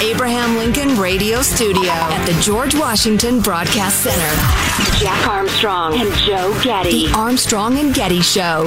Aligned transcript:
Abraham 0.00 0.56
Lincoln 0.56 0.96
Radio 0.96 1.42
Studio 1.42 1.90
at 1.90 2.24
the 2.24 2.40
George 2.40 2.72
Washington 2.72 3.40
Broadcast 3.40 4.04
Center, 4.04 4.96
Jack 5.00 5.26
Armstrong 5.26 5.94
and 5.94 6.12
Joe 6.18 6.56
Getty. 6.62 7.08
The 7.08 7.12
Armstrong 7.14 7.78
and 7.78 7.92
Getty 7.92 8.20
Show. 8.20 8.62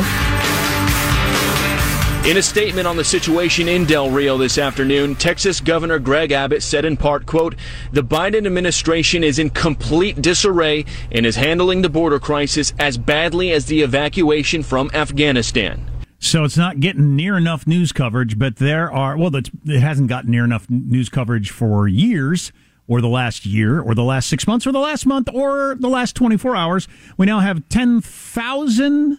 In 2.25 2.35
a 2.35 2.41
statement 2.41 2.85
on 2.85 2.97
the 2.97 3.03
situation 3.05 3.69
in 3.69 3.85
Del 3.85 4.11
Rio 4.11 4.37
this 4.37 4.57
afternoon, 4.57 5.15
Texas 5.15 5.61
Governor 5.61 5.99
Greg 5.99 6.33
Abbott 6.33 6.63
said 6.63 6.83
in 6.83 6.97
part, 6.97 7.25
quote, 7.25 7.55
the 7.93 8.03
Biden 8.03 8.45
administration 8.45 9.23
is 9.23 9.39
in 9.39 9.51
complete 9.51 10.21
disarray 10.21 10.83
and 11.13 11.25
is 11.25 11.37
handling 11.37 11.81
the 11.81 11.89
border 11.89 12.19
crisis 12.19 12.73
as 12.77 12.97
badly 12.97 13.53
as 13.53 13.67
the 13.67 13.81
evacuation 13.81 14.63
from 14.63 14.91
Afghanistan. 14.93 15.90
So 16.23 16.43
it's 16.43 16.55
not 16.55 16.79
getting 16.79 17.15
near 17.15 17.35
enough 17.35 17.65
news 17.65 17.91
coverage, 17.91 18.37
but 18.37 18.57
there 18.57 18.91
are, 18.91 19.17
well, 19.17 19.35
it 19.35 19.49
hasn't 19.67 20.07
gotten 20.07 20.29
near 20.29 20.43
enough 20.43 20.69
news 20.69 21.09
coverage 21.09 21.49
for 21.49 21.87
years, 21.87 22.51
or 22.87 23.01
the 23.01 23.07
last 23.07 23.43
year, 23.43 23.81
or 23.81 23.95
the 23.95 24.03
last 24.03 24.29
six 24.29 24.45
months, 24.45 24.67
or 24.67 24.71
the 24.71 24.79
last 24.79 25.07
month, 25.07 25.29
or 25.33 25.75
the 25.79 25.89
last 25.89 26.15
24 26.15 26.55
hours. 26.55 26.87
We 27.17 27.25
now 27.25 27.39
have 27.39 27.67
10,000 27.69 29.17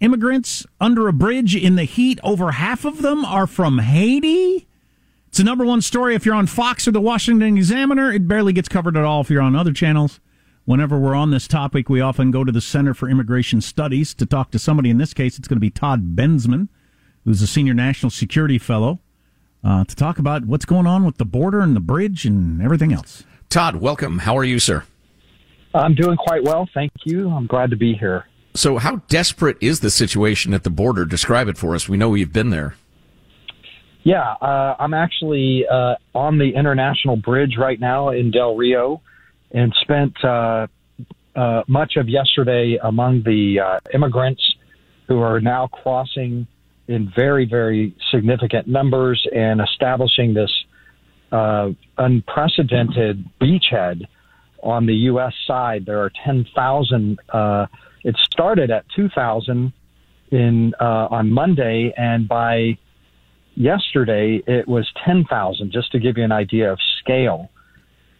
immigrants 0.00 0.66
under 0.80 1.06
a 1.06 1.12
bridge 1.12 1.54
in 1.54 1.76
the 1.76 1.84
heat. 1.84 2.18
Over 2.24 2.50
half 2.50 2.84
of 2.84 3.02
them 3.02 3.24
are 3.24 3.46
from 3.46 3.78
Haiti. 3.78 4.66
It's 5.28 5.38
the 5.38 5.44
number 5.44 5.64
one 5.64 5.80
story 5.80 6.16
if 6.16 6.26
you're 6.26 6.34
on 6.34 6.48
Fox 6.48 6.88
or 6.88 6.90
the 6.90 7.00
Washington 7.00 7.56
Examiner. 7.56 8.12
It 8.12 8.26
barely 8.26 8.52
gets 8.52 8.68
covered 8.68 8.96
at 8.96 9.04
all 9.04 9.20
if 9.20 9.30
you're 9.30 9.42
on 9.42 9.54
other 9.54 9.72
channels. 9.72 10.18
Whenever 10.64 10.96
we're 10.96 11.14
on 11.14 11.32
this 11.32 11.48
topic, 11.48 11.88
we 11.88 12.00
often 12.00 12.30
go 12.30 12.44
to 12.44 12.52
the 12.52 12.60
Center 12.60 12.94
for 12.94 13.08
Immigration 13.08 13.60
Studies 13.60 14.14
to 14.14 14.24
talk 14.24 14.52
to 14.52 14.60
somebody. 14.60 14.90
In 14.90 14.98
this 14.98 15.12
case, 15.12 15.36
it's 15.36 15.48
going 15.48 15.56
to 15.56 15.60
be 15.60 15.70
Todd 15.70 16.14
Bensman, 16.14 16.68
who's 17.24 17.42
a 17.42 17.48
senior 17.48 17.74
national 17.74 18.10
security 18.10 18.58
fellow, 18.58 19.00
uh, 19.64 19.84
to 19.84 19.96
talk 19.96 20.20
about 20.20 20.44
what's 20.44 20.64
going 20.64 20.86
on 20.86 21.04
with 21.04 21.16
the 21.16 21.24
border 21.24 21.60
and 21.60 21.74
the 21.74 21.80
bridge 21.80 22.24
and 22.24 22.62
everything 22.62 22.92
else. 22.92 23.24
Todd, 23.48 23.76
welcome. 23.76 24.20
How 24.20 24.38
are 24.38 24.44
you, 24.44 24.60
sir? 24.60 24.84
I'm 25.74 25.96
doing 25.96 26.16
quite 26.16 26.44
well, 26.44 26.68
thank 26.72 26.92
you. 27.04 27.28
I'm 27.28 27.48
glad 27.48 27.70
to 27.70 27.76
be 27.76 27.94
here. 27.94 28.26
So, 28.54 28.78
how 28.78 28.96
desperate 29.08 29.56
is 29.60 29.80
the 29.80 29.90
situation 29.90 30.54
at 30.54 30.62
the 30.62 30.70
border? 30.70 31.04
Describe 31.04 31.48
it 31.48 31.58
for 31.58 31.74
us. 31.74 31.88
We 31.88 31.96
know 31.96 32.14
you've 32.14 32.32
been 32.32 32.50
there. 32.50 32.76
Yeah, 34.04 34.34
uh, 34.40 34.76
I'm 34.78 34.94
actually 34.94 35.64
uh, 35.68 35.94
on 36.14 36.38
the 36.38 36.50
international 36.54 37.16
bridge 37.16 37.56
right 37.58 37.80
now 37.80 38.10
in 38.10 38.30
Del 38.30 38.54
Rio 38.54 39.00
and 39.52 39.74
spent 39.80 40.12
uh, 40.24 40.66
uh, 41.36 41.62
much 41.66 41.96
of 41.96 42.08
yesterday 42.08 42.78
among 42.82 43.22
the 43.24 43.60
uh, 43.60 43.80
immigrants 43.94 44.42
who 45.08 45.20
are 45.20 45.40
now 45.40 45.66
crossing 45.66 46.46
in 46.88 47.10
very, 47.14 47.46
very 47.46 47.94
significant 48.10 48.66
numbers 48.66 49.26
and 49.34 49.60
establishing 49.60 50.34
this 50.34 50.50
uh, 51.30 51.70
unprecedented 51.98 53.24
beachhead 53.40 54.02
on 54.62 54.86
the 54.86 54.94
U.S. 54.94 55.32
side. 55.46 55.86
There 55.86 56.00
are 56.02 56.10
10,000. 56.24 57.18
Uh, 57.28 57.66
it 58.04 58.16
started 58.30 58.70
at 58.70 58.84
2,000 58.94 59.72
in 60.30 60.72
uh, 60.80 61.08
on 61.10 61.30
Monday, 61.30 61.92
and 61.96 62.26
by 62.26 62.78
yesterday 63.54 64.42
it 64.46 64.66
was 64.66 64.90
10,000. 65.04 65.70
Just 65.72 65.92
to 65.92 65.98
give 65.98 66.16
you 66.16 66.24
an 66.24 66.32
idea 66.32 66.72
of 66.72 66.78
scale 67.00 67.50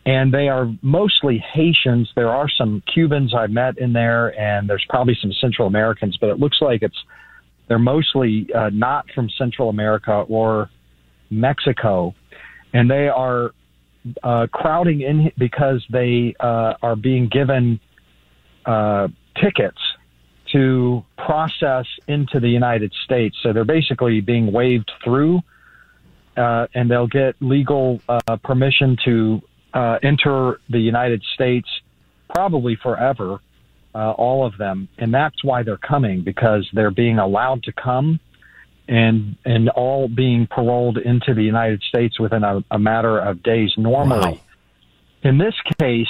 and 0.04 0.32
they 0.32 0.48
are 0.48 0.68
mostly 0.82 1.38
Haitians. 1.38 2.10
There 2.16 2.30
are 2.30 2.48
some 2.48 2.82
Cubans 2.92 3.34
I 3.34 3.46
met 3.46 3.78
in 3.78 3.92
there, 3.92 4.38
and 4.38 4.68
there's 4.68 4.84
probably 4.88 5.16
some 5.20 5.32
Central 5.40 5.68
Americans, 5.68 6.16
but 6.20 6.30
it 6.30 6.38
looks 6.38 6.58
like 6.60 6.82
it's 6.82 6.98
they're 7.68 7.78
mostly 7.78 8.48
uh, 8.52 8.70
not 8.72 9.06
from 9.14 9.30
Central 9.38 9.68
America 9.68 10.24
or 10.28 10.68
Mexico, 11.30 12.14
and 12.74 12.91
they 12.91 13.08
are 13.08 13.52
uh, 14.22 14.48
crowding 14.52 15.02
in 15.02 15.30
because 15.38 15.84
they 15.91 16.34
uh, 16.41 16.74
are 16.82 16.96
being 16.96 17.28
given 17.28 17.78
uh, 18.66 19.08
tickets 19.41 19.78
to 20.53 21.04
process 21.16 21.86
into 22.09 22.41
the 22.41 22.48
United 22.48 22.92
States. 23.04 23.36
So 23.42 23.53
they're 23.53 23.65
basically 23.65 24.21
being 24.21 24.53
waved 24.53 24.91
through, 25.03 25.41
uh, 26.36 26.66
and 26.74 26.91
they'll 26.91 27.06
get 27.06 27.36
legal 27.41 28.00
uh, 28.09 28.36
permission 28.42 28.97
to 29.04 29.41
uh, 29.74 29.98
enter 30.03 30.60
the 30.69 30.78
United 30.78 31.22
States 31.34 31.69
probably 32.34 32.77
forever, 32.83 33.39
uh, 33.95 34.13
all 34.13 34.47
of 34.47 34.57
them, 34.59 34.89
and 34.98 35.13
that's 35.13 35.45
why 35.45 35.63
they're 35.63 35.77
coming 35.77 36.22
because 36.22 36.69
they're 36.72 36.91
being 36.91 37.19
allowed 37.19 37.63
to 37.65 37.72
come 37.72 38.19
and 38.89 39.36
and 39.45 39.69
all 39.71 40.09
being 40.09 40.47
paroled 40.47 40.98
into 40.98 41.34
the 41.34 41.42
United 41.42 41.83
States 41.83 42.19
within 42.19 42.42
a, 42.42 42.65
a 42.71 42.78
matter 42.78 43.19
of 43.19 43.42
days. 43.42 43.71
Normally, 43.77 44.33
Wow. 44.33 44.41
in 45.22 45.39
this 45.39 45.54
case, 45.80 46.09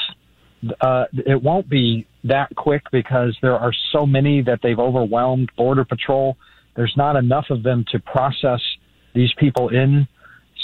uh, 0.80 1.04
it 1.12 1.42
won't 1.42 1.68
be 1.68 2.06
that 2.24 2.54
quick 2.54 2.82
because 2.92 3.36
there 3.42 3.56
are 3.56 3.72
so 3.92 4.06
many 4.06 4.42
that 4.42 4.60
they've 4.62 4.78
overwhelmed 4.78 5.50
Border 5.56 5.84
Patrol. 5.84 6.36
There's 6.76 6.94
not 6.96 7.16
enough 7.16 7.46
of 7.50 7.62
them 7.62 7.84
to 7.92 7.98
process 7.98 8.60
these 9.14 9.32
people 9.38 9.68
in. 9.68 10.06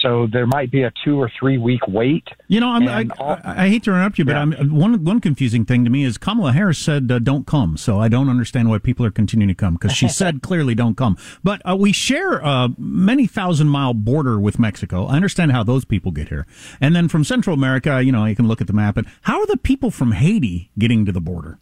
So 0.01 0.29
there 0.33 0.47
might 0.47 0.71
be 0.71 0.83
a 0.83 0.93
two 1.05 1.21
or 1.21 1.31
three 1.39 1.59
week 1.59 1.81
wait. 1.89 2.29
You 2.47 2.61
know, 2.61 2.71
I'm, 2.71 2.87
I, 2.89 3.07
I, 3.19 3.65
I, 3.65 3.69
hate 3.69 3.83
to 3.85 3.91
interrupt 3.91 4.19
you, 4.19 4.25
but 4.25 4.33
yeah. 4.33 4.43
I'm, 4.43 4.53
one 4.75 5.03
one 5.05 5.21
confusing 5.21 5.65
thing 5.65 5.85
to 5.85 5.91
me 5.91 6.05
is 6.05 6.19
Kamala 6.19 6.53
Harris 6.53 6.79
said 6.79 7.11
uh, 7.11 7.19
don't 7.19 7.47
come, 7.47 7.77
so 7.77 8.01
I 8.01 8.09
don't 8.09 8.29
understand 8.29 8.71
why 8.71 8.79
people 8.79 9.05
are 9.05 9.11
continuing 9.11 9.49
to 9.49 9.55
come 9.55 9.75
because 9.75 9.93
she 9.93 10.09
said 10.21 10.41
clearly 10.41 10.75
don't 10.75 10.97
come. 10.97 11.17
But 11.43 11.63
uh, 11.69 11.77
we 11.77 11.93
share 11.93 12.39
a 12.39 12.69
many 12.79 13.27
thousand 13.27 13.69
mile 13.69 13.93
border 13.93 14.39
with 14.39 14.59
Mexico. 14.59 15.07
I 15.07 15.17
understand 15.17 15.51
how 15.51 15.65
those 15.65 15.85
people 15.85 16.13
get 16.13 16.29
here, 16.29 16.47
and 16.81 16.95
then 16.95 17.09
from 17.09 17.25
Central 17.25 17.55
America, 17.55 18.01
you 18.01 18.13
know, 18.13 18.25
you 18.25 18.37
can 18.37 18.47
look 18.47 18.61
at 18.61 18.69
the 18.69 18.73
map. 18.73 18.97
And 18.97 19.07
how 19.23 19.41
are 19.41 19.47
the 19.47 19.57
people 19.57 19.91
from 19.91 20.13
Haiti 20.13 20.71
getting 20.79 21.07
to 21.07 21.13
the 21.13 21.21
border? 21.21 21.59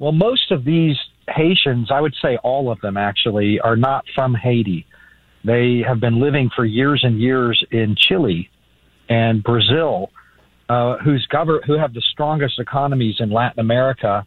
Well, 0.00 0.12
most 0.12 0.50
of 0.50 0.64
these 0.64 0.96
Haitians, 1.28 1.90
I 1.90 2.00
would 2.00 2.14
say 2.20 2.36
all 2.38 2.70
of 2.70 2.80
them 2.80 2.96
actually, 2.96 3.60
are 3.60 3.76
not 3.76 4.04
from 4.14 4.34
Haiti. 4.34 4.86
They 5.44 5.84
have 5.86 6.00
been 6.00 6.20
living 6.20 6.50
for 6.56 6.64
years 6.64 7.00
and 7.04 7.20
years 7.20 7.62
in 7.70 7.96
Chile 7.96 8.50
and 9.08 9.42
Brazil, 9.42 10.10
uh, 10.68 10.96
whose 10.98 11.26
gover- 11.30 11.62
who 11.64 11.74
have 11.74 11.92
the 11.92 12.00
strongest 12.00 12.58
economies 12.58 13.16
in 13.20 13.30
Latin 13.30 13.60
America, 13.60 14.26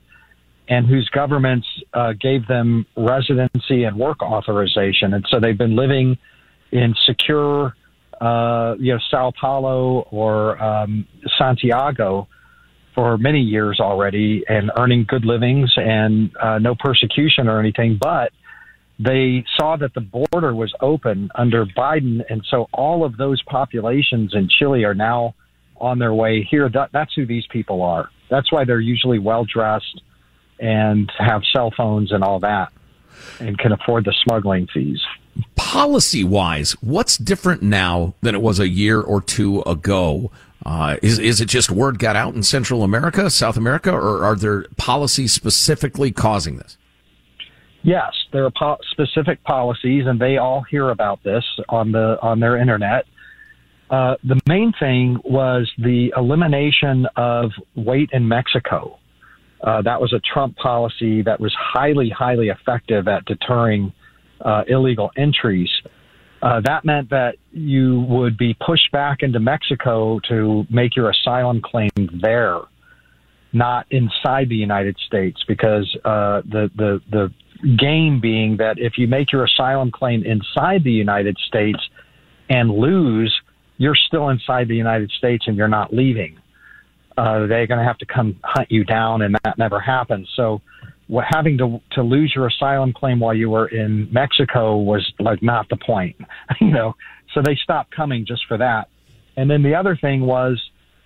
and 0.69 0.85
whose 0.85 1.09
governments 1.09 1.67
uh, 1.93 2.13
gave 2.19 2.45
them 2.47 2.85
residency 2.95 3.85
and 3.85 3.97
work 3.97 4.21
authorization, 4.21 5.13
and 5.13 5.25
so 5.29 5.39
they've 5.39 5.57
been 5.57 5.75
living 5.75 6.17
in 6.71 6.93
secure, 7.05 7.73
uh, 8.21 8.75
you 8.77 8.93
know, 8.93 8.99
Sao 9.09 9.31
Paulo 9.39 10.07
or 10.11 10.61
um, 10.61 11.07
Santiago 11.37 12.27
for 12.93 13.17
many 13.17 13.41
years 13.41 13.79
already, 13.79 14.43
and 14.49 14.71
earning 14.77 15.05
good 15.07 15.23
livings 15.23 15.71
and 15.77 16.35
uh, 16.37 16.59
no 16.59 16.75
persecution 16.75 17.47
or 17.47 17.59
anything, 17.59 17.97
but 17.99 18.31
they 18.99 19.45
saw 19.57 19.77
that 19.77 19.93
the 19.93 20.01
border 20.01 20.55
was 20.55 20.73
open 20.81 21.29
under 21.35 21.65
Biden, 21.65 22.23
and 22.29 22.43
so 22.49 22.67
all 22.73 23.05
of 23.05 23.17
those 23.17 23.41
populations 23.43 24.33
in 24.33 24.49
Chile 24.49 24.83
are 24.85 24.95
now 24.95 25.35
on 25.79 25.99
their 25.99 26.13
way 26.13 26.43
here. 26.43 26.67
That, 26.69 26.89
that's 26.91 27.13
who 27.13 27.25
these 27.25 27.45
people 27.51 27.83
are. 27.83 28.09
That's 28.29 28.51
why 28.51 28.65
they're 28.65 28.79
usually 28.79 29.19
well 29.19 29.45
dressed 29.45 30.01
and 30.59 31.11
have 31.19 31.43
cell 31.53 31.71
phones 31.77 32.11
and 32.11 32.23
all 32.23 32.39
that, 32.39 32.71
and 33.39 33.57
can 33.57 33.71
afford 33.71 34.05
the 34.05 34.13
smuggling 34.23 34.67
fees. 34.73 34.99
Policy 35.55 36.23
wise, 36.23 36.71
what's 36.81 37.17
different 37.17 37.61
now 37.61 38.15
than 38.21 38.33
it 38.33 38.41
was 38.41 38.59
a 38.59 38.67
year 38.67 38.99
or 38.99 39.21
two 39.21 39.61
ago? 39.61 40.31
Uh, 40.65 40.97
is 41.03 41.19
is 41.19 41.39
it 41.39 41.45
just 41.45 41.69
word 41.69 41.99
got 41.99 42.15
out 42.15 42.33
in 42.33 42.41
Central 42.41 42.81
America, 42.83 43.29
South 43.29 43.57
America, 43.57 43.91
or 43.91 44.23
are 44.25 44.35
there 44.35 44.65
policies 44.77 45.31
specifically 45.33 46.11
causing 46.11 46.57
this? 46.57 46.77
Yes, 47.87 48.11
there 48.33 48.43
are 48.43 48.51
po- 48.51 48.79
specific 48.91 49.41
policies, 49.45 50.03
and 50.07 50.19
they 50.19 50.35
all 50.35 50.61
hear 50.69 50.89
about 50.89 51.23
this 51.23 51.45
on 51.69 51.93
the 51.93 52.17
on 52.21 52.41
their 52.41 52.57
internet. 52.57 53.05
Uh, 53.89 54.15
the 54.25 54.37
main 54.45 54.73
thing 54.77 55.17
was 55.23 55.71
the 55.77 56.11
elimination 56.17 57.07
of 57.15 57.51
wait 57.77 58.09
in 58.11 58.27
Mexico. 58.27 58.99
Uh, 59.63 59.81
that 59.83 60.01
was 60.01 60.11
a 60.11 60.19
Trump 60.19 60.57
policy 60.57 61.21
that 61.21 61.39
was 61.39 61.55
highly, 61.57 62.09
highly 62.09 62.49
effective 62.49 63.07
at 63.07 63.23
deterring 63.23 63.93
uh, 64.41 64.63
illegal 64.67 65.09
entries. 65.15 65.69
Uh, 66.41 66.59
that 66.65 66.83
meant 66.83 67.09
that 67.09 67.35
you 67.53 68.01
would 68.01 68.37
be 68.37 68.53
pushed 68.53 68.91
back 68.91 69.19
into 69.21 69.39
Mexico 69.39 70.19
to 70.27 70.65
make 70.69 70.93
your 70.97 71.09
asylum 71.09 71.61
claim 71.63 71.89
there, 72.21 72.59
not 73.53 73.87
inside 73.91 74.49
the 74.49 74.57
United 74.57 74.97
States, 75.07 75.41
because 75.47 75.87
uh, 76.03 76.41
the 76.41 76.69
the 76.75 77.01
the 77.09 77.31
game 77.77 78.19
being 78.19 78.57
that 78.57 78.77
if 78.77 78.93
you 78.97 79.07
make 79.07 79.31
your 79.31 79.45
asylum 79.45 79.91
claim 79.91 80.23
inside 80.23 80.83
the 80.83 80.91
United 80.91 81.37
States 81.47 81.79
and 82.49 82.71
lose, 82.71 83.33
you're 83.77 83.95
still 83.95 84.29
inside 84.29 84.67
the 84.67 84.75
United 84.75 85.11
States 85.11 85.45
and 85.47 85.57
you're 85.57 85.67
not 85.67 85.93
leaving. 85.93 86.37
Uh, 87.17 87.47
they're 87.47 87.67
going 87.67 87.79
to 87.79 87.83
have 87.83 87.97
to 87.97 88.05
come 88.05 88.39
hunt 88.43 88.71
you 88.71 88.83
down, 88.83 89.23
and 89.23 89.35
that 89.43 89.57
never 89.57 89.79
happens. 89.79 90.29
So, 90.35 90.61
what, 91.07 91.25
having 91.29 91.57
to 91.57 91.81
to 91.93 92.03
lose 92.03 92.33
your 92.35 92.47
asylum 92.47 92.93
claim 92.93 93.19
while 93.19 93.33
you 93.33 93.49
were 93.49 93.67
in 93.67 94.07
Mexico 94.11 94.77
was 94.77 95.11
like 95.19 95.41
not 95.41 95.67
the 95.69 95.77
point, 95.77 96.15
you 96.61 96.71
know. 96.71 96.95
So 97.33 97.41
they 97.43 97.55
stopped 97.55 97.95
coming 97.95 98.25
just 98.25 98.45
for 98.47 98.57
that. 98.57 98.89
And 99.35 99.49
then 99.49 99.63
the 99.63 99.75
other 99.75 99.95
thing 99.95 100.21
was, 100.21 100.61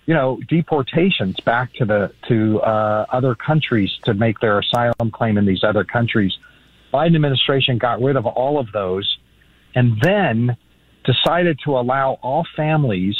you 0.06 0.14
know, 0.14 0.40
deportations 0.48 1.38
back 1.40 1.72
to 1.74 1.84
the 1.84 2.12
to 2.28 2.60
uh, 2.60 3.06
other 3.10 3.34
countries 3.34 3.90
to 4.04 4.14
make 4.14 4.40
their 4.40 4.58
asylum 4.58 5.10
claim 5.12 5.38
in 5.38 5.46
these 5.46 5.62
other 5.62 5.84
countries. 5.84 6.36
Biden 6.92 7.14
administration 7.14 7.78
got 7.78 8.02
rid 8.02 8.16
of 8.16 8.26
all 8.26 8.58
of 8.58 8.70
those, 8.72 9.18
and 9.74 10.00
then 10.00 10.56
decided 11.04 11.58
to 11.64 11.78
allow 11.78 12.18
all 12.22 12.46
families 12.56 13.16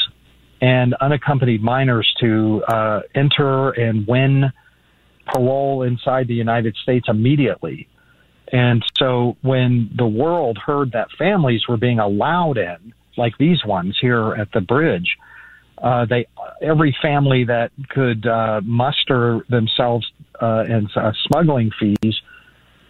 and 0.61 0.95
unaccompanied 0.95 1.63
minors 1.63 2.13
to 2.21 2.63
uh, 2.69 3.01
enter 3.15 3.71
and 3.71 4.07
win 4.07 4.53
parole 5.27 5.83
inside 5.83 6.29
the 6.29 6.35
United 6.35 6.77
States 6.77 7.07
immediately. 7.09 7.89
And 8.53 8.85
so 8.99 9.37
when 9.43 9.91
the 9.97 10.07
world 10.07 10.59
heard 10.59 10.93
that 10.93 11.09
families 11.19 11.67
were 11.69 11.79
being 11.79 11.99
allowed 11.99 12.59
in, 12.59 12.93
like 13.17 13.37
these 13.39 13.65
ones 13.65 13.99
here 14.01 14.35
at 14.35 14.53
the 14.53 14.61
bridge, 14.61 15.17
uh, 15.83 16.07
they 16.07 16.27
every 16.63 16.97
family 17.03 17.45
that 17.45 17.73
could 17.91 18.27
uh, 18.27 18.61
muster 18.65 19.45
themselves 19.49 20.11
uh, 20.41 20.65
in 20.69 20.89
uh, 20.97 21.13
smuggling 21.27 21.71
fees 21.79 22.21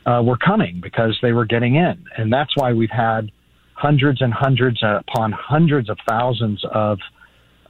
uh, 0.07 0.23
were 0.23 0.37
coming 0.37 0.81
because 0.83 1.19
they 1.23 1.33
were 1.33 1.47
getting 1.47 1.77
in, 1.77 2.05
and 2.17 2.33
that's 2.33 2.53
why 2.57 2.73
we've 2.73 2.91
had 2.91 3.31
hundreds 3.75 4.21
and 4.21 4.33
hundreds 4.33 4.83
upon 4.83 5.33
hundreds 5.33 5.89
of 5.89 5.99
thousands 6.09 6.63
of 6.73 6.99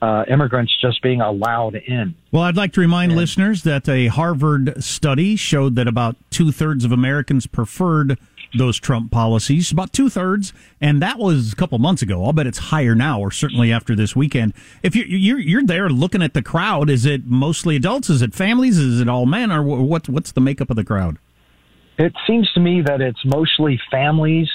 uh, 0.03 0.25
immigrants 0.29 0.73
just 0.81 1.01
being 1.01 1.21
allowed 1.21 1.77
in. 1.77 2.15
Well, 2.33 2.43
I'd 2.43 2.57
like 2.57 2.73
to 2.73 2.81
remind 2.81 3.15
listeners 3.15 3.63
that 3.63 3.89
a 3.89 4.09
Harvard 4.09 4.83
study 4.83 5.37
showed 5.37 5.77
that 5.77 5.87
about 5.87 6.17
two 6.31 6.51
thirds 6.51 6.85
of 6.85 6.91
Americans 6.91 7.47
preferred 7.47 8.19
those 8.55 8.79
Trump 8.79 9.11
policies, 9.11 9.73
about 9.73 9.93
two 9.93 10.09
thirds, 10.09 10.53
and 10.81 11.01
that 11.03 11.19
was 11.19 11.53
a 11.53 11.57
couple 11.57 11.79
months 11.79 12.03
ago. 12.03 12.25
I'll 12.25 12.33
bet 12.33 12.47
it's 12.47 12.59
higher 12.59 12.95
now, 12.95 13.21
or 13.21 13.31
certainly 13.31 13.73
after 13.73 13.95
this 13.95 14.15
weekend. 14.15 14.55
If 14.83 14.95
you're 14.95 15.07
you're, 15.07 15.39
you're 15.39 15.65
there 15.65 15.89
looking 15.89 16.23
at 16.23 16.35
the 16.35 16.43
crowd, 16.43 16.91
is 16.91 17.07
it 17.07 17.27
mostly 17.27 17.77
adults? 17.77 18.11
Is 18.11 18.23
it 18.23 18.35
families? 18.35 18.79
Is 18.79 19.01
it 19.01 19.09
all 19.09 19.27
men? 19.27 19.51
Or 19.51 19.63
what? 19.63 20.09
What's 20.09 20.33
the 20.33 20.41
makeup 20.41 20.71
of 20.71 20.77
the 20.77 20.85
crowd? 20.85 21.19
It 21.99 22.15
seems 22.27 22.51
to 22.53 22.61
me 22.61 22.83
that 22.83 23.01
it's 23.01 23.25
mostly 23.25 23.81
families. 23.91 24.49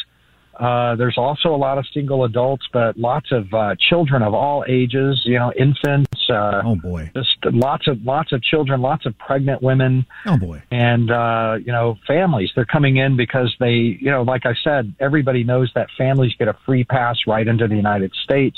Uh, 0.60 0.96
there's 0.96 1.18
also 1.18 1.50
a 1.50 1.58
lot 1.58 1.78
of 1.78 1.86
single 1.94 2.24
adults, 2.24 2.66
but 2.74 2.98
lots 2.98 3.32
of 3.32 3.54
uh, 3.54 3.76
children 3.90 4.24
of 4.24 4.34
all 4.34 4.66
ages. 4.68 5.22
You 5.24 5.38
know, 5.38 5.54
infants. 5.58 6.30
Uh, 6.30 6.62
oh 6.66 6.76
boy! 6.76 7.12
Just 7.16 7.38
lots 7.46 7.88
of 7.88 8.02
lots 8.04 8.32
of 8.32 8.42
children, 8.42 8.82
lots 8.82 9.06
of 9.06 9.18
pregnant 9.20 9.62
women. 9.62 10.06
Oh 10.26 10.38
boy! 10.38 10.64
And 10.72 11.12
uh, 11.12 11.58
you 11.64 11.72
know, 11.72 11.98
families. 12.08 12.50
They're 12.56 12.66
coming 12.66 12.98
in 12.98 13.16
because 13.16 13.54
they, 13.60 13.98
you 14.00 14.10
know, 14.10 14.24
like 14.24 14.46
I 14.46 14.54
said, 14.64 14.96
everybody 15.00 15.44
knows 15.44 15.72
that 15.76 15.88
families 15.98 16.34
get 16.40 16.48
a 16.48 16.58
free 16.66 16.84
pass 16.84 17.18
right 17.28 17.48
into 17.48 17.68
the 17.68 17.76
United 17.76 18.12
States. 18.24 18.58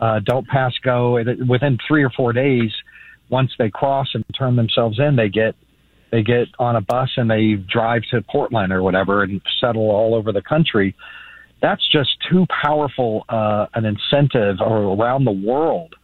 Uh, 0.00 0.18
don't 0.24 0.46
pass 0.48 0.72
go 0.82 1.12
within 1.12 1.78
three 1.86 2.02
or 2.02 2.10
four 2.10 2.32
days. 2.32 2.72
Once 3.28 3.52
they 3.58 3.70
cross 3.70 4.08
and 4.14 4.24
turn 4.36 4.56
themselves 4.56 4.98
in, 4.98 5.14
they 5.14 5.28
get 5.28 5.54
they 6.10 6.22
get 6.22 6.48
on 6.58 6.76
a 6.76 6.80
bus 6.80 7.10
and 7.16 7.30
they 7.30 7.54
drive 7.54 8.02
to 8.10 8.20
Portland 8.22 8.72
or 8.72 8.82
whatever 8.82 9.22
and 9.22 9.40
settle 9.60 9.90
all 9.90 10.14
over 10.14 10.32
the 10.32 10.42
country. 10.42 10.96
That's 11.62 11.86
just 11.90 12.10
too 12.30 12.46
powerful 12.62 13.24
uh, 13.28 13.66
an 13.74 13.84
incentive 13.84 14.60
around 14.60 15.24
the 15.24 15.32
world 15.32 15.94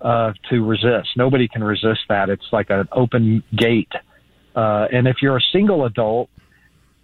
uh, 0.00 0.32
to 0.48 0.64
resist. 0.64 1.10
Nobody 1.16 1.48
can 1.48 1.62
resist 1.62 2.00
that. 2.08 2.30
It's 2.30 2.46
like 2.52 2.70
an 2.70 2.88
open 2.92 3.42
gate. 3.56 3.92
Uh, 4.56 4.86
and 4.92 5.06
if 5.06 5.16
you're 5.20 5.36
a 5.36 5.42
single 5.52 5.84
adult, 5.84 6.30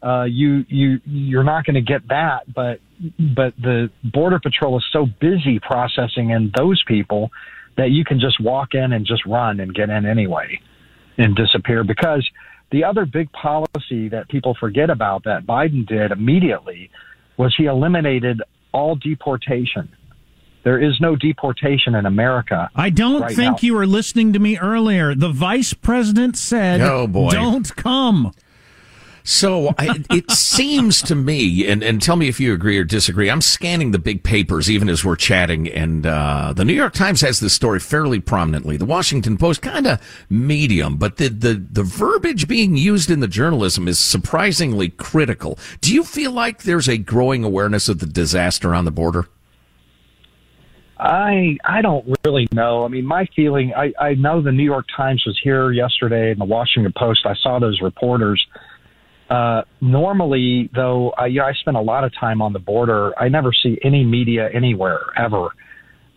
uh, 0.03 0.25
you 0.25 0.65
you 0.69 1.01
you're 1.05 1.45
not 1.45 1.65
going 1.65 1.75
to 1.75 1.81
get 1.81 2.09
that. 2.09 2.53
But 2.53 2.81
but 3.19 3.55
the 3.61 3.91
border 4.05 4.39
patrol 4.39 4.79
is 4.79 4.85
so 4.93 5.07
busy 5.21 5.59
processing 5.61 6.31
in 6.31 6.53
those 6.57 6.83
people 6.87 7.31
that 7.77 7.91
you 7.91 8.05
can 8.05 8.19
just 8.19 8.41
walk 8.41 8.75
in 8.75 8.93
and 8.93 9.07
just 9.07 9.25
run 9.27 9.61
and 9.61 9.75
get 9.75 9.91
in 9.91 10.07
anyway 10.07 10.61
and 11.19 11.37
disappear 11.37 11.85
because 11.85 12.27
the 12.73 12.85
other 12.85 13.05
big 13.07 13.31
policy 13.33 14.09
that 14.09 14.29
people 14.29 14.57
forget 14.59 14.91
about 14.91 15.25
that 15.25 15.47
Biden 15.47 15.87
did 15.87 16.11
immediately 16.11 16.91
was 17.37 17.55
he 17.57 17.65
eliminated 17.67 18.43
all 18.73 18.97
deportation. 18.97 19.89
There 20.65 20.83
is 20.83 21.01
no 21.01 21.15
deportation 21.15 21.95
in 21.95 22.07
America. 22.07 22.69
I 22.75 22.91
don't 22.91 23.23
right 23.23 23.37
think 23.37 23.63
now. 23.63 23.67
you 23.67 23.75
were 23.75 23.87
listening 23.87 24.33
to 24.33 24.39
me 24.41 24.59
earlier. 24.59 25.15
The 25.15 25.29
vice 25.31 25.73
president 25.73 26.37
said, 26.37 26.81
"Oh 26.81 27.07
boy, 27.07 27.31
don't 27.31 27.75
come." 27.77 28.33
So 29.29 29.75
I, 29.77 30.05
it 30.09 30.31
seems 30.31 31.03
to 31.03 31.17
me, 31.17 31.67
and, 31.67 31.83
and 31.83 32.01
tell 32.01 32.15
me 32.15 32.29
if 32.29 32.39
you 32.39 32.55
agree 32.55 32.79
or 32.79 32.85
disagree. 32.85 33.29
I'm 33.29 33.41
scanning 33.41 33.91
the 33.91 33.99
big 33.99 34.23
papers 34.23 34.71
even 34.71 34.89
as 34.89 35.05
we're 35.05 35.17
chatting, 35.17 35.67
and 35.69 36.07
uh, 36.07 36.53
the 36.55 36.65
New 36.65 36.73
York 36.73 36.93
Times 36.95 37.23
has 37.23 37.41
this 37.41 37.53
story 37.53 37.81
fairly 37.81 38.21
prominently. 38.21 38.77
The 38.77 38.85
Washington 38.85 39.37
Post 39.37 39.63
kind 39.63 39.89
of 39.89 40.01
medium, 40.31 40.97
but 40.97 41.17
the, 41.17 41.27
the 41.29 41.55
the 41.55 41.83
verbiage 41.83 42.47
being 42.47 42.77
used 42.77 43.11
in 43.11 43.19
the 43.19 43.27
journalism 43.27 43.89
is 43.89 43.99
surprisingly 43.99 44.91
critical. 44.91 45.59
Do 45.81 45.93
you 45.93 46.05
feel 46.05 46.31
like 46.31 46.63
there's 46.63 46.89
a 46.89 46.97
growing 46.97 47.43
awareness 47.43 47.89
of 47.89 47.99
the 47.99 48.07
disaster 48.07 48.77
on 48.77 48.85
the 48.85 48.93
border? 48.93 49.27
I 50.99 51.59
I 51.65 51.83
don't 51.83 52.17
really 52.25 52.47
know. 52.53 52.85
I 52.85 52.89
mean, 52.89 53.05
my 53.05 53.27
feeling. 53.35 53.75
I 53.75 53.93
I 53.99 54.15
know 54.15 54.41
the 54.41 54.53
New 54.53 54.63
York 54.63 54.87
Times 54.97 55.25
was 55.27 55.37
here 55.43 55.73
yesterday, 55.73 56.31
and 56.31 56.41
the 56.41 56.45
Washington 56.45 56.93
Post. 56.97 57.27
I 57.27 57.35
saw 57.35 57.59
those 57.59 57.81
reporters. 57.81 58.47
Uh, 59.29 59.63
normally, 59.81 60.71
though, 60.75 61.11
I, 61.11 61.27
you 61.27 61.41
know, 61.41 61.47
I 61.47 61.53
spend 61.55 61.77
a 61.77 61.81
lot 61.81 62.05
of 62.05 62.13
time 62.19 62.41
on 62.41 62.53
the 62.53 62.59
border. 62.61 63.13
I 63.19 63.29
never 63.29 63.53
see 63.53 63.79
any 63.83 64.05
media 64.05 64.49
anywhere 64.55 65.01
ever. 65.17 65.49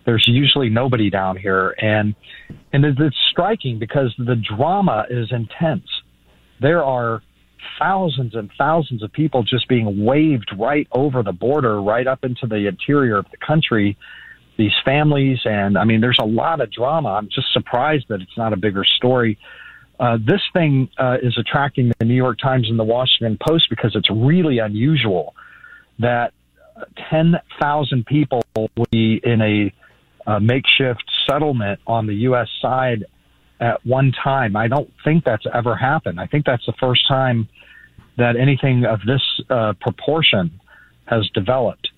There's 0.06 0.26
usually 0.28 0.70
nobody 0.70 1.10
down 1.10 1.38
here, 1.38 1.76
and 1.80 2.16
and 2.72 2.86
it's, 2.86 2.98
it's 3.00 3.18
striking 3.32 3.80
because 3.80 4.14
the 4.18 4.36
drama 4.36 5.06
is 5.10 5.32
intense. 5.32 5.88
There 6.62 6.84
are 6.84 7.22
thousands 7.80 8.36
and 8.36 8.50
thousands 8.58 9.04
of 9.04 9.12
people 9.12 9.44
just 9.44 9.68
being 9.68 10.06
waved 10.06 10.52
right 10.58 10.88
over 10.92 11.24
the 11.24 11.32
border, 11.32 11.82
right 11.82 12.08
up 12.08 12.24
into 12.24 12.48
the 12.48 12.68
interior 12.68 13.18
of 13.18 13.26
the 13.32 13.38
country. 13.46 13.98
These 14.58 14.74
families, 14.84 15.40
and 15.46 15.78
I 15.78 15.86
mean, 15.86 16.02
there's 16.02 16.20
a 16.22 16.26
lot 16.26 16.60
of 16.60 16.72
drama. 16.72 17.10
I'm 17.10 17.30
just 17.34 17.54
surprised 17.54 18.06
that 18.10 18.22
it's 18.22 18.38
not 18.38 18.52
a 18.52 18.58
bigger 18.58 18.84
story. 18.98 19.38
Uh, 20.00 20.18
this 20.18 20.42
thing 20.54 20.90
uh, 20.98 21.18
is 21.22 21.38
attracting 21.38 21.92
the 22.00 22.06
New 22.06 22.16
York 22.16 22.40
Times 22.40 22.70
and 22.70 22.80
the 22.80 22.84
Washington 22.84 23.38
Post 23.46 23.66
because 23.70 23.92
it's 23.96 24.10
really 24.10 24.60
unusual 24.60 25.36
that 26.00 26.32
10,000 27.10 28.06
people 28.06 28.42
will 28.56 28.70
be 28.92 29.20
in 29.24 29.42
a, 29.42 29.74
a 30.32 30.40
makeshift 30.40 31.04
settlement 31.30 31.80
on 31.86 32.08
the 32.08 32.14
U.S. 32.16 32.48
side 32.62 33.06
at 33.60 33.86
one 33.86 34.14
time. 34.24 34.56
I 34.56 34.70
don't 34.70 34.90
think 35.04 35.26
that's 35.26 35.46
ever 35.54 35.76
happened. 35.76 36.20
I 36.20 36.28
think 36.28 36.46
that's 36.46 36.66
the 36.66 36.74
first 36.80 37.06
time 37.08 37.50
that 38.18 38.38
anything 38.38 38.86
of 38.86 39.00
this 39.06 39.22
uh, 39.50 39.74
proportion 39.82 40.60
has 41.06 41.30
developed 41.34 41.90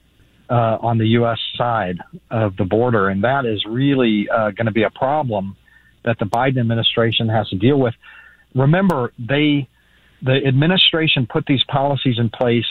uh, 0.50 0.78
on 0.82 0.98
the 0.98 1.08
U.S. 1.10 1.40
side 1.56 1.98
of 2.32 2.56
the 2.58 2.66
border, 2.66 3.10
and 3.10 3.24
that 3.24 3.46
is 3.46 3.64
really 3.68 4.28
uh, 4.30 4.52
going 4.52 4.66
to 4.66 4.72
be 4.72 4.84
a 4.84 4.90
problem 4.90 5.56
that 6.04 6.20
the 6.20 6.26
Biden 6.26 6.60
administration 6.60 7.30
has 7.30 7.50
to 7.50 7.58
deal 7.58 7.80
with. 7.80 7.94
Remember, 8.56 9.14
they 9.18 9.68
the 10.22 10.46
administration 10.46 11.28
put 11.28 11.46
these 11.46 11.64
policies 11.64 12.20
in 12.20 12.30
place 12.30 12.66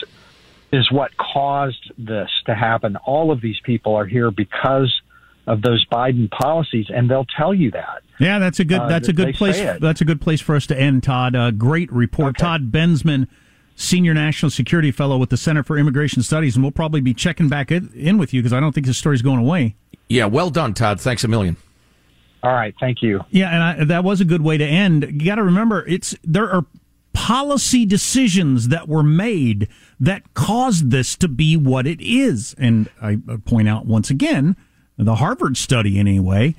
is 0.71 0.89
what 0.91 1.11
caused 1.17 1.91
this 1.97 2.29
to 2.45 2.55
happen. 2.55 2.95
All 2.97 3.31
of 3.31 3.41
these 3.41 3.59
people 3.63 3.95
are 3.95 4.05
here 4.05 4.31
because 4.31 5.01
of 5.47 5.61
those 5.61 5.85
Biden 5.91 6.29
policies, 6.31 6.85
and 6.89 7.09
they'll 7.09 7.25
tell 7.37 7.53
you 7.53 7.71
that. 7.71 8.03
Yeah, 8.19 8.39
that's 8.39 8.59
a 8.59 8.63
good. 8.63 8.81
Uh, 8.81 8.87
that's 8.87 9.07
a 9.07 9.13
good 9.13 9.35
place. 9.35 9.57
That's 9.79 10.01
a 10.01 10.05
good 10.05 10.21
place 10.21 10.39
for 10.39 10.55
us 10.55 10.67
to 10.67 10.79
end, 10.79 11.03
Todd. 11.03 11.35
Uh, 11.35 11.51
great 11.51 11.91
report, 11.91 12.29
okay. 12.29 12.43
Todd 12.43 12.71
Bensman, 12.71 13.27
senior 13.75 14.13
national 14.13 14.51
security 14.51 14.91
fellow 14.91 15.17
with 15.17 15.29
the 15.29 15.37
Center 15.37 15.63
for 15.63 15.77
Immigration 15.77 16.21
Studies, 16.21 16.55
and 16.55 16.63
we'll 16.63 16.71
probably 16.71 17.01
be 17.01 17.13
checking 17.13 17.49
back 17.49 17.71
in 17.71 18.17
with 18.17 18.33
you 18.33 18.41
because 18.41 18.53
I 18.53 18.59
don't 18.59 18.73
think 18.73 18.85
this 18.85 18.97
story's 18.97 19.21
going 19.23 19.39
away. 19.39 19.75
Yeah, 20.07 20.25
well 20.25 20.49
done, 20.49 20.73
Todd. 20.73 21.01
Thanks 21.01 21.23
a 21.23 21.27
million. 21.27 21.57
All 22.43 22.53
right, 22.53 22.73
thank 22.79 23.01
you. 23.01 23.21
Yeah, 23.29 23.49
and 23.49 23.63
I, 23.63 23.83
that 23.85 24.03
was 24.03 24.19
a 24.19 24.25
good 24.25 24.41
way 24.41 24.57
to 24.57 24.65
end. 24.65 25.03
You 25.03 25.25
got 25.25 25.35
to 25.35 25.43
remember, 25.43 25.85
it's 25.87 26.15
there 26.23 26.49
are 26.49 26.65
policy 27.13 27.85
decisions 27.85 28.69
that 28.69 28.87
were 28.87 29.03
made 29.03 29.67
that 29.99 30.33
caused 30.33 30.89
this 30.91 31.15
to 31.17 31.27
be 31.27 31.55
what 31.55 31.85
it 31.85 32.01
is, 32.01 32.55
and 32.57 32.89
I 33.01 33.17
point 33.45 33.67
out 33.67 33.85
once 33.85 34.09
again, 34.09 34.55
the 34.97 35.15
Harvard 35.15 35.57
study 35.57 35.99
anyway 35.99 36.55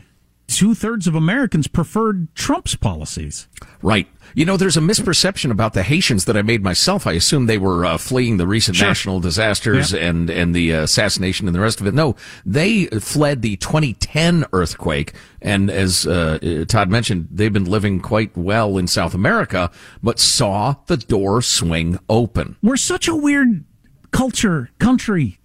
two 0.56 0.74
thirds 0.74 1.06
of 1.06 1.14
Americans 1.14 1.66
preferred 1.66 2.34
Trump's 2.34 2.76
policies. 2.76 3.48
Right. 3.80 4.06
You 4.34 4.44
know, 4.44 4.56
there's 4.56 4.76
a 4.76 4.80
misperception 4.80 5.50
about 5.50 5.74
the 5.74 5.82
Haitians 5.82 6.24
that 6.24 6.36
I 6.36 6.42
made 6.42 6.62
myself. 6.62 7.06
I 7.06 7.12
assumed 7.12 7.48
they 7.48 7.58
were 7.58 7.84
uh, 7.84 7.98
fleeing 7.98 8.36
the 8.36 8.46
recent 8.46 8.76
sure. 8.76 8.88
national 8.88 9.20
disasters 9.20 9.92
yeah. 9.92 10.08
and 10.08 10.30
and 10.30 10.54
the 10.54 10.74
uh, 10.74 10.82
assassination 10.82 11.46
and 11.46 11.54
the 11.54 11.60
rest 11.60 11.80
of 11.80 11.86
it. 11.86 11.94
No, 11.94 12.16
they 12.46 12.86
fled 12.86 13.42
the 13.42 13.56
2010 13.56 14.46
earthquake, 14.52 15.12
and 15.42 15.70
as 15.70 16.06
uh, 16.06 16.64
Todd 16.68 16.88
mentioned, 16.88 17.28
they've 17.30 17.52
been 17.52 17.64
living 17.64 18.00
quite 18.00 18.34
well 18.36 18.78
in 18.78 18.86
South 18.86 19.14
America, 19.14 19.70
but 20.02 20.18
saw 20.18 20.76
the 20.86 20.96
door 20.96 21.42
swing 21.42 21.98
open. 22.08 22.56
We're 22.62 22.76
such 22.76 23.08
a 23.08 23.16
weird 23.16 23.64
culture, 24.12 24.70
country, 24.78 25.40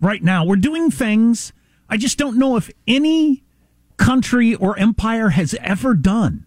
right 0.00 0.22
now. 0.22 0.44
We're 0.44 0.56
doing 0.56 0.90
things. 0.90 1.52
I 1.88 1.96
just 1.96 2.18
don't 2.18 2.38
know 2.38 2.56
if 2.56 2.70
any 2.88 3.43
country 3.96 4.54
or 4.54 4.78
empire 4.78 5.30
has 5.30 5.54
ever 5.60 5.94
done. 5.94 6.46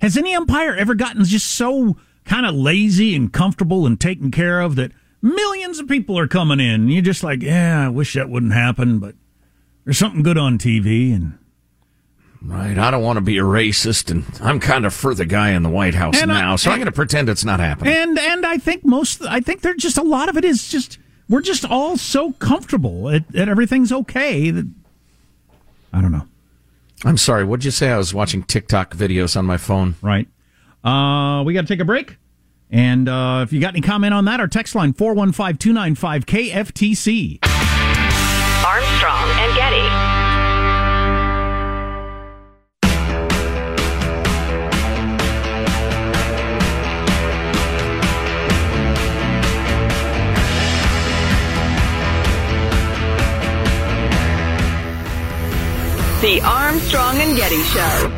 Has 0.00 0.16
any 0.16 0.34
empire 0.34 0.74
ever 0.74 0.94
gotten 0.94 1.24
just 1.24 1.46
so 1.46 1.96
kind 2.24 2.44
of 2.44 2.54
lazy 2.54 3.14
and 3.14 3.32
comfortable 3.32 3.86
and 3.86 4.00
taken 4.00 4.30
care 4.30 4.60
of 4.60 4.76
that 4.76 4.92
millions 5.22 5.78
of 5.78 5.88
people 5.88 6.18
are 6.18 6.28
coming 6.28 6.60
in? 6.60 6.82
And 6.82 6.92
you're 6.92 7.02
just 7.02 7.22
like, 7.22 7.42
yeah, 7.42 7.86
I 7.86 7.88
wish 7.88 8.14
that 8.14 8.28
wouldn't 8.28 8.52
happen, 8.52 8.98
but 8.98 9.14
there's 9.84 9.98
something 9.98 10.22
good 10.22 10.38
on 10.38 10.58
TV 10.58 11.14
and. 11.14 11.38
Right. 12.42 12.78
I 12.78 12.90
don't 12.90 13.02
want 13.02 13.16
to 13.16 13.22
be 13.22 13.38
a 13.38 13.42
racist, 13.42 14.10
and 14.10 14.24
I'm 14.40 14.60
kind 14.60 14.86
of 14.86 14.94
for 14.94 15.14
the 15.14 15.24
guy 15.24 15.50
in 15.50 15.62
the 15.62 15.70
White 15.70 15.94
House 15.94 16.20
and 16.20 16.28
now, 16.28 16.52
I, 16.52 16.56
so 16.56 16.70
I'm 16.70 16.76
going 16.76 16.86
to 16.86 16.92
pretend 16.92 17.28
it's 17.28 17.44
not 17.44 17.58
happening. 17.58 17.94
And 17.94 18.18
and 18.18 18.46
I 18.46 18.58
think 18.58 18.84
most, 18.84 19.22
I 19.22 19.40
think 19.40 19.62
there's 19.62 19.82
just 19.82 19.96
a 19.96 20.02
lot 20.02 20.28
of 20.28 20.36
it 20.36 20.44
is 20.44 20.68
just 20.68 20.98
we're 21.28 21.40
just 21.40 21.64
all 21.64 21.96
so 21.96 22.32
comfortable 22.32 23.04
that, 23.04 23.34
everything's 23.34 23.90
okay 23.90 24.50
that 24.50 24.64
I 24.64 24.64
don't 24.64 24.74
know. 24.74 24.85
I'm 27.04 27.16
sorry. 27.18 27.44
What'd 27.44 27.64
you 27.64 27.70
say? 27.70 27.90
I 27.90 27.98
was 27.98 28.14
watching 28.14 28.42
TikTok 28.42 28.94
videos 28.94 29.36
on 29.36 29.44
my 29.44 29.56
phone. 29.56 29.96
Right. 30.02 30.28
Uh, 30.82 31.42
we 31.44 31.52
got 31.54 31.62
to 31.62 31.66
take 31.66 31.80
a 31.80 31.84
break. 31.84 32.16
And 32.70 33.08
uh, 33.08 33.40
if 33.44 33.52
you 33.52 33.60
got 33.60 33.74
any 33.74 33.80
comment 33.80 34.12
on 34.14 34.24
that, 34.24 34.40
our 34.40 34.48
text 34.48 34.74
line 34.74 34.92
415 34.92 35.58
295 35.58 36.26
KFTC. 36.26 37.38
Armstrong 38.66 39.28
and 39.38 39.54
Getty. 39.56 40.05
The 56.26 56.40
Armstrong 56.40 57.18
and 57.18 57.36
Getty 57.36 57.62
Show. 57.62 58.10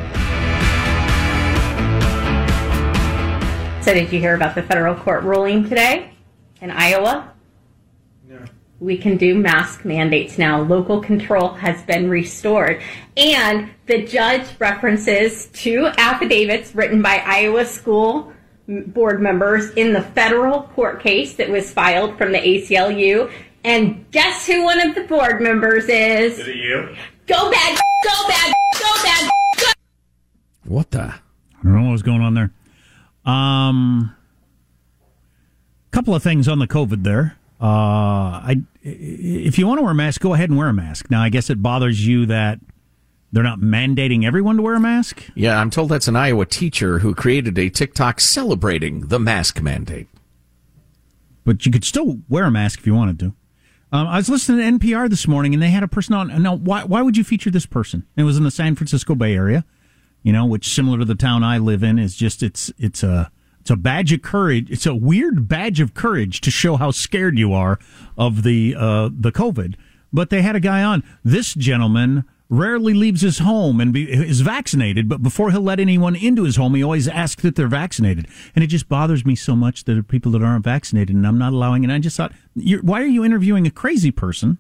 So, 3.83 3.93
did 3.93 4.11
you 4.11 4.19
hear 4.19 4.35
about 4.35 4.55
the 4.55 4.63
federal 4.63 4.95
court 4.95 5.25
ruling 5.25 5.69
today 5.69 6.13
in 6.63 6.71
Iowa? 6.71 7.35
No. 8.27 8.47
We 8.81 8.97
can 8.97 9.19
do 9.19 9.35
mask 9.35 9.85
mandates 9.85 10.39
now. 10.39 10.63
Local 10.63 11.03
control 11.03 11.51
has 11.51 11.83
been 11.83 12.09
restored. 12.09 12.81
And 13.15 13.69
the 13.85 14.07
judge 14.07 14.59
references 14.59 15.49
two 15.53 15.91
affidavits 15.99 16.75
written 16.75 17.03
by 17.03 17.23
Iowa 17.27 17.67
school 17.67 18.33
board 18.67 19.21
members 19.21 19.69
in 19.73 19.93
the 19.93 20.01
federal 20.01 20.63
court 20.63 21.03
case 21.03 21.35
that 21.35 21.51
was 21.51 21.71
filed 21.71 22.17
from 22.17 22.33
the 22.33 22.39
ACLU. 22.39 23.31
And 23.65 24.11
guess 24.13 24.47
who 24.47 24.65
one 24.65 24.81
of 24.81 24.95
the 24.95 25.03
board 25.03 25.43
members 25.43 25.91
is? 25.91 26.39
Is 26.39 26.49
it 26.49 26.57
you? 26.57 26.97
Go 27.29 27.51
bad, 27.51 27.79
go 28.03 28.29
bad, 28.29 28.55
go 28.73 29.03
bad, 29.03 29.31
go. 29.61 29.67
What 30.65 30.91
the? 30.91 31.03
I 31.03 31.21
don't 31.63 31.85
know 31.85 31.91
what's 31.91 32.03
going 32.03 32.23
on 32.23 32.33
there. 32.33 32.51
Um, 33.31 34.15
couple 35.91 36.15
of 36.15 36.23
things 36.23 36.49
on 36.49 36.59
the 36.59 36.67
COVID 36.67 37.05
there. 37.05 37.37
Uh, 37.61 37.67
I, 37.67 38.63
if 38.83 39.59
you 39.59 39.67
want 39.67 39.79
to 39.79 39.83
wear 39.83 39.93
a 39.93 39.95
mask, 39.95 40.23
go 40.23 40.33
ahead 40.33 40.49
and 40.49 40.59
wear 40.59 40.69
a 40.69 40.73
mask. 40.73 41.11
Now, 41.11 41.23
I 41.23 41.29
guess 41.29 41.51
it 41.51 41.63
bothers 41.63 42.07
you 42.07 42.25
that 42.27 42.61
they're 43.33 43.43
not 43.43 43.59
mandating 43.59 44.25
everyone 44.25 44.57
to 44.57 44.63
wear 44.63 44.77
a 44.77 44.81
mask. 44.81 45.23
Yeah, 45.35 45.61
I'm 45.61 45.69
told 45.69 45.91
that's 45.91 46.09
an 46.09 46.17
Iowa 46.17 46.47
teacher 46.47 47.01
who 47.01 47.15
created 47.15 47.59
a 47.59 47.69
TikTok 47.69 48.21
celebrating 48.21 49.09
the 49.09 49.19
mask 49.19 49.61
mandate. 49.61 50.09
But 51.45 51.67
you 51.67 51.73
could 51.73 51.85
still 51.85 52.21
wear 52.29 52.45
a 52.45 52.51
mask 52.51 52.79
if 52.79 52.87
you 52.87 52.95
wanted 52.95 53.19
to. 53.19 53.35
Um, 53.91 54.07
I 54.07 54.17
was 54.17 54.29
listening 54.29 54.79
to 54.79 54.87
NPR 54.87 55.09
this 55.09 55.27
morning, 55.27 55.55
and 55.55 55.63
they 55.63 55.71
had 55.71 55.83
a 55.83 55.89
person 55.89 56.15
on. 56.15 56.43
Now, 56.43 56.55
why 56.55 56.85
why 56.85 57.01
would 57.03 57.17
you 57.17 57.25
feature 57.25 57.51
this 57.51 57.67
person? 57.67 58.07
It 58.17 58.25
was 58.25 58.37
in 58.37 58.45
the 58.45 58.51
San 58.51 58.75
Francisco 58.75 59.15
Bay 59.15 59.35
Area, 59.35 59.65
you 60.23 60.33
know, 60.33 60.45
which 60.45 60.69
similar 60.69 60.99
to 60.99 61.05
the 61.05 61.15
town 61.15 61.43
I 61.43 61.59
live 61.59 61.83
in 61.83 61.99
is 61.99 62.15
just 62.15 62.43
it's 62.43 62.71
it's 62.77 63.03
a 63.03 63.31
it's 63.61 63.71
a 63.71 63.77
badge 63.77 64.13
of 64.13 64.21
courage. 64.21 64.71
It's 64.71 64.87
a 64.87 64.95
weird 64.95 65.49
badge 65.49 65.81
of 65.81 65.95
courage 65.95 66.43
to 66.43 66.51
show 66.51 66.77
how 66.77 66.91
scared 66.91 67.39
you 67.39 67.55
are 67.55 67.79
of 68.17 68.43
the 68.43 68.75
uh, 68.77 69.09
the 69.13 69.33
COVID. 69.33 69.75
But 70.13 70.31
they 70.31 70.43
had 70.43 70.57
a 70.57 70.61
guy 70.61 70.83
on. 70.83 71.03
This 71.25 71.55
gentleman 71.55 72.25
rarely 72.51 72.95
leaves 72.95 73.21
his 73.21 73.41
home 73.41 73.79
and 73.81 73.93
be, 73.93 74.11
is 74.11 74.41
vaccinated, 74.41 75.07
but 75.09 75.23
before 75.23 75.51
he'll 75.51 75.61
let 75.61 75.81
anyone 75.81 76.17
into 76.17 76.45
his 76.45 76.57
home, 76.57 76.75
he 76.75 76.83
always 76.83 77.07
asks 77.07 77.43
that 77.43 77.57
they're 77.57 77.69
vaccinated. 77.69 78.27
And 78.55 78.65
it 78.65 78.69
just 78.69 78.89
bothers 78.89 79.27
me 79.27 79.35
so 79.35 79.55
much 79.55 79.85
that 79.85 79.93
there 79.93 80.01
are 80.01 80.05
people 80.05 80.33
that 80.33 80.43
aren't 80.43 80.65
vaccinated, 80.65 81.15
and 81.15 81.27
I'm 81.27 81.37
not 81.39 81.53
allowing 81.53 81.83
it. 81.83 81.87
And 81.87 81.93
I 81.93 81.99
just 81.99 82.17
thought, 82.17 82.33
why 82.83 83.03
are 83.03 83.07
you 83.07 83.23
interviewing 83.25 83.67
a 83.67 83.71
crazy 83.71 84.11
person? 84.11 84.57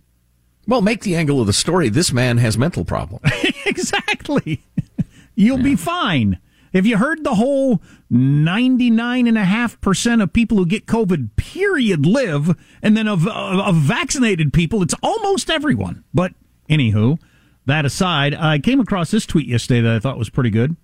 Well, 0.67 0.83
make 0.83 1.01
the 1.01 1.17
angle 1.17 1.41
of 1.41 1.47
the 1.47 1.55
story. 1.55 1.89
This 1.89 2.13
man 2.13 2.37
has 2.39 2.59
mental 2.59 2.85
problems. 2.85 3.25
exactly. 3.67 4.63
You'll 5.35 5.59
yeah. 5.59 5.65
be 5.65 5.77
fine. 5.77 6.39
Have 6.75 6.85
you 6.85 6.99
heard 6.99 7.25
the 7.25 7.37
whole 7.37 7.81
99.5% 8.13 10.23
of 10.23 10.35
people 10.35 10.59
who 10.59 10.67
get 10.67 10.85
COVID, 10.85 11.31
period, 11.37 12.05
live? 12.05 12.55
And 12.83 12.95
then 12.95 13.09
of, 13.09 13.27
of 13.27 13.77
vaccinated 13.77 14.53
people, 14.53 14.83
it's 14.83 14.95
almost 15.03 15.49
everyone. 15.49 16.05
But 16.13 16.35
anywho, 16.69 17.19
that 17.69 17.85
aside, 17.85 18.35
I 18.35 18.59
came 18.59 18.81
across 18.81 19.11
this 19.11 19.27
tweet 19.27 19.47
yesterday 19.47 19.83
that 19.83 19.95
I 19.95 19.99
thought 19.99 20.19
was 20.19 20.31
pretty 20.31 20.51
good. 20.51 20.77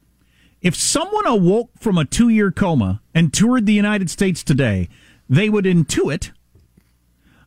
If 0.60 0.74
someone 0.74 1.26
awoke 1.26 1.70
from 1.78 1.98
a 1.98 2.04
two 2.04 2.28
year 2.28 2.50
coma 2.50 3.00
and 3.14 3.32
toured 3.32 3.66
the 3.66 3.72
United 3.72 4.10
States 4.10 4.44
today, 4.44 4.88
they 5.28 5.48
would 5.48 5.64
intuit 5.64 6.30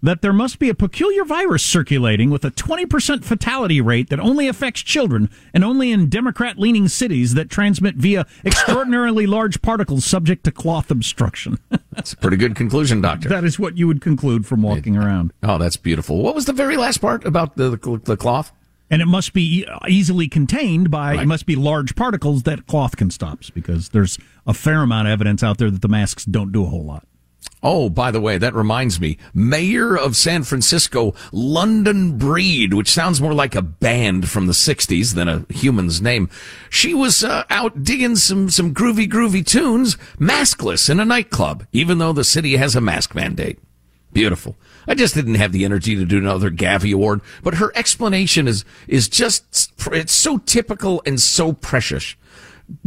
that 0.01 0.22
there 0.22 0.34
must 0.34 0.60
be 0.60 0.70
a 0.70 0.75
peculiar 0.75 1.24
virus 1.24 1.63
circulating 1.63 2.29
with 2.29 2.46
a 2.46 2.51
20% 2.51 3.24
fatality 3.24 3.82
rate 3.82 4.10
that 4.10 4.20
only 4.20 4.48
affects 4.48 4.82
children 4.82 5.29
and 5.53 5.63
only 5.63 5.91
in 5.91 6.10
Democrat 6.10 6.58
leaning 6.58 6.88
cities 6.88 7.34
that 7.34 7.50
transmit 7.50 7.96
via 7.96 8.25
extraordinarily 8.46 9.25
large 9.27 9.62
particles 9.62 10.06
subject 10.06 10.44
to 10.44 10.51
cloth 10.51 10.91
obstruction. 10.91 11.58
That's 11.91 12.13
a 12.13 12.17
pretty 12.17 12.38
good 12.38 12.56
conclusion, 12.56 13.01
Doctor. 13.01 13.29
that 13.29 13.44
is 13.44 13.58
what 13.58 13.77
you 13.77 13.88
would 13.88 14.01
conclude 14.01 14.46
from 14.46 14.62
walking 14.62 14.96
around. 14.96 15.34
Oh, 15.41 15.58
that's 15.58 15.77
beautiful. 15.77 16.22
What 16.22 16.36
was 16.36 16.46
the 16.46 16.53
very 16.53 16.77
last 16.77 17.00
part 17.00 17.25
about 17.25 17.58
the, 17.58 17.72
the, 17.72 18.01
the 18.03 18.15
cloth? 18.15 18.51
And 18.89 19.01
it 19.01 19.06
must 19.08 19.34
be 19.34 19.67
easily 19.88 20.29
contained 20.29 20.89
by, 20.89 21.22
it 21.22 21.27
must 21.27 21.46
be 21.46 21.56
large 21.56 21.96
particles 21.96 22.44
that 22.44 22.67
cloth 22.67 22.96
can 22.96 23.12
stop 23.12 23.39
because 23.53 23.89
there's 23.89 24.17
a 24.46 24.53
fair 24.53 24.82
amount 24.82 25.08
of 25.08 25.12
evidence 25.12 25.44
out 25.44 25.58
there 25.58 25.70
that 25.70 25.82
the 25.82 25.89
masks 25.89 26.24
don't 26.24 26.51
do 26.51 26.63
a 26.63 26.67
whole 26.67 26.86
lot. 26.86 27.06
Oh, 27.63 27.89
by 27.89 28.12
the 28.12 28.22
way, 28.22 28.38
that 28.38 28.53
reminds 28.53 29.00
me. 29.00 29.17
Mayor 29.34 29.98
of 29.98 30.15
San 30.15 30.44
Francisco, 30.44 31.15
London 31.32 32.17
Breed, 32.17 32.74
which 32.74 32.91
sounds 32.91 33.20
more 33.20 33.34
like 33.34 33.56
a 33.56 33.62
band 33.62 34.29
from 34.29 34.46
the 34.46 34.53
60s 34.53 35.15
than 35.15 35.27
a 35.27 35.46
human's 35.50 36.01
name. 36.01 36.29
She 36.70 36.94
was 36.94 37.24
uh, 37.24 37.44
out 37.50 37.84
digging 37.84 38.15
some, 38.15 38.50
some 38.51 38.74
groovy, 38.74 39.10
groovy 39.10 39.46
tunes, 39.46 39.98
maskless 40.20 40.89
in 40.89 41.00
a 41.00 41.06
nightclub, 41.06 41.65
even 41.72 41.98
though 41.98 42.13
the 42.13 42.24
city 42.24 42.58
has 42.58 42.75
a 42.75 42.82
mask 42.82 43.15
mandate. 43.15 43.60
Beautiful. 44.18 44.56
I 44.88 44.96
just 44.96 45.14
didn't 45.14 45.36
have 45.36 45.52
the 45.52 45.64
energy 45.64 45.96
to 45.96 46.04
do 46.04 46.18
another 46.18 46.50
Gavi 46.50 46.92
Award, 46.92 47.22
but 47.44 47.54
her 47.56 47.72
explanation 47.76 48.48
is, 48.48 48.66
is 48.88 49.08
just, 49.08 49.72
it's 49.92 50.12
so 50.12 50.40
typical 50.40 51.04
and 51.06 51.22
so 51.22 51.54
precious. 51.54 52.16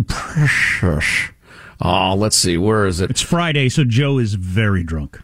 Precious. 0.09 1.29
Oh, 1.81 2.17
let's 2.17 2.37
see. 2.37 2.59
Where 2.59 2.85
is 2.85 3.01
it? 3.01 3.11
It's 3.11 3.21
Friday, 3.21 3.69
so 3.69 3.85
Joe 3.85 4.19
is 4.19 4.35
very 4.35 4.83
drunk. 4.83 5.21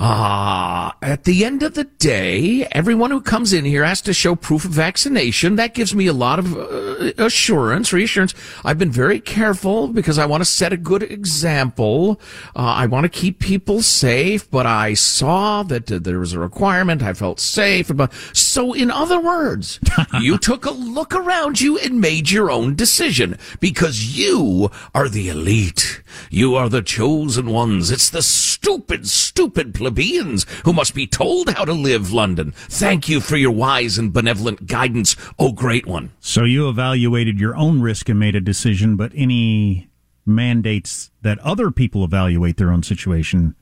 Ah, 0.00 0.96
at 1.02 1.24
the 1.24 1.44
end 1.44 1.64
of 1.64 1.74
the 1.74 1.82
day, 1.82 2.68
everyone 2.70 3.10
who 3.10 3.20
comes 3.20 3.52
in 3.52 3.64
here 3.64 3.84
has 3.84 4.00
to 4.02 4.12
show 4.12 4.36
proof 4.36 4.64
of 4.64 4.70
vaccination. 4.70 5.56
That 5.56 5.74
gives 5.74 5.92
me 5.92 6.06
a 6.06 6.12
lot 6.12 6.38
of 6.38 6.56
uh, 6.56 7.12
assurance, 7.18 7.92
reassurance. 7.92 8.32
I've 8.64 8.78
been 8.78 8.92
very 8.92 9.18
careful 9.18 9.88
because 9.88 10.16
I 10.16 10.24
want 10.24 10.42
to 10.42 10.44
set 10.44 10.72
a 10.72 10.76
good 10.76 11.02
example. 11.02 12.20
Uh, 12.54 12.60
I 12.60 12.86
want 12.86 13.04
to 13.04 13.08
keep 13.08 13.40
people 13.40 13.82
safe, 13.82 14.48
but 14.48 14.66
I 14.66 14.94
saw 14.94 15.64
that 15.64 15.90
uh, 15.90 15.98
there 15.98 16.20
was 16.20 16.32
a 16.32 16.38
requirement. 16.38 17.02
I 17.02 17.12
felt 17.12 17.40
safe. 17.40 17.90
But 17.92 18.12
so, 18.48 18.72
in 18.72 18.90
other 18.90 19.20
words, 19.20 19.78
you 20.20 20.38
took 20.38 20.64
a 20.64 20.70
look 20.70 21.14
around 21.14 21.60
you 21.60 21.76
and 21.78 22.00
made 22.00 22.30
your 22.30 22.50
own 22.50 22.74
decision 22.74 23.38
because 23.60 24.16
you 24.16 24.70
are 24.94 25.06
the 25.06 25.28
elite. 25.28 26.02
You 26.30 26.54
are 26.54 26.70
the 26.70 26.80
chosen 26.80 27.50
ones. 27.50 27.90
It's 27.90 28.08
the 28.08 28.22
stupid, 28.22 29.06
stupid 29.06 29.74
plebeians 29.74 30.46
who 30.64 30.72
must 30.72 30.94
be 30.94 31.06
told 31.06 31.50
how 31.50 31.66
to 31.66 31.74
live, 31.74 32.10
London. 32.10 32.52
Thank 32.52 33.06
you 33.06 33.20
for 33.20 33.36
your 33.36 33.50
wise 33.50 33.98
and 33.98 34.14
benevolent 34.14 34.66
guidance, 34.66 35.14
O 35.38 35.52
great 35.52 35.84
one. 35.84 36.12
So 36.18 36.44
you 36.44 36.70
evaluated 36.70 37.38
your 37.38 37.54
own 37.54 37.82
risk 37.82 38.08
and 38.08 38.18
made 38.18 38.34
a 38.34 38.40
decision, 38.40 38.96
but 38.96 39.12
any 39.14 39.90
mandates 40.24 41.10
that 41.20 41.38
other 41.40 41.70
people 41.70 42.02
evaluate 42.02 42.56
their 42.56 42.72
own 42.72 42.82
situation, 42.82 43.54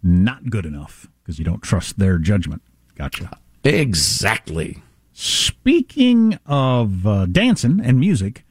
not 0.00 0.48
good 0.48 0.64
enough 0.64 1.08
because 1.24 1.40
you 1.40 1.44
don't 1.44 1.62
trust 1.62 1.98
their 1.98 2.18
judgment. 2.18 2.62
Gotcha. 2.94 3.36
Exactly. 3.64 4.82
Speaking 5.12 6.38
of 6.46 7.06
uh, 7.06 7.26
dancing 7.26 7.80
and 7.82 7.98
music, 7.98 8.44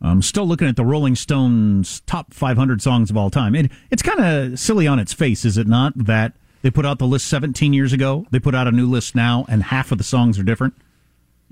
I'm 0.00 0.22
still 0.22 0.46
looking 0.46 0.68
at 0.68 0.76
the 0.76 0.84
Rolling 0.84 1.14
Stones 1.16 2.00
top 2.06 2.32
500 2.32 2.80
songs 2.82 3.10
of 3.10 3.16
all 3.16 3.30
time. 3.30 3.54
It, 3.54 3.70
it's 3.90 4.02
kind 4.02 4.20
of 4.20 4.58
silly 4.58 4.86
on 4.86 4.98
its 4.98 5.12
face, 5.12 5.44
is 5.44 5.58
it 5.58 5.66
not? 5.66 5.92
That 5.96 6.34
they 6.62 6.70
put 6.70 6.86
out 6.86 6.98
the 6.98 7.06
list 7.06 7.26
17 7.28 7.72
years 7.72 7.92
ago, 7.92 8.26
they 8.30 8.38
put 8.38 8.54
out 8.54 8.68
a 8.68 8.72
new 8.72 8.86
list 8.88 9.14
now, 9.14 9.44
and 9.48 9.64
half 9.64 9.92
of 9.92 9.98
the 9.98 10.04
songs 10.04 10.38
are 10.38 10.44
different. 10.44 10.74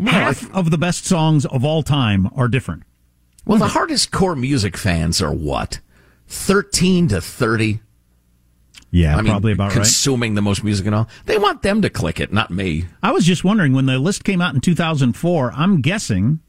half 0.04 0.52
of 0.54 0.70
the 0.70 0.78
best 0.78 1.04
songs 1.04 1.44
of 1.46 1.64
all 1.64 1.82
time 1.82 2.28
are 2.34 2.48
different. 2.48 2.84
Well, 3.44 3.58
the 3.58 3.68
hardest 3.68 4.12
core 4.12 4.36
music 4.36 4.76
fans 4.76 5.20
are 5.20 5.32
what? 5.32 5.80
13 6.28 7.08
to 7.08 7.20
30? 7.20 7.80
Yeah, 8.90 9.16
I 9.16 9.22
mean, 9.22 9.30
probably 9.30 9.52
about 9.52 9.68
right. 9.68 9.74
consuming 9.74 10.34
the 10.34 10.42
most 10.42 10.64
music 10.64 10.86
and 10.86 10.94
all. 10.94 11.08
They 11.26 11.38
want 11.38 11.62
them 11.62 11.80
to 11.82 11.90
click 11.90 12.18
it, 12.18 12.32
not 12.32 12.50
me. 12.50 12.86
I 13.02 13.12
was 13.12 13.24
just 13.24 13.44
wondering 13.44 13.72
when 13.72 13.86
the 13.86 13.98
list 13.98 14.24
came 14.24 14.40
out 14.40 14.54
in 14.54 14.60
2004, 14.60 15.52
I'm 15.52 15.80
guessing 15.80 16.40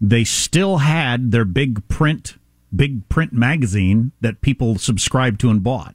they 0.00 0.24
still 0.24 0.78
had 0.78 1.30
their 1.30 1.44
big 1.44 1.86
print 1.88 2.36
big 2.74 3.08
print 3.08 3.32
magazine 3.32 4.12
that 4.20 4.40
people 4.40 4.78
subscribed 4.78 5.40
to 5.40 5.50
and 5.50 5.62
bought. 5.62 5.94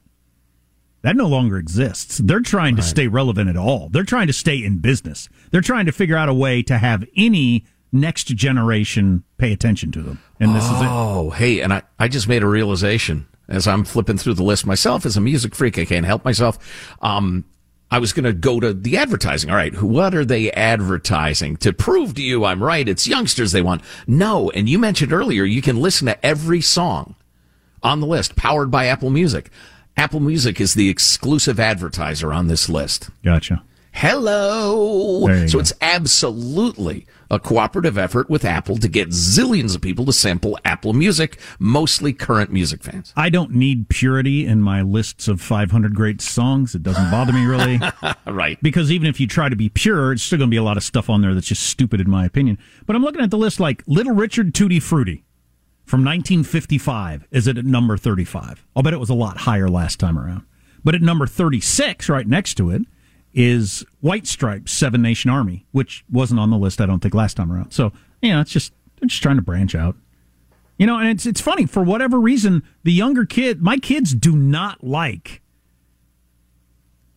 That 1.02 1.16
no 1.16 1.26
longer 1.26 1.56
exists. 1.56 2.18
They're 2.18 2.40
trying 2.40 2.76
to 2.76 2.82
stay 2.82 3.06
relevant 3.06 3.48
at 3.48 3.56
all. 3.56 3.88
They're 3.88 4.02
trying 4.04 4.26
to 4.26 4.32
stay 4.32 4.62
in 4.62 4.78
business. 4.78 5.28
They're 5.50 5.62
trying 5.62 5.86
to 5.86 5.92
figure 5.92 6.16
out 6.16 6.28
a 6.28 6.34
way 6.34 6.62
to 6.64 6.76
have 6.76 7.04
any 7.16 7.64
next 7.90 8.24
generation 8.28 9.24
pay 9.38 9.52
attention 9.52 9.92
to 9.92 10.02
them. 10.02 10.20
And 10.38 10.54
this 10.54 10.64
is 10.64 10.70
it. 10.70 10.86
Oh, 10.86 11.30
hey, 11.30 11.60
and 11.60 11.72
I, 11.72 11.82
I 11.98 12.08
just 12.08 12.28
made 12.28 12.42
a 12.42 12.46
realization 12.46 13.26
as 13.50 13.66
I'm 13.66 13.84
flipping 13.84 14.16
through 14.16 14.34
the 14.34 14.44
list 14.44 14.64
myself 14.64 15.04
as 15.04 15.16
a 15.16 15.20
music 15.20 15.54
freak. 15.54 15.78
I 15.78 15.84
can't 15.84 16.06
help 16.06 16.24
myself. 16.24 16.58
Um, 17.02 17.44
I 17.90 17.98
was 17.98 18.12
going 18.12 18.24
to 18.24 18.32
go 18.32 18.60
to 18.60 18.72
the 18.72 18.96
advertising. 18.96 19.50
All 19.50 19.56
right. 19.56 19.82
What 19.82 20.14
are 20.14 20.24
they 20.24 20.52
advertising 20.52 21.56
to 21.58 21.72
prove 21.72 22.14
to 22.14 22.22
you 22.22 22.44
I'm 22.44 22.62
right? 22.62 22.88
It's 22.88 23.08
youngsters 23.08 23.50
they 23.50 23.62
want. 23.62 23.82
No. 24.06 24.50
And 24.50 24.68
you 24.68 24.78
mentioned 24.78 25.12
earlier, 25.12 25.44
you 25.44 25.60
can 25.60 25.80
listen 25.80 26.06
to 26.06 26.24
every 26.24 26.60
song 26.60 27.16
on 27.82 28.00
the 28.00 28.06
list 28.06 28.36
powered 28.36 28.70
by 28.70 28.86
Apple 28.86 29.10
Music. 29.10 29.50
Apple 29.96 30.20
Music 30.20 30.60
is 30.60 30.74
the 30.74 30.88
exclusive 30.88 31.58
advertiser 31.58 32.32
on 32.32 32.46
this 32.46 32.68
list. 32.68 33.10
Gotcha. 33.24 33.62
Hello. 33.92 35.26
So 35.48 35.54
go. 35.54 35.58
it's 35.58 35.72
absolutely 35.80 37.06
a 37.30 37.38
cooperative 37.38 37.96
effort 37.96 38.28
with 38.28 38.44
Apple 38.44 38.76
to 38.78 38.88
get 38.88 39.10
zillions 39.10 39.74
of 39.74 39.80
people 39.80 40.04
to 40.04 40.12
sample 40.12 40.58
Apple 40.64 40.92
Music, 40.92 41.38
mostly 41.58 42.12
current 42.12 42.52
music 42.52 42.82
fans. 42.82 43.12
I 43.16 43.30
don't 43.30 43.52
need 43.52 43.88
purity 43.88 44.46
in 44.46 44.60
my 44.62 44.82
lists 44.82 45.28
of 45.28 45.40
500 45.40 45.94
great 45.94 46.20
songs. 46.20 46.74
It 46.74 46.82
doesn't 46.82 47.10
bother 47.10 47.32
me 47.32 47.44
really. 47.46 47.80
right. 48.26 48.60
Because 48.62 48.90
even 48.90 49.08
if 49.08 49.20
you 49.20 49.26
try 49.26 49.48
to 49.48 49.56
be 49.56 49.68
pure, 49.68 50.12
it's 50.12 50.22
still 50.22 50.38
going 50.38 50.48
to 50.48 50.54
be 50.54 50.56
a 50.56 50.62
lot 50.62 50.76
of 50.76 50.82
stuff 50.82 51.08
on 51.08 51.22
there 51.22 51.34
that's 51.34 51.46
just 51.46 51.62
stupid, 51.62 52.00
in 52.00 52.10
my 52.10 52.24
opinion. 52.24 52.58
But 52.86 52.96
I'm 52.96 53.02
looking 53.02 53.22
at 53.22 53.30
the 53.30 53.38
list 53.38 53.60
like 53.60 53.84
Little 53.86 54.14
Richard 54.14 54.54
Tutti 54.54 54.80
Frutti 54.80 55.24
from 55.84 56.04
1955 56.04 57.26
is 57.30 57.46
it 57.46 57.58
at 57.58 57.64
number 57.64 57.96
35. 57.96 58.64
I'll 58.74 58.82
bet 58.82 58.92
it 58.92 59.00
was 59.00 59.10
a 59.10 59.14
lot 59.14 59.38
higher 59.38 59.68
last 59.68 59.98
time 59.98 60.18
around. 60.18 60.44
But 60.84 60.94
at 60.94 61.02
number 61.02 61.26
36, 61.26 62.08
right 62.08 62.26
next 62.26 62.54
to 62.54 62.70
it, 62.70 62.82
is 63.32 63.84
White 64.00 64.26
Stripes 64.26 64.72
Seven 64.72 65.02
Nation 65.02 65.30
Army, 65.30 65.66
which 65.72 66.04
wasn't 66.10 66.40
on 66.40 66.50
the 66.50 66.58
list, 66.58 66.80
I 66.80 66.86
don't 66.86 67.00
think, 67.00 67.14
last 67.14 67.36
time 67.36 67.52
around. 67.52 67.72
So, 67.72 67.92
you 68.22 68.30
know, 68.30 68.40
it's 68.40 68.50
just, 68.50 68.72
they're 68.98 69.08
just 69.08 69.22
trying 69.22 69.36
to 69.36 69.42
branch 69.42 69.74
out. 69.74 69.96
You 70.78 70.86
know, 70.86 70.98
and 70.98 71.08
it's 71.08 71.26
it's 71.26 71.42
funny 71.42 71.66
for 71.66 71.82
whatever 71.82 72.18
reason, 72.18 72.62
the 72.84 72.92
younger 72.92 73.26
kid, 73.26 73.60
my 73.60 73.76
kids 73.76 74.14
do 74.14 74.34
not 74.34 74.82
like 74.82 75.42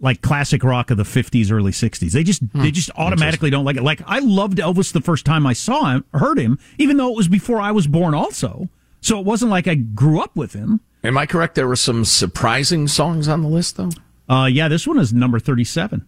like 0.01 0.21
classic 0.21 0.65
rock 0.65 0.91
of 0.91 0.97
the 0.97 1.03
50s 1.03 1.49
early 1.49 1.71
60s. 1.71 2.11
They 2.11 2.23
just 2.23 2.41
they 2.51 2.59
hmm. 2.59 2.73
just 2.73 2.91
automatically 2.97 3.49
don't 3.49 3.63
like 3.63 3.77
it. 3.77 3.83
Like 3.83 4.01
I 4.05 4.19
loved 4.19 4.57
Elvis 4.57 4.91
the 4.91 4.99
first 4.99 5.25
time 5.25 5.47
I 5.47 5.53
saw 5.53 5.91
him, 5.91 6.03
heard 6.13 6.37
him, 6.37 6.59
even 6.77 6.97
though 6.97 7.09
it 7.09 7.15
was 7.15 7.29
before 7.29 7.61
I 7.61 7.71
was 7.71 7.87
born 7.87 8.13
also. 8.13 8.67
So 8.99 9.17
it 9.17 9.25
wasn't 9.25 9.51
like 9.51 9.67
I 9.67 9.75
grew 9.75 10.19
up 10.21 10.35
with 10.35 10.51
him. 10.51 10.81
Am 11.03 11.17
I 11.17 11.25
correct? 11.25 11.55
There 11.55 11.67
were 11.67 11.75
some 11.75 12.05
surprising 12.05 12.87
songs 12.87 13.27
on 13.27 13.41
the 13.41 13.49
list, 13.49 13.77
though. 13.77 13.89
Uh 14.29 14.45
yeah, 14.45 14.67
this 14.67 14.87
one 14.87 14.99
is 14.99 15.13
number 15.13 15.39
37. 15.39 16.05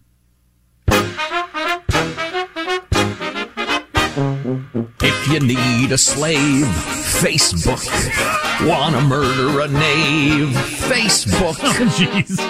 If 5.02 5.28
you 5.32 5.40
need 5.40 5.92
a 5.92 5.98
slave, 5.98 6.64
Facebook. 7.20 7.86
Wanna 8.66 9.02
murder 9.02 9.60
a 9.60 9.68
knave, 9.68 10.48
Facebook. 10.48 11.54
Jeez. 11.96 12.40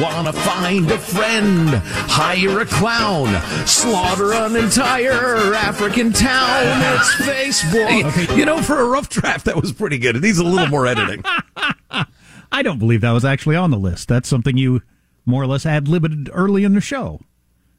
Wanna 0.00 0.32
find 0.32 0.88
a 0.90 0.98
friend, 0.98 1.68
hire 1.70 2.60
a 2.60 2.66
clown, 2.66 3.26
slaughter 3.66 4.32
an 4.34 4.54
entire 4.54 5.52
African 5.54 6.12
town. 6.12 6.80
It's 6.94 7.14
Facebook. 7.16 8.36
You 8.36 8.44
know, 8.44 8.62
for 8.62 8.78
a 8.78 8.84
rough 8.84 9.08
draft, 9.08 9.46
that 9.46 9.60
was 9.60 9.72
pretty 9.72 9.98
good. 9.98 10.14
It 10.14 10.22
needs 10.22 10.38
a 10.38 10.44
little 10.44 10.68
more 10.68 10.86
editing. 10.86 11.24
I 12.54 12.62
don't 12.62 12.78
believe 12.78 13.00
that 13.00 13.10
was 13.10 13.24
actually 13.24 13.56
on 13.56 13.72
the 13.72 13.76
list. 13.76 14.06
That's 14.06 14.28
something 14.28 14.56
you 14.56 14.80
more 15.26 15.42
or 15.42 15.46
less 15.48 15.66
ad 15.66 15.88
libbed 15.88 16.30
early 16.32 16.62
in 16.62 16.74
the 16.74 16.80
show. 16.80 17.20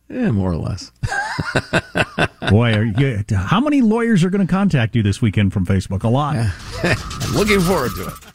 Yeah, 0.09 0.31
more 0.31 0.51
or 0.51 0.57
less. 0.57 0.91
Boy, 2.49 2.73
are 2.73 2.83
you, 2.83 3.23
how 3.33 3.61
many 3.61 3.79
lawyers 3.81 4.21
are 4.25 4.29
going 4.29 4.45
to 4.45 4.51
contact 4.51 4.93
you 4.93 5.01
this 5.01 5.21
weekend 5.21 5.53
from 5.53 5.65
Facebook? 5.65 6.03
A 6.03 6.09
lot. 6.09 6.35
I'm 6.35 7.33
looking 7.33 7.61
forward 7.61 7.91
to 7.95 8.07
it. 8.07 8.34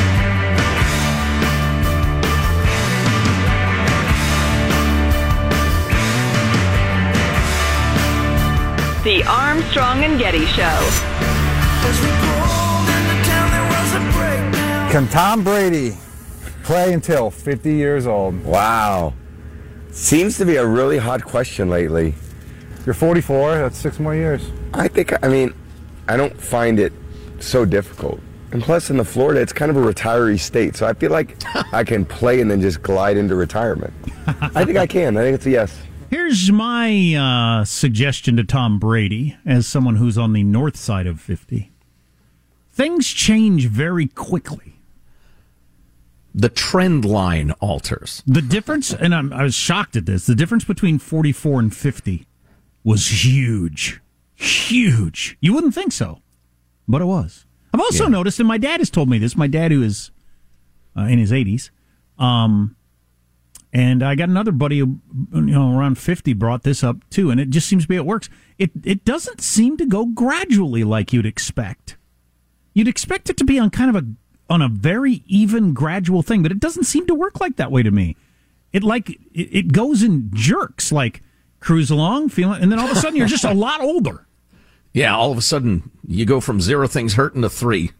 The 9.03 9.23
Armstrong 9.23 10.03
and 10.03 10.19
Getty 10.19 10.45
Show. 10.45 10.77
Can 14.91 15.07
Tom 15.07 15.43
Brady 15.43 15.97
play 16.61 16.93
until 16.93 17.31
50 17.31 17.73
years 17.73 18.05
old? 18.05 18.45
Wow. 18.45 19.15
Seems 19.89 20.37
to 20.37 20.45
be 20.45 20.57
a 20.57 20.65
really 20.67 20.99
hot 20.99 21.23
question 21.23 21.67
lately. 21.67 22.13
You're 22.85 22.93
44, 22.93 23.55
that's 23.55 23.79
six 23.79 23.99
more 23.99 24.13
years. 24.13 24.51
I 24.75 24.87
think, 24.87 25.11
I 25.23 25.27
mean, 25.29 25.55
I 26.07 26.15
don't 26.15 26.39
find 26.39 26.79
it 26.79 26.93
so 27.39 27.65
difficult. 27.65 28.19
And 28.51 28.61
plus, 28.61 28.91
in 28.91 28.97
the 28.97 29.05
Florida, 29.05 29.41
it's 29.41 29.53
kind 29.53 29.71
of 29.71 29.77
a 29.77 29.81
retiree 29.81 30.39
state, 30.39 30.75
so 30.75 30.85
I 30.85 30.93
feel 30.93 31.09
like 31.09 31.37
I 31.73 31.83
can 31.83 32.05
play 32.05 32.39
and 32.39 32.51
then 32.51 32.61
just 32.61 32.83
glide 32.83 33.17
into 33.17 33.33
retirement. 33.33 33.93
I 34.27 34.63
think 34.63 34.77
I 34.77 34.85
can. 34.85 35.17
I 35.17 35.23
think 35.23 35.33
it's 35.33 35.47
a 35.47 35.51
yes. 35.51 35.75
Here's 36.11 36.51
my 36.51 37.15
uh, 37.15 37.63
suggestion 37.63 38.35
to 38.35 38.43
Tom 38.43 38.79
Brady 38.79 39.37
as 39.45 39.65
someone 39.65 39.95
who's 39.95 40.17
on 40.17 40.33
the 40.33 40.43
north 40.43 40.75
side 40.75 41.07
of 41.07 41.21
50. 41.21 41.71
Things 42.73 43.07
change 43.07 43.67
very 43.67 44.07
quickly. 44.07 44.75
The 46.35 46.49
trend 46.49 47.05
line 47.05 47.51
alters. 47.61 48.23
The 48.27 48.41
difference, 48.41 48.93
and 48.93 49.15
I'm, 49.15 49.31
I 49.31 49.43
was 49.43 49.55
shocked 49.55 49.95
at 49.95 50.05
this, 50.05 50.25
the 50.25 50.35
difference 50.35 50.65
between 50.65 50.99
44 50.99 51.61
and 51.61 51.73
50 51.73 52.27
was 52.83 53.23
huge. 53.23 54.01
Huge. 54.35 55.37
You 55.39 55.53
wouldn't 55.53 55.73
think 55.73 55.93
so, 55.93 56.19
but 56.89 57.01
it 57.01 57.05
was. 57.05 57.45
I've 57.73 57.79
also 57.79 58.03
Yeah. 58.03 58.09
noticed, 58.09 58.37
and 58.37 58.49
my 58.49 58.57
dad 58.57 58.81
has 58.81 58.89
told 58.89 59.07
me 59.07 59.17
this, 59.17 59.37
my 59.37 59.47
dad 59.47 59.71
who 59.71 59.81
is 59.81 60.11
uh, 60.97 61.03
in 61.03 61.19
his 61.19 61.31
80s, 61.31 61.69
um, 62.19 62.75
and 63.73 64.03
I 64.03 64.15
got 64.15 64.29
another 64.29 64.51
buddy 64.51 64.77
you 64.77 64.99
know, 65.31 65.77
around 65.77 65.97
50 65.97 66.33
brought 66.33 66.63
this 66.63 66.83
up 66.83 66.97
too, 67.09 67.29
and 67.29 67.39
it 67.39 67.49
just 67.49 67.67
seems 67.67 67.83
to 67.83 67.87
be 67.87 67.95
it 67.95 68.05
works. 68.05 68.29
It, 68.57 68.71
it 68.83 69.05
doesn't 69.05 69.41
seem 69.41 69.77
to 69.77 69.85
go 69.85 70.05
gradually 70.05 70.83
like 70.83 71.13
you'd 71.13 71.25
expect. 71.25 71.97
You'd 72.73 72.87
expect 72.87 73.29
it 73.29 73.37
to 73.37 73.43
be 73.43 73.59
on 73.59 73.69
kind 73.69 73.95
of 73.95 74.03
a 74.03 74.07
on 74.51 74.61
a 74.61 74.67
very 74.67 75.23
even 75.27 75.73
gradual 75.73 76.21
thing, 76.21 76.43
but 76.43 76.51
it 76.51 76.59
doesn't 76.59 76.83
seem 76.83 77.07
to 77.07 77.15
work 77.15 77.39
like 77.39 77.55
that 77.55 77.71
way 77.71 77.83
to 77.83 77.91
me. 77.91 78.17
It 78.73 78.83
like 78.83 79.09
it, 79.09 79.19
it 79.33 79.71
goes 79.71 80.03
in 80.03 80.29
jerks, 80.33 80.91
like 80.91 81.21
cruise 81.61 81.89
along, 81.89 82.29
feeling, 82.29 82.61
and 82.61 82.71
then 82.71 82.79
all 82.79 82.85
of 82.85 82.97
a 82.97 82.99
sudden 82.99 83.15
you're 83.15 83.27
just 83.27 83.45
a 83.45 83.53
lot 83.53 83.81
older. 83.81 84.27
Yeah, 84.93 85.15
all 85.15 85.31
of 85.31 85.37
a 85.37 85.41
sudden 85.41 85.89
you 86.05 86.25
go 86.25 86.41
from 86.41 86.59
zero 86.59 86.87
things 86.87 87.13
hurting 87.13 87.41
to 87.43 87.49
three, 87.49 87.91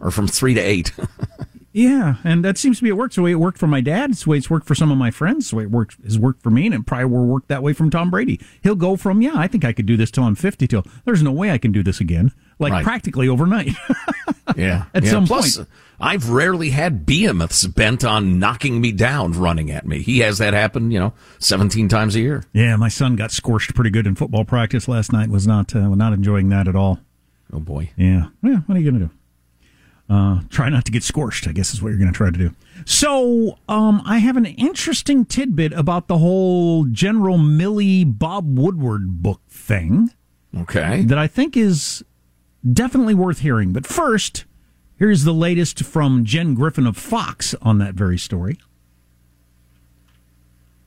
or 0.00 0.12
from 0.12 0.28
three 0.28 0.54
to 0.54 0.60
eight. 0.60 0.92
Yeah, 1.78 2.14
and 2.24 2.42
that 2.42 2.56
seems 2.56 2.78
to 2.78 2.84
be 2.84 2.88
it 2.88 2.96
works 2.96 3.16
the 3.16 3.22
way 3.22 3.32
it 3.32 3.34
worked 3.34 3.58
for 3.58 3.66
my 3.66 3.82
dad. 3.82 4.08
It's 4.10 4.24
the 4.24 4.30
way 4.30 4.38
it's 4.38 4.48
worked 4.48 4.66
for 4.66 4.74
some 4.74 4.90
of 4.90 4.96
my 4.96 5.10
friends. 5.10 5.44
It's 5.44 5.50
the 5.50 5.56
way 5.56 5.64
it 5.64 5.70
works 5.70 5.94
has 6.04 6.18
worked 6.18 6.42
for 6.42 6.48
me, 6.48 6.64
and 6.64 6.74
it 6.74 6.86
probably 6.86 7.04
will 7.04 7.26
work 7.26 7.46
that 7.48 7.62
way 7.62 7.74
from 7.74 7.90
Tom 7.90 8.10
Brady. 8.10 8.40
He'll 8.62 8.76
go 8.76 8.96
from 8.96 9.20
yeah, 9.20 9.34
I 9.34 9.46
think 9.46 9.62
I 9.62 9.74
could 9.74 9.84
do 9.84 9.94
this 9.98 10.10
till 10.10 10.24
I'm 10.24 10.34
50. 10.36 10.66
Till 10.66 10.84
there's 11.04 11.22
no 11.22 11.32
way 11.32 11.50
I 11.50 11.58
can 11.58 11.72
do 11.72 11.82
this 11.82 12.00
again, 12.00 12.32
like 12.58 12.72
Right. 12.72 12.82
practically 12.82 13.28
overnight. 13.28 13.74
yeah, 14.56 14.84
At 14.94 15.04
yeah. 15.04 15.10
some 15.10 15.26
Plus, 15.26 15.58
point. 15.58 15.68
I've 16.00 16.30
rarely 16.30 16.70
had 16.70 17.04
behemoths 17.04 17.66
bent 17.66 18.04
on 18.04 18.38
knocking 18.38 18.80
me 18.80 18.90
down, 18.92 19.32
running 19.32 19.70
at 19.70 19.86
me. 19.86 20.00
He 20.00 20.20
has 20.20 20.38
that 20.38 20.54
happen, 20.54 20.90
you 20.90 20.98
know, 20.98 21.12
seventeen 21.38 21.90
times 21.90 22.16
a 22.16 22.20
year. 22.20 22.44
yeah, 22.54 22.76
my 22.76 22.88
son 22.88 23.16
got 23.16 23.32
scorched 23.32 23.74
pretty 23.74 23.90
good 23.90 24.06
in 24.06 24.14
football 24.14 24.46
practice 24.46 24.88
last 24.88 25.12
night. 25.12 25.28
Was 25.28 25.46
not 25.46 25.76
uh, 25.76 25.88
not 25.94 26.14
enjoying 26.14 26.48
that 26.48 26.68
at 26.68 26.74
all. 26.74 27.00
Oh 27.52 27.60
boy. 27.60 27.90
Yeah. 27.98 28.28
Yeah. 28.42 28.60
What 28.64 28.76
are 28.76 28.80
you 28.80 28.90
going 28.90 29.00
to 29.02 29.06
do? 29.08 29.12
Uh, 30.08 30.40
try 30.50 30.68
not 30.68 30.84
to 30.84 30.92
get 30.92 31.02
scorched, 31.02 31.48
I 31.48 31.52
guess 31.52 31.74
is 31.74 31.82
what 31.82 31.88
you're 31.88 31.98
going 31.98 32.12
to 32.12 32.16
try 32.16 32.30
to 32.30 32.38
do. 32.38 32.52
So, 32.84 33.58
um, 33.68 34.00
I 34.06 34.18
have 34.18 34.36
an 34.36 34.46
interesting 34.46 35.24
tidbit 35.24 35.72
about 35.72 36.06
the 36.06 36.18
whole 36.18 36.84
General 36.84 37.38
Milley 37.38 38.04
Bob 38.06 38.56
Woodward 38.58 39.20
book 39.22 39.40
thing 39.48 40.10
Okay. 40.56 41.02
that 41.02 41.18
I 41.18 41.26
think 41.26 41.56
is 41.56 42.04
definitely 42.70 43.14
worth 43.14 43.40
hearing. 43.40 43.72
But 43.72 43.84
first, 43.84 44.44
here's 44.96 45.24
the 45.24 45.34
latest 45.34 45.82
from 45.82 46.24
Jen 46.24 46.54
Griffin 46.54 46.86
of 46.86 46.96
Fox 46.96 47.54
on 47.60 47.78
that 47.78 47.94
very 47.94 48.18
story. 48.18 48.58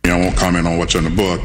I 0.05 0.17
won't 0.17 0.37
comment 0.37 0.65
on 0.65 0.77
what's 0.77 0.95
in 0.95 1.03
the 1.03 1.09
book. 1.09 1.41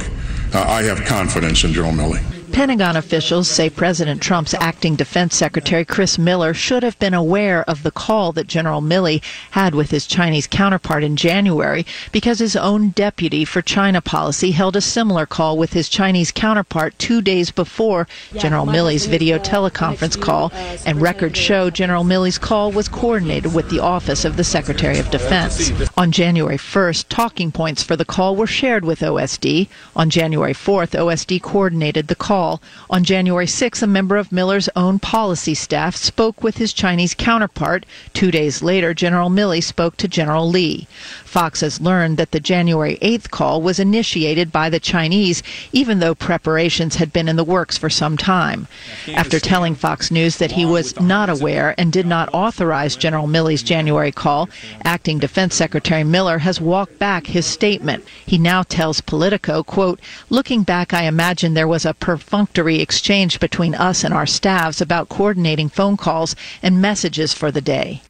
Uh, 0.55 0.61
I 0.67 0.83
have 0.85 1.05
confidence 1.05 1.65
in 1.65 1.73
General 1.73 1.93
Milley. 1.93 2.23
Pentagon 2.55 2.95
officials 2.95 3.51
say 3.51 3.69
President 3.69 4.23
Trump's 4.23 4.55
acting 4.55 4.95
defense 4.95 5.35
secretary 5.35 5.85
Chris 5.85 6.21
Miller 6.21 6.55
should 6.55 6.85
have 6.85 6.97
been 7.01 7.13
aware 7.13 7.69
of 7.69 7.83
the 7.83 7.91
call 7.91 8.31
that 8.31 8.47
General 8.47 8.81
Milley 8.81 9.21
had 9.51 9.75
with 9.75 9.91
his 9.91 10.07
Chinese 10.07 10.47
counterpart 10.47 11.03
in 11.03 11.17
January 11.17 11.85
because 12.13 12.39
his 12.39 12.55
own 12.55 12.91
deputy 12.91 13.45
for 13.45 13.61
China 13.61 14.01
policy 14.01 14.53
held 14.53 14.77
a 14.77 14.81
similar 14.81 15.27
call 15.27 15.59
with 15.59 15.73
his 15.73 15.89
Chinese 15.89 16.31
counterpart 16.31 16.97
two 16.97 17.21
days 17.21 17.51
before 17.51 18.07
General 18.39 18.67
Milley's 18.67 19.07
video 19.07 19.37
teleconference 19.37 20.19
call, 20.19 20.53
and 20.87 21.03
records 21.03 21.37
show 21.37 21.71
General 21.71 22.05
Milley's 22.05 22.39
call 22.39 22.71
was 22.71 22.89
coordinated 22.89 23.53
with 23.53 23.69
the 23.69 23.81
Office 23.81 24.25
of 24.25 24.37
the 24.37 24.45
Secretary 24.45 25.01
of 25.01 25.11
Defense. 25.11 25.73
On 25.97 26.13
January 26.13 26.59
1st, 26.59 27.07
talking 27.09 27.51
points 27.51 27.83
for 27.83 27.97
the 27.97 28.05
call 28.05 28.37
were 28.37 28.47
shared 28.47 28.85
with 28.85 29.01
OSD. 29.01 29.67
On 29.97 30.09
January 30.09 30.55
4th, 30.55 30.97
OSD 30.97 31.43
coordinated 31.43 32.07
the 32.07 32.15
call 32.15 32.44
On 32.91 33.03
January 33.03 33.47
6, 33.47 33.83
a 33.83 33.87
member 33.87 34.17
of 34.17 34.31
Miller's 34.31 34.69
own 34.77 34.99
policy 34.99 35.55
staff 35.55 35.97
spoke 35.97 36.43
with 36.43 36.59
his 36.59 36.73
Chinese 36.73 37.15
counterpart. 37.15 37.87
Two 38.13 38.31
days 38.31 38.63
later, 38.63 38.95
General 38.95 39.31
Milley 39.31 39.63
spoke 39.63 39.97
to 39.97 40.09
General 40.09 40.49
Lee. 40.49 40.87
Fox 41.25 41.63
has 41.63 41.81
learned 41.81 42.17
that 42.17 42.31
the 42.31 42.41
January 42.41 42.97
8th 43.03 43.31
call 43.31 43.61
was 43.61 43.81
initiated 43.81 44.53
by 44.53 44.71
the 44.71 44.79
Chinese, 44.79 45.43
even 45.73 45.99
though 45.99 46.15
preparations 46.15 46.97
had 46.97 47.13
been 47.13 47.29
in 47.29 47.37
the 47.37 47.43
works 47.43 47.77
for 47.77 47.91
some 47.91 48.17
time. 48.17 48.69
After 49.15 49.41
telling 49.41 49.75
Fox 49.75 50.11
News 50.11 50.37
that 50.37 50.53
he 50.53 50.65
was 50.65 50.99
not 51.01 51.29
aware 51.29 51.75
and 51.77 51.93
did 51.93 52.07
not 52.07 52.29
authorize 52.33 52.95
General 52.95 53.27
Milley's 53.27 53.63
January 53.63 54.13
call, 54.13 54.49
acting 54.85 55.19
Defense 55.19 55.55
Secretary 55.55 56.05
Miller 56.05 56.39
has 56.39 56.61
walked 56.61 56.99
back 56.99 57.27
his 57.27 57.47
statement. 57.47 58.05
He 58.27 58.39
now 58.39 58.63
tells 58.63 59.01
Politico, 59.01 59.63
quote, 59.63 60.01
looking 60.31 60.63
back, 60.63 60.93
I 60.95 61.05
imagine 61.05 61.55
there 61.55 61.67
was 61.67 61.85
a 61.85 61.95
perfunctory 62.35 62.81
exchange 62.81 63.39
between 63.39 63.77
us 63.77 64.03
and 64.03 64.13
our 64.13 64.27
staffs 64.27 64.81
about 64.81 65.09
coordinating 65.09 65.69
phone 65.69 65.97
calls 65.97 66.35
and 66.65 66.83
messages 66.83 67.33
for 67.33 67.53
the 67.53 67.61
day. 67.61 68.03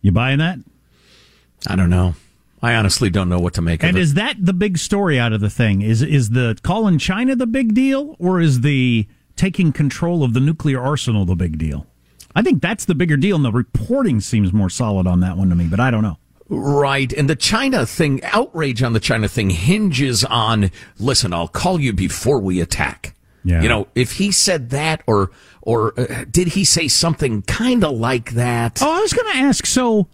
You 0.00 0.10
buying 0.10 0.38
that? 0.38 0.58
I 1.66 1.76
don't 1.76 1.90
know. 1.90 2.14
I 2.62 2.74
honestly 2.76 3.10
don't 3.10 3.28
know 3.28 3.38
what 3.38 3.52
to 3.54 3.60
make 3.60 3.82
of 3.82 3.84
it. 3.84 3.88
and 3.90 3.98
is 3.98 4.14
that 4.14 4.36
the 4.38 4.54
big 4.54 4.78
story 4.78 5.18
out 5.18 5.34
of 5.34 5.42
the 5.42 5.50
thing? 5.50 5.82
Is 5.82 6.00
is 6.00 6.30
the 6.30 6.58
call 6.62 6.88
in 6.88 6.98
China 6.98 7.36
the 7.36 7.46
big 7.46 7.74
deal, 7.74 8.16
or 8.18 8.40
is 8.40 8.62
the 8.62 9.06
taking 9.36 9.70
control 9.70 10.24
of 10.24 10.32
the 10.32 10.40
nuclear 10.40 10.80
arsenal 10.80 11.26
the 11.26 11.36
big 11.36 11.58
deal? 11.58 11.86
I 12.34 12.40
think 12.40 12.62
that's 12.62 12.86
the 12.86 12.94
bigger 12.94 13.18
deal, 13.18 13.36
and 13.36 13.44
the 13.44 13.52
reporting 13.52 14.22
seems 14.22 14.50
more 14.50 14.70
solid 14.70 15.06
on 15.06 15.20
that 15.20 15.36
one 15.36 15.50
to 15.50 15.54
me. 15.54 15.66
But 15.66 15.80
I 15.80 15.90
don't 15.90 16.02
know. 16.02 16.16
Right. 16.48 17.12
And 17.12 17.28
the 17.28 17.36
China 17.36 17.84
thing, 17.84 18.24
outrage 18.24 18.82
on 18.82 18.94
the 18.94 19.00
China 19.00 19.28
thing 19.28 19.50
hinges 19.50 20.24
on, 20.24 20.70
listen, 20.98 21.34
I'll 21.34 21.48
call 21.48 21.78
you 21.78 21.92
before 21.92 22.38
we 22.38 22.62
attack. 22.62 23.15
Yeah. 23.46 23.62
You 23.62 23.68
know, 23.68 23.86
if 23.94 24.12
he 24.12 24.32
said 24.32 24.70
that 24.70 25.02
or, 25.06 25.30
or 25.62 25.98
uh, 25.98 26.24
did 26.28 26.48
he 26.48 26.64
say 26.64 26.88
something 26.88 27.42
kind 27.42 27.84
of 27.84 27.92
like 27.92 28.32
that? 28.32 28.82
Oh, 28.82 28.90
I 28.90 29.00
was 29.00 29.12
going 29.12 29.32
to 29.32 29.38
ask. 29.38 29.66
So, 29.66 30.08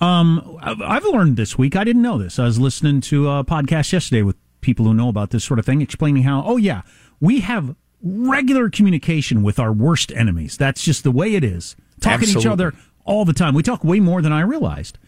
um, 0.00 0.58
I've 0.62 0.80
I've 0.80 1.04
learned 1.04 1.36
this 1.36 1.58
week. 1.58 1.76
I 1.76 1.84
didn't 1.84 2.00
know 2.00 2.16
this. 2.16 2.38
I 2.38 2.44
was 2.44 2.58
listening 2.58 3.02
to 3.02 3.28
a 3.28 3.44
podcast 3.44 3.92
yesterday 3.92 4.22
with 4.22 4.36
people 4.62 4.86
who 4.86 4.94
know 4.94 5.10
about 5.10 5.28
this 5.28 5.44
sort 5.44 5.58
of 5.58 5.66
thing, 5.66 5.82
explaining 5.82 6.22
how, 6.22 6.42
oh 6.46 6.56
yeah, 6.56 6.82
we 7.20 7.40
have 7.40 7.76
regular 8.02 8.70
communication 8.70 9.42
with 9.42 9.58
our 9.58 9.72
worst 9.72 10.10
enemies. 10.12 10.56
That's 10.56 10.82
just 10.82 11.04
the 11.04 11.10
way 11.10 11.34
it 11.34 11.44
is. 11.44 11.76
Talking 12.00 12.28
to 12.28 12.38
each 12.38 12.46
other 12.46 12.72
all 13.04 13.26
the 13.26 13.34
time. 13.34 13.54
We 13.54 13.62
talk 13.62 13.84
way 13.84 14.00
more 14.00 14.22
than 14.22 14.32
I 14.32 14.40
realized. 14.40 14.98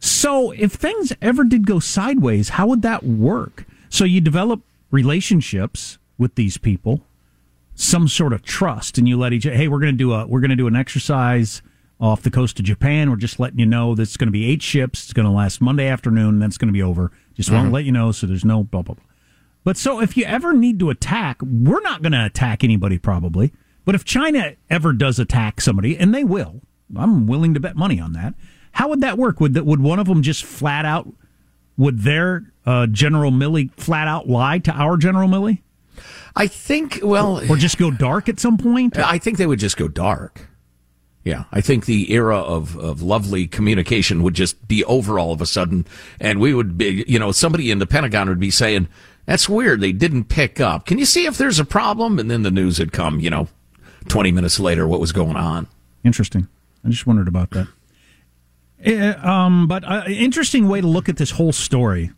So, 0.00 0.50
if 0.52 0.72
things 0.72 1.12
ever 1.22 1.44
did 1.44 1.66
go 1.66 1.78
sideways, 1.78 2.50
how 2.50 2.66
would 2.66 2.82
that 2.82 3.04
work? 3.04 3.64
So, 3.88 4.04
you 4.04 4.20
develop 4.20 4.62
relationships 4.90 5.97
with 6.18 6.34
these 6.34 6.58
people, 6.58 7.02
some 7.74 8.08
sort 8.08 8.32
of 8.32 8.42
trust, 8.42 8.98
and 8.98 9.08
you 9.08 9.16
let 9.16 9.32
each. 9.32 9.44
Hey, 9.44 9.68
we're 9.68 9.78
going 9.80 9.92
to 9.94 9.96
do 9.98 10.12
a 10.12 10.26
we're 10.26 10.40
going 10.40 10.50
to 10.50 10.56
do 10.56 10.66
an 10.66 10.76
exercise 10.76 11.62
off 12.00 12.22
the 12.22 12.30
coast 12.30 12.58
of 12.58 12.64
Japan. 12.64 13.10
We're 13.10 13.16
just 13.16 13.40
letting 13.40 13.58
you 13.58 13.66
know 13.66 13.94
that 13.94 14.02
it's 14.02 14.16
going 14.16 14.28
to 14.28 14.32
be 14.32 14.46
eight 14.50 14.62
ships. 14.62 15.04
It's 15.04 15.12
going 15.12 15.26
to 15.26 15.32
last 15.32 15.60
Monday 15.60 15.86
afternoon, 15.88 16.28
and 16.34 16.42
then 16.42 16.48
it's 16.48 16.58
going 16.58 16.68
to 16.68 16.72
be 16.72 16.82
over. 16.82 17.10
Just 17.34 17.50
want 17.50 17.66
Mhm. 17.66 17.68
to 17.70 17.74
let 17.74 17.84
you 17.84 17.92
know, 17.92 18.12
so 18.12 18.26
there's 18.26 18.44
no 18.44 18.64
blah 18.64 18.82
blah 18.82 18.94
blah. 18.94 19.04
But 19.64 19.76
so, 19.76 20.00
if 20.00 20.16
you 20.16 20.24
ever 20.24 20.52
need 20.52 20.78
to 20.80 20.90
attack, 20.90 21.40
we're 21.42 21.80
not 21.82 22.02
going 22.02 22.12
to 22.12 22.24
attack 22.24 22.64
anybody 22.64 22.98
probably. 22.98 23.52
But 23.84 23.94
if 23.94 24.04
China 24.04 24.52
ever 24.70 24.92
does 24.92 25.18
attack 25.18 25.60
somebody, 25.60 25.96
and 25.96 26.14
they 26.14 26.24
will, 26.24 26.60
I'm 26.96 27.26
willing 27.26 27.54
to 27.54 27.60
bet 27.60 27.76
money 27.76 27.98
on 28.00 28.12
that. 28.12 28.34
How 28.72 28.88
would 28.88 29.00
that 29.00 29.18
work? 29.18 29.40
Would 29.40 29.54
that 29.54 29.66
would 29.66 29.80
one 29.80 29.98
of 29.98 30.06
them 30.06 30.22
just 30.22 30.44
flat 30.44 30.84
out? 30.84 31.08
Would 31.76 32.00
their 32.00 32.52
uh, 32.66 32.86
General 32.86 33.30
Milley 33.30 33.70
flat 33.72 34.08
out 34.08 34.28
lie 34.28 34.58
to 34.58 34.72
our 34.72 34.96
General 34.96 35.28
Milley? 35.28 35.60
I 36.36 36.46
think, 36.46 37.00
well. 37.02 37.40
Or 37.50 37.56
just 37.56 37.78
go 37.78 37.90
dark 37.90 38.28
at 38.28 38.40
some 38.40 38.58
point? 38.58 38.98
I 38.98 39.18
think 39.18 39.38
they 39.38 39.46
would 39.46 39.58
just 39.58 39.76
go 39.76 39.88
dark. 39.88 40.48
Yeah, 41.24 41.44
I 41.52 41.60
think 41.60 41.84
the 41.84 42.12
era 42.12 42.38
of, 42.38 42.76
of 42.78 43.02
lovely 43.02 43.46
communication 43.46 44.22
would 44.22 44.34
just 44.34 44.66
be 44.66 44.82
over 44.84 45.18
all 45.18 45.32
of 45.32 45.42
a 45.42 45.46
sudden, 45.46 45.86
and 46.20 46.40
we 46.40 46.54
would 46.54 46.78
be, 46.78 47.04
you 47.06 47.18
know, 47.18 47.32
somebody 47.32 47.70
in 47.70 47.80
the 47.80 47.86
Pentagon 47.86 48.28
would 48.28 48.40
be 48.40 48.50
saying, 48.50 48.88
"That's 49.26 49.46
weird. 49.46 49.80
They 49.80 49.92
didn't 49.92 50.24
pick 50.24 50.58
up. 50.58 50.86
Can 50.86 50.96
you 50.96 51.04
see 51.04 51.26
if 51.26 51.36
there's 51.36 51.58
a 51.58 51.66
problem?" 51.66 52.18
And 52.18 52.30
then 52.30 52.44
the 52.44 52.50
news 52.50 52.78
had 52.78 52.92
come, 52.92 53.20
you 53.20 53.28
know, 53.28 53.48
twenty 54.08 54.32
minutes 54.32 54.58
later, 54.58 54.88
what 54.88 55.00
was 55.00 55.12
going 55.12 55.36
on? 55.36 55.66
Interesting. 56.02 56.48
I 56.82 56.88
just 56.88 57.06
wondered 57.06 57.28
about 57.28 57.50
that. 57.50 57.68
Eh, 58.82 59.10
um, 59.22 59.66
but 59.66 59.84
uh, 59.84 60.04
interesting 60.08 60.68
way 60.68 60.80
to 60.80 60.86
look 60.86 61.08
at 61.08 61.16
this 61.18 61.32
whole 61.32 61.52
story 61.52 62.12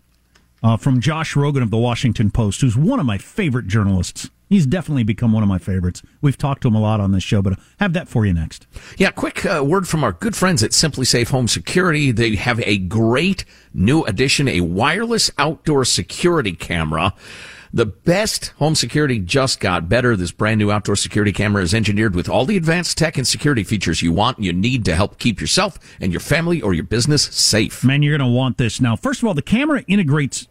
uh, 0.62 0.76
from 0.76 1.00
Josh 1.00 1.34
Rogin 1.34 1.62
of 1.62 1.70
the 1.70 1.76
Washington 1.76 2.30
Post, 2.30 2.60
who's 2.60 2.76
one 2.76 3.00
of 3.00 3.06
my 3.06 3.18
favorite 3.18 3.66
journalists. 3.66 4.30
He's 4.48 4.66
definitely 4.66 5.04
become 5.04 5.32
one 5.32 5.44
of 5.44 5.48
my 5.48 5.58
favorites. 5.58 6.02
We've 6.20 6.36
talked 6.36 6.62
to 6.62 6.68
him 6.68 6.74
a 6.74 6.80
lot 6.80 6.98
on 6.98 7.12
this 7.12 7.22
show, 7.22 7.40
but 7.40 7.52
I'll 7.52 7.64
have 7.78 7.92
that 7.92 8.08
for 8.08 8.26
you 8.26 8.32
next. 8.34 8.66
Yeah, 8.98 9.12
quick 9.12 9.46
uh, 9.46 9.62
word 9.64 9.86
from 9.86 10.02
our 10.02 10.10
good 10.12 10.34
friends 10.34 10.64
at 10.64 10.72
SimpliSafe 10.72 11.30
Home 11.30 11.46
Security. 11.46 12.10
They 12.10 12.34
have 12.34 12.60
a 12.62 12.78
great 12.78 13.44
new 13.72 14.02
addition, 14.02 14.48
a 14.48 14.62
wireless 14.62 15.30
outdoor 15.38 15.84
security 15.84 16.52
camera. 16.52 17.14
The 17.72 17.86
best 17.86 18.48
home 18.58 18.74
security 18.74 19.20
just 19.20 19.60
got 19.60 19.88
better. 19.88 20.16
This 20.16 20.32
brand 20.32 20.58
new 20.58 20.72
outdoor 20.72 20.96
security 20.96 21.32
camera 21.32 21.62
is 21.62 21.72
engineered 21.72 22.16
with 22.16 22.28
all 22.28 22.44
the 22.44 22.56
advanced 22.56 22.98
tech 22.98 23.16
and 23.16 23.26
security 23.26 23.62
features 23.62 24.02
you 24.02 24.12
want 24.12 24.38
and 24.38 24.44
you 24.44 24.52
need 24.52 24.84
to 24.86 24.96
help 24.96 25.18
keep 25.18 25.40
yourself 25.40 25.78
and 26.00 26.12
your 26.12 26.20
family 26.20 26.60
or 26.60 26.74
your 26.74 26.84
business 26.84 27.22
safe. 27.22 27.84
Man, 27.84 28.02
you're 28.02 28.18
going 28.18 28.28
to 28.28 28.36
want 28.36 28.58
this. 28.58 28.80
Now, 28.80 28.96
first 28.96 29.22
of 29.22 29.28
all, 29.28 29.34
the 29.34 29.42
camera 29.42 29.84
integrates 29.86 30.48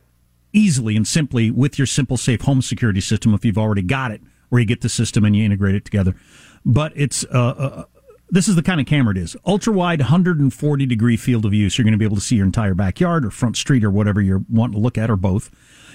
easily 0.54 0.96
and 0.96 1.06
simply 1.06 1.52
with 1.52 1.78
your 1.78 1.88
SimpliSafe 1.88 2.42
home 2.44 2.62
security 2.62 3.02
system 3.02 3.34
if 3.34 3.44
you've 3.44 3.58
already 3.58 3.82
got 3.82 4.12
it, 4.12 4.22
where 4.48 4.60
you 4.62 4.66
get 4.66 4.80
the 4.82 4.90
system 4.90 5.26
and 5.26 5.36
you 5.36 5.44
integrate 5.44 5.76
it 5.76 5.84
together. 5.84 6.16
But 6.66 6.94
it's 6.96 7.26
uh, 7.26 7.50
uh, 7.50 7.84
this 8.30 8.48
is 8.48 8.56
the 8.56 8.64
kind 8.64 8.80
of 8.80 8.88
camera 8.88 9.16
it 9.16 9.18
is: 9.18 9.36
ultra 9.46 9.74
wide, 9.74 10.00
140 10.00 10.86
degree 10.86 11.18
field 11.18 11.46
of 11.46 11.52
view. 11.52 11.70
So 11.70 11.80
you're 11.80 11.86
going 11.86 11.94
to 11.94 11.98
be 11.98 12.06
able 12.06 12.18
to 12.18 12.22
see 12.22 12.36
your 12.36 12.46
entire 12.46 12.74
backyard 12.74 13.26
or 13.26 13.32
front 13.32 13.58
street 13.58 13.84
or 13.84 13.92
whatever 13.92 14.22
you're 14.22 14.44
wanting 14.50 14.76
to 14.76 14.80
look 14.80 14.98
at, 14.98 15.10
or 15.10 15.16
both. 15.16 15.52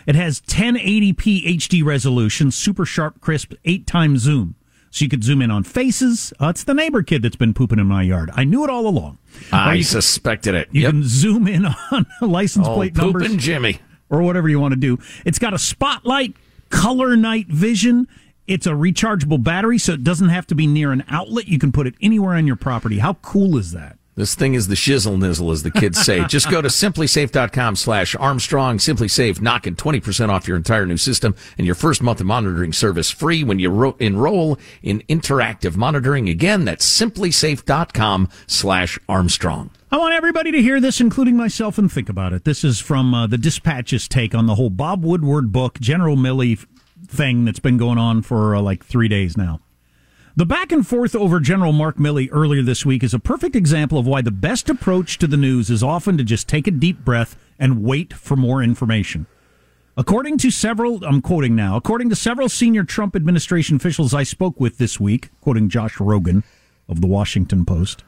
It 0.06 0.14
has 0.14 0.40
1080p 0.42 1.46
HD 1.56 1.84
resolution, 1.84 2.50
super 2.50 2.84
sharp, 2.84 3.20
crisp, 3.20 3.54
eight 3.64 3.86
times 3.86 4.20
zoom. 4.20 4.54
So 4.90 5.04
you 5.04 5.08
could 5.08 5.24
zoom 5.24 5.42
in 5.42 5.50
on 5.50 5.64
faces. 5.64 6.32
Uh, 6.40 6.48
it's 6.48 6.62
the 6.62 6.74
neighbor 6.74 7.02
kid 7.02 7.22
that's 7.22 7.34
been 7.36 7.52
pooping 7.54 7.80
in 7.80 7.86
my 7.86 8.02
yard. 8.02 8.30
I 8.34 8.44
knew 8.44 8.62
it 8.64 8.70
all 8.70 8.86
along. 8.86 9.18
I 9.50 9.74
you 9.74 9.78
can- 9.82 9.90
suspected 9.90 10.54
it. 10.54 10.68
you 10.70 10.82
Yep. 10.82 10.90
can 10.92 11.02
zoom 11.04 11.48
in 11.48 11.66
on 11.90 12.06
license 12.20 12.68
Oh, 12.68 12.74
plate 12.76 12.94
numbers. 12.96 13.34
Jimmy. 13.36 13.78
Or 14.10 14.22
whatever 14.22 14.48
you 14.48 14.60
want 14.60 14.72
to 14.72 14.78
do. 14.80 14.98
It's 15.24 15.38
got 15.40 15.52
a 15.54 15.58
spotlight, 15.58 16.36
color 16.70 17.16
night 17.16 17.48
vision. 17.48 18.06
It's 18.46 18.66
a 18.66 18.72
rechargeable 18.72 19.42
battery, 19.42 19.78
so 19.78 19.94
it 19.94 20.04
doesn't 20.04 20.28
have 20.28 20.46
to 20.48 20.54
be 20.54 20.66
near 20.68 20.92
an 20.92 21.02
outlet. 21.08 21.48
You 21.48 21.58
can 21.58 21.72
put 21.72 21.86
it 21.88 21.94
anywhere 22.00 22.36
on 22.36 22.46
your 22.46 22.54
property. 22.56 22.98
How 22.98 23.14
cool 23.14 23.56
is 23.56 23.72
that? 23.72 23.98
This 24.16 24.36
thing 24.36 24.54
is 24.54 24.68
the 24.68 24.76
shizzle 24.76 25.18
nizzle, 25.18 25.50
as 25.52 25.64
the 25.64 25.72
kids 25.72 26.00
say. 26.00 26.24
Just 26.28 26.48
go 26.48 26.62
to 26.62 26.68
simplisafe.com 26.68 27.74
slash 27.74 28.14
Armstrong. 28.14 28.78
SimpliSafe, 28.78 29.40
knocking 29.40 29.74
20% 29.74 30.28
off 30.28 30.46
your 30.46 30.56
entire 30.56 30.86
new 30.86 30.96
system 30.96 31.34
and 31.58 31.66
your 31.66 31.74
first 31.74 32.00
month 32.00 32.20
of 32.20 32.26
monitoring 32.26 32.72
service 32.72 33.10
free 33.10 33.42
when 33.42 33.58
you 33.58 33.70
ro- 33.70 33.96
enroll 33.98 34.56
in 34.82 35.00
interactive 35.08 35.76
monitoring. 35.76 36.28
Again, 36.28 36.64
that's 36.64 36.86
simplisafe.com 36.86 38.28
slash 38.46 38.98
Armstrong. 39.08 39.70
I 39.90 39.96
want 39.96 40.14
everybody 40.14 40.52
to 40.52 40.62
hear 40.62 40.80
this, 40.80 41.00
including 41.00 41.36
myself, 41.36 41.78
and 41.78 41.90
think 41.90 42.08
about 42.08 42.32
it. 42.32 42.44
This 42.44 42.64
is 42.64 42.80
from 42.80 43.14
uh, 43.14 43.26
the 43.26 43.38
Dispatch's 43.38 44.08
take 44.08 44.34
on 44.34 44.46
the 44.46 44.54
whole 44.54 44.70
Bob 44.70 45.04
Woodward 45.04 45.52
book, 45.52 45.78
General 45.80 46.16
Milley 46.16 46.64
thing 47.06 47.44
that's 47.44 47.60
been 47.60 47.76
going 47.76 47.98
on 47.98 48.22
for 48.22 48.54
uh, 48.54 48.60
like 48.60 48.84
three 48.84 49.08
days 49.08 49.36
now. 49.36 49.60
The 50.36 50.44
back 50.44 50.72
and 50.72 50.84
forth 50.84 51.14
over 51.14 51.38
General 51.38 51.70
Mark 51.70 51.96
Milley 51.96 52.28
earlier 52.32 52.60
this 52.60 52.84
week 52.84 53.04
is 53.04 53.14
a 53.14 53.20
perfect 53.20 53.54
example 53.54 53.98
of 53.98 54.06
why 54.08 54.20
the 54.20 54.32
best 54.32 54.68
approach 54.68 55.16
to 55.18 55.28
the 55.28 55.36
news 55.36 55.70
is 55.70 55.80
often 55.80 56.18
to 56.18 56.24
just 56.24 56.48
take 56.48 56.66
a 56.66 56.72
deep 56.72 57.04
breath 57.04 57.36
and 57.56 57.84
wait 57.84 58.12
for 58.12 58.34
more 58.34 58.60
information. 58.60 59.28
According 59.96 60.38
to 60.38 60.50
several, 60.50 61.04
I'm 61.04 61.22
quoting 61.22 61.54
now, 61.54 61.76
according 61.76 62.08
to 62.08 62.16
several 62.16 62.48
senior 62.48 62.82
Trump 62.82 63.14
administration 63.14 63.76
officials 63.76 64.12
I 64.12 64.24
spoke 64.24 64.58
with 64.58 64.78
this 64.78 64.98
week, 64.98 65.30
quoting 65.40 65.68
Josh 65.68 65.98
Rogin 65.98 66.42
of 66.88 67.00
the 67.00 67.06
Washington 67.06 67.64
Post, 67.64 68.02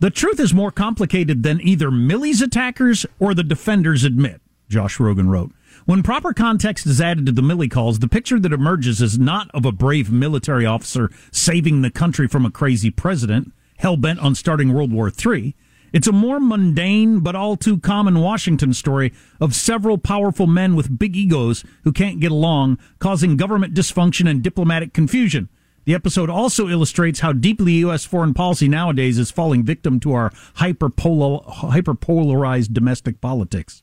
the 0.00 0.10
truth 0.10 0.38
is 0.38 0.52
more 0.52 0.70
complicated 0.70 1.44
than 1.44 1.62
either 1.62 1.90
Milley's 1.90 2.42
attackers 2.42 3.06
or 3.18 3.32
the 3.32 3.42
defenders 3.42 4.04
admit, 4.04 4.42
Josh 4.68 4.98
Rogin 4.98 5.30
wrote. 5.30 5.52
When 5.88 6.02
proper 6.02 6.34
context 6.34 6.84
is 6.84 7.00
added 7.00 7.24
to 7.24 7.32
the 7.32 7.40
Milley 7.40 7.70
calls, 7.70 8.00
the 8.00 8.08
picture 8.08 8.38
that 8.38 8.52
emerges 8.52 9.00
is 9.00 9.18
not 9.18 9.50
of 9.54 9.64
a 9.64 9.72
brave 9.72 10.12
military 10.12 10.66
officer 10.66 11.10
saving 11.32 11.80
the 11.80 11.90
country 11.90 12.28
from 12.28 12.44
a 12.44 12.50
crazy 12.50 12.90
president 12.90 13.54
hell 13.78 13.96
bent 13.96 14.18
on 14.18 14.34
starting 14.34 14.74
World 14.74 14.92
War 14.92 15.10
III. 15.10 15.56
It's 15.94 16.06
a 16.06 16.12
more 16.12 16.40
mundane 16.40 17.20
but 17.20 17.34
all 17.34 17.56
too 17.56 17.78
common 17.78 18.20
Washington 18.20 18.74
story 18.74 19.14
of 19.40 19.54
several 19.54 19.96
powerful 19.96 20.46
men 20.46 20.76
with 20.76 20.98
big 20.98 21.16
egos 21.16 21.64
who 21.84 21.92
can't 21.92 22.20
get 22.20 22.32
along, 22.32 22.76
causing 22.98 23.38
government 23.38 23.72
dysfunction 23.72 24.28
and 24.28 24.42
diplomatic 24.42 24.92
confusion. 24.92 25.48
The 25.86 25.94
episode 25.94 26.28
also 26.28 26.68
illustrates 26.68 27.20
how 27.20 27.32
deeply 27.32 27.72
U.S. 27.76 28.04
foreign 28.04 28.34
policy 28.34 28.68
nowadays 28.68 29.18
is 29.18 29.30
falling 29.30 29.62
victim 29.62 30.00
to 30.00 30.12
our 30.12 30.32
hyperpolo- 30.56 31.46
hyperpolarized 31.46 32.74
domestic 32.74 33.22
politics. 33.22 33.82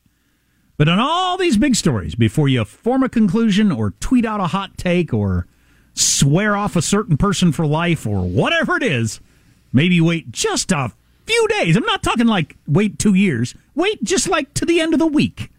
But 0.76 0.88
on 0.88 0.98
all 0.98 1.36
these 1.36 1.56
big 1.56 1.74
stories, 1.74 2.14
before 2.14 2.48
you 2.48 2.64
form 2.64 3.02
a 3.02 3.08
conclusion 3.08 3.72
or 3.72 3.92
tweet 3.92 4.24
out 4.26 4.40
a 4.40 4.48
hot 4.48 4.76
take 4.76 5.14
or 5.14 5.46
swear 5.94 6.56
off 6.56 6.76
a 6.76 6.82
certain 6.82 7.16
person 7.16 7.52
for 7.52 7.66
life 7.66 8.06
or 8.06 8.20
whatever 8.26 8.76
it 8.76 8.82
is, 8.82 9.20
maybe 9.72 10.00
wait 10.00 10.30
just 10.30 10.70
a 10.72 10.92
few 11.24 11.48
days. 11.48 11.76
I'm 11.76 11.84
not 11.84 12.02
talking 12.02 12.26
like 12.26 12.56
wait 12.66 12.98
two 12.98 13.14
years. 13.14 13.54
Wait 13.74 14.02
just 14.04 14.28
like 14.28 14.52
to 14.54 14.66
the 14.66 14.80
end 14.80 14.92
of 14.92 14.98
the 14.98 15.06
week 15.06 15.50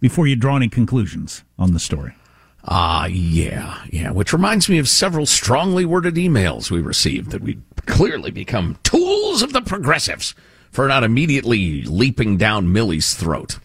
before 0.00 0.26
you 0.26 0.36
draw 0.36 0.56
any 0.56 0.68
conclusions 0.68 1.42
on 1.58 1.72
the 1.72 1.80
story. 1.80 2.14
Ah, 2.68 3.04
uh, 3.04 3.06
yeah, 3.06 3.82
yeah. 3.90 4.10
Which 4.10 4.32
reminds 4.32 4.68
me 4.68 4.78
of 4.78 4.88
several 4.88 5.24
strongly 5.24 5.84
worded 5.84 6.16
emails 6.16 6.70
we 6.70 6.80
received 6.80 7.30
that 7.30 7.42
we 7.42 7.58
clearly 7.86 8.32
become 8.32 8.78
tools 8.82 9.40
of 9.42 9.52
the 9.52 9.62
progressives 9.62 10.34
for 10.72 10.88
not 10.88 11.04
immediately 11.04 11.82
leaping 11.82 12.36
down 12.36 12.72
Milley's 12.72 13.14
throat. 13.14 13.58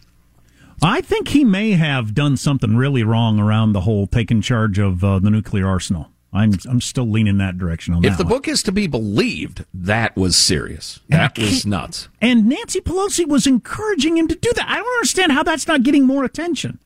I 0.82 1.02
think 1.02 1.30
he 1.30 1.44
may 1.44 1.72
have 1.72 2.16
done 2.16 2.38
something 2.38 2.76
really 2.76 3.04
wrong 3.04 3.40
around 3.40 3.74
the 3.74 3.82
whole 3.82 4.08
taking 4.08 4.42
charge 4.42 4.80
of 4.80 5.04
uh, 5.04 5.20
the 5.20 5.30
nuclear 5.30 5.68
arsenal. 5.68 6.10
I'm 6.34 6.54
I'm 6.68 6.80
still 6.80 7.10
leaning 7.10 7.38
that 7.40 7.58
direction 7.58 7.94
on 7.94 8.00
if 8.00 8.04
that. 8.04 8.12
If 8.14 8.18
the 8.18 8.24
one. 8.24 8.34
book 8.34 8.48
is 8.48 8.64
to 8.64 8.72
be 8.72 8.88
believed, 8.88 9.66
that 9.74 10.16
was 10.16 10.36
serious. 10.36 11.02
That 11.10 11.38
was 11.38 11.66
nuts. 11.66 12.08
And 12.22 12.48
Nancy 12.48 12.80
Pelosi 12.80 13.28
was 13.28 13.46
encouraging 13.46 14.18
him 14.18 14.28
to 14.30 14.36
do 14.36 14.52
that. 14.56 14.66
I 14.68 14.78
don't 14.78 14.94
understand 14.98 15.34
how 15.34 15.44
that's 15.44 15.68
not 15.68 15.84
getting 15.84 16.06
more 16.06 16.24
attention. 16.24 16.80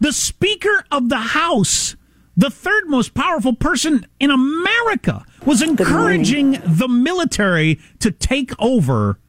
The 0.00 0.12
Speaker 0.12 0.84
of 0.90 1.08
the 1.08 1.18
House, 1.18 1.96
the 2.36 2.50
third 2.50 2.88
most 2.88 3.14
powerful 3.14 3.54
person 3.54 4.04
in 4.18 4.30
America, 4.30 5.24
was 5.46 5.62
encouraging 5.62 6.60
the 6.64 6.88
military 6.88 7.80
to 8.00 8.10
take 8.10 8.50
over 8.58 9.20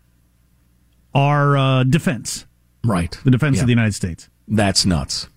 our 1.13 1.57
uh, 1.57 1.83
defense. 1.83 2.45
Right. 2.83 3.17
The 3.23 3.31
defense 3.31 3.57
yeah. 3.57 3.63
of 3.63 3.67
the 3.67 3.71
United 3.71 3.93
States. 3.93 4.29
That's 4.47 4.85
nuts. 4.85 5.27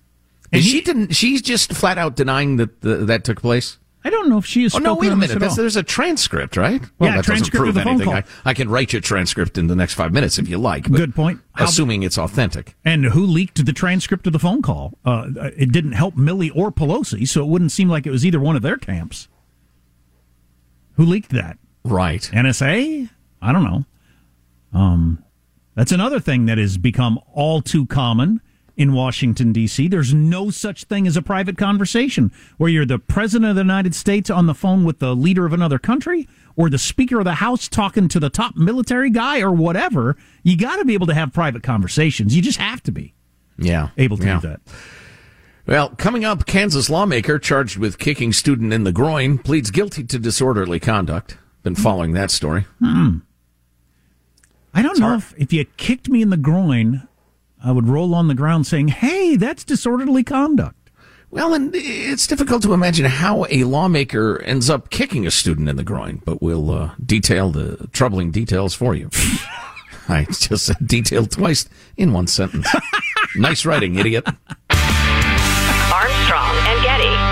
And 0.53 0.63
she 0.63 0.83
didn't. 0.83 1.15
She's 1.15 1.41
just 1.41 1.73
flat 1.73 1.99
out 1.99 2.15
denying 2.15 2.57
that 2.57 2.83
the, 2.83 2.97
that 2.97 3.25
took 3.25 3.41
place. 3.41 3.79
I 4.05 4.11
don't 4.11 4.29
know 4.29 4.39
if 4.39 4.45
she 4.45 4.65
is. 4.65 4.75
Oh 4.75 4.79
no! 4.79 4.95
Wait 4.97 5.13
a 5.13 5.17
minute. 5.17 5.39
there's 5.39 5.77
a 5.77 5.83
transcript, 5.83 6.57
right? 6.57 6.83
Well, 6.99 7.11
yeah, 7.11 7.17
that 7.17 7.25
transcript 7.25 7.53
doesn't 7.53 7.61
prove 7.61 7.69
of 7.69 7.75
the 7.75 7.81
anything. 7.83 8.07
phone 8.07 8.23
call. 8.23 8.33
I, 8.45 8.51
I, 8.51 8.55
can 8.55 8.69
write 8.69 8.93
you 8.93 8.99
a 8.99 9.03
transcript 9.03 9.57
in 9.57 9.69
the 9.69 9.77
next 9.77 9.95
five 9.95 10.13
minutes 10.13 10.39
if 10.39 10.49
you 10.49 10.59
like. 10.59 10.91
Good 10.91 11.15
point. 11.15 11.41
How, 11.53 11.67
assuming 11.67 12.03
it's 12.03 12.19
authentic. 12.19 12.75
And 12.85 13.05
who 13.05 13.25
leaked 13.25 13.65
the 13.65 13.73
transcript 13.73 14.27
of 14.27 14.33
the 14.33 14.41
phone 14.41 14.61
call? 14.61 14.99
Uh, 15.05 15.29
it 15.57 15.71
didn't 15.71 15.93
help 15.93 16.17
Milley 16.17 16.51
or 16.55 16.73
Pelosi, 16.73 17.29
so 17.29 17.43
it 17.43 17.47
wouldn't 17.47 17.71
seem 17.71 17.89
like 17.89 18.07
it 18.07 18.11
was 18.11 18.27
either 18.27 18.41
one 18.41 18.57
of 18.57 18.63
their 18.63 18.77
camps. 18.77 19.29
Who 20.97 21.05
leaked 21.05 21.31
that? 21.31 21.59
Right. 21.85 22.23
NSA? 22.33 23.09
I 23.41 23.53
don't 23.53 23.65
know. 23.65 23.85
Um, 24.79 25.25
that's 25.75 25.93
another 25.93 26.21
thing 26.21 26.47
that 26.47 26.59
has 26.59 26.79
become 26.79 27.19
all 27.33 27.63
too 27.63 27.87
common 27.87 28.41
in 28.77 28.93
Washington, 28.93 29.53
D.C. 29.53 29.89
There's 29.89 30.15
no 30.15 30.51
such 30.51 30.85
thing 30.85 31.07
as 31.07 31.17
a 31.17 31.23
private 31.23 31.59
conversation 31.59 32.33
where 32.57 32.71
you're 32.71 32.87
the 32.87 32.99
president 32.99 33.51
of 33.51 33.57
the 33.57 33.63
United 33.63 33.95
States 33.95 34.31
on 34.31 34.47
the 34.47 34.55
phone 34.55 34.85
with 34.85 34.99
the 34.99 35.15
leader 35.15 35.45
of 35.47 35.53
another 35.53 35.79
country 35.79 36.29
or 36.57 36.71
the 36.71 36.79
speaker 36.79 37.19
of 37.19 37.25
the 37.25 37.35
House 37.35 37.69
talking 37.69 38.09
to 38.09 38.21
the 38.21 38.31
top 38.31 38.57
military 38.57 39.11
guy 39.11 39.41
or 39.41 39.53
whatever. 39.53 40.17
You 40.43 40.57
got 40.57 40.77
to 40.77 40.85
be 40.85 40.95
able 40.95 41.07
to 41.09 41.15
have 41.15 41.33
private 41.33 41.63
conversations. 41.63 42.35
You 42.35 42.43
just 42.43 42.59
have 42.59 42.83
to 42.85 42.93
be. 42.93 43.15
Yeah. 43.59 43.91
Able 43.99 44.17
to 44.17 44.25
yeah. 44.25 44.41
do 44.41 44.49
that. 44.49 44.61
Well, 45.67 45.91
coming 45.91 46.25
up, 46.25 46.47
Kansas 46.47 46.91
lawmaker 46.91 47.39
charged 47.39 47.79
with 47.79 47.99
kicking 47.99 48.33
student 48.33 48.73
in 48.73 48.85
the 48.85 48.93
groin 48.93 49.39
pleads 49.39 49.71
guilty 49.71 50.03
to 50.05 50.19
disorderly 50.19 50.81
conduct. 50.81 51.37
Been 51.63 51.77
following 51.77 52.13
that 52.13 52.31
story. 52.31 52.67
Hmm. 52.81 53.19
I 54.75 54.83
don't 54.83 54.99
know 54.99 55.15
if, 55.15 55.35
if 55.37 55.53
you 55.53 55.65
kicked 55.77 56.09
me 56.09 56.23
in 56.23 56.31
the 56.31 56.37
groin, 56.37 57.07
I 57.63 57.73
would 57.73 57.89
roll 57.89 58.15
on 58.15 58.29
the 58.29 58.35
ground 58.35 58.67
saying, 58.67 58.89
hey, 58.89 59.37
that's 59.37 59.65
disorderly 59.65 60.25
conduct. 60.25 60.91
Well, 61.31 61.55
and 61.55 61.71
it's 61.75 62.27
difficult 62.27 62.63
to 62.65 62.75
imagine 62.75 63.07
how 63.07 63.47
a 63.49 63.65
lawmaker 63.65 64.43
ends 64.43 64.69
up 64.69 64.91
kicking 64.91 65.27
a 65.27 65.31
student 65.31 65.69
in 65.69 65.77
the 65.77 65.85
groin, 65.85 66.21
but 66.27 66.43
we'll 66.43 66.71
uh, 66.71 66.95
detail 67.05 67.51
the 67.51 67.89
troubling 67.93 68.31
details 68.31 68.75
for 68.75 68.95
you. 68.95 69.09
I 70.09 70.25
just 70.25 70.67
said 70.67 70.77
detailed 70.85 71.31
twice 71.31 71.67
in 71.97 72.13
one 72.13 72.27
sentence. 72.27 72.69
nice 73.37 73.65
writing, 73.65 73.95
idiot. 73.97 74.27
Armstrong 75.91 76.57
and 76.67 76.83
Getty. 76.83 77.32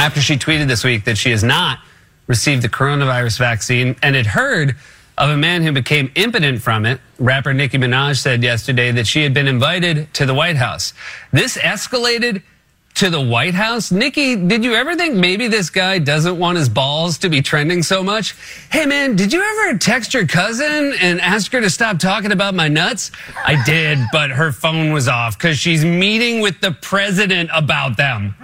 After 0.00 0.22
she 0.22 0.38
tweeted 0.38 0.66
this 0.66 0.82
week 0.82 1.04
that 1.04 1.18
she 1.18 1.30
has 1.30 1.44
not 1.44 1.78
received 2.26 2.62
the 2.62 2.68
coronavirus 2.70 3.38
vaccine 3.38 3.94
and 4.02 4.16
had 4.16 4.24
heard 4.24 4.74
of 5.18 5.28
a 5.28 5.36
man 5.36 5.62
who 5.62 5.72
became 5.72 6.10
impotent 6.14 6.62
from 6.62 6.86
it. 6.86 6.98
Rapper 7.18 7.52
Nicki 7.52 7.76
Minaj 7.76 8.18
said 8.18 8.42
yesterday 8.42 8.92
that 8.92 9.06
she 9.06 9.22
had 9.22 9.34
been 9.34 9.46
invited 9.46 10.12
to 10.14 10.24
the 10.24 10.32
White 10.32 10.56
House. 10.56 10.94
This 11.32 11.58
escalated 11.58 12.40
to 12.94 13.10
the 13.10 13.20
White 13.20 13.52
House. 13.52 13.92
Nikki, 13.92 14.36
did 14.36 14.64
you 14.64 14.72
ever 14.72 14.96
think 14.96 15.16
maybe 15.16 15.48
this 15.48 15.68
guy 15.68 15.98
doesn't 15.98 16.38
want 16.38 16.56
his 16.56 16.70
balls 16.70 17.18
to 17.18 17.28
be 17.28 17.42
trending 17.42 17.82
so 17.82 18.02
much? 18.02 18.34
Hey 18.70 18.86
man, 18.86 19.16
did 19.16 19.34
you 19.34 19.42
ever 19.42 19.76
text 19.76 20.14
your 20.14 20.26
cousin 20.26 20.94
and 20.98 21.20
ask 21.20 21.52
her 21.52 21.60
to 21.60 21.68
stop 21.68 21.98
talking 21.98 22.32
about 22.32 22.54
my 22.54 22.68
nuts? 22.68 23.10
I 23.36 23.62
did, 23.66 23.98
but 24.12 24.30
her 24.30 24.50
phone 24.50 24.94
was 24.94 25.08
off 25.08 25.36
because 25.36 25.58
she's 25.58 25.84
meeting 25.84 26.40
with 26.40 26.58
the 26.62 26.72
president 26.72 27.50
about 27.52 27.98
them. 27.98 28.34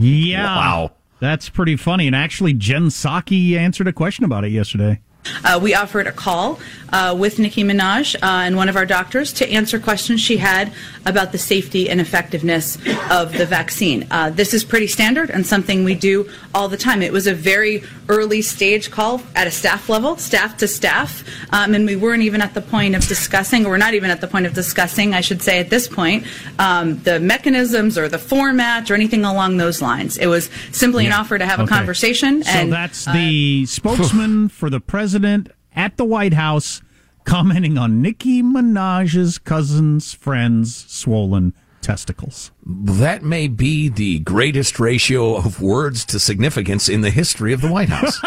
Yeah. 0.00 0.44
Wow. 0.44 0.92
That's 1.20 1.48
pretty 1.48 1.76
funny. 1.76 2.06
And 2.06 2.14
actually, 2.14 2.52
Jen 2.52 2.86
Psaki 2.86 3.56
answered 3.56 3.88
a 3.88 3.92
question 3.92 4.24
about 4.24 4.44
it 4.44 4.52
yesterday. 4.52 5.00
Uh, 5.44 5.58
we 5.62 5.74
offered 5.74 6.06
a 6.06 6.12
call 6.12 6.58
uh, 6.92 7.14
with 7.18 7.38
Nicki 7.38 7.62
Minaj 7.64 8.14
uh, 8.16 8.18
and 8.22 8.56
one 8.56 8.68
of 8.68 8.76
our 8.76 8.86
doctors 8.86 9.32
to 9.34 9.50
answer 9.50 9.78
questions 9.78 10.20
she 10.20 10.36
had 10.36 10.72
about 11.04 11.32
the 11.32 11.38
safety 11.38 11.88
and 11.88 12.00
effectiveness 12.00 12.76
of 13.10 13.32
the 13.32 13.46
vaccine. 13.46 14.06
Uh, 14.10 14.30
this 14.30 14.54
is 14.54 14.64
pretty 14.64 14.86
standard 14.86 15.30
and 15.30 15.46
something 15.46 15.84
we 15.84 15.94
do 15.94 16.28
all 16.54 16.68
the 16.68 16.76
time. 16.76 17.02
It 17.02 17.12
was 17.12 17.26
a 17.26 17.34
very 17.34 17.82
early 18.08 18.42
stage 18.42 18.90
call 18.90 19.22
at 19.34 19.46
a 19.46 19.50
staff 19.50 19.88
level, 19.88 20.16
staff 20.16 20.56
to 20.58 20.68
staff, 20.68 21.24
um, 21.52 21.74
and 21.74 21.86
we 21.86 21.96
weren't 21.96 22.22
even 22.22 22.40
at 22.40 22.54
the 22.54 22.60
point 22.60 22.94
of 22.94 23.06
discussing, 23.06 23.66
or 23.66 23.70
we're 23.70 23.76
not 23.78 23.94
even 23.94 24.10
at 24.10 24.20
the 24.20 24.28
point 24.28 24.46
of 24.46 24.54
discussing, 24.54 25.14
I 25.14 25.20
should 25.20 25.42
say 25.42 25.58
at 25.58 25.70
this 25.70 25.88
point, 25.88 26.24
um, 26.58 26.98
the 27.02 27.20
mechanisms 27.20 27.98
or 27.98 28.08
the 28.08 28.18
format 28.18 28.90
or 28.90 28.94
anything 28.94 29.24
along 29.24 29.56
those 29.56 29.82
lines. 29.82 30.16
It 30.18 30.26
was 30.26 30.50
simply 30.72 31.06
an 31.06 31.12
offer 31.12 31.38
to 31.38 31.46
have 31.46 31.60
a 31.60 31.66
conversation. 31.66 32.42
So 32.42 32.50
and 32.50 32.72
that's 32.72 33.06
uh, 33.06 33.12
the 33.12 33.66
spokesman 33.66 34.48
for 34.48 34.70
the 34.70 34.80
president 34.80 35.15
at 35.24 35.96
the 35.96 36.04
White 36.04 36.34
House 36.34 36.82
commenting 37.24 37.76
on 37.76 38.00
Nicki 38.00 38.42
Minaj's 38.42 39.38
cousin's 39.38 40.14
friend's 40.14 40.74
swollen 40.90 41.52
testicles. 41.82 42.50
That 42.64 43.22
may 43.22 43.48
be 43.48 43.88
the 43.88 44.20
greatest 44.20 44.80
ratio 44.80 45.36
of 45.36 45.60
words 45.60 46.04
to 46.06 46.18
significance 46.18 46.88
in 46.88 47.00
the 47.00 47.10
history 47.10 47.52
of 47.52 47.60
the 47.60 47.70
White 47.70 47.88
House. 47.88 48.20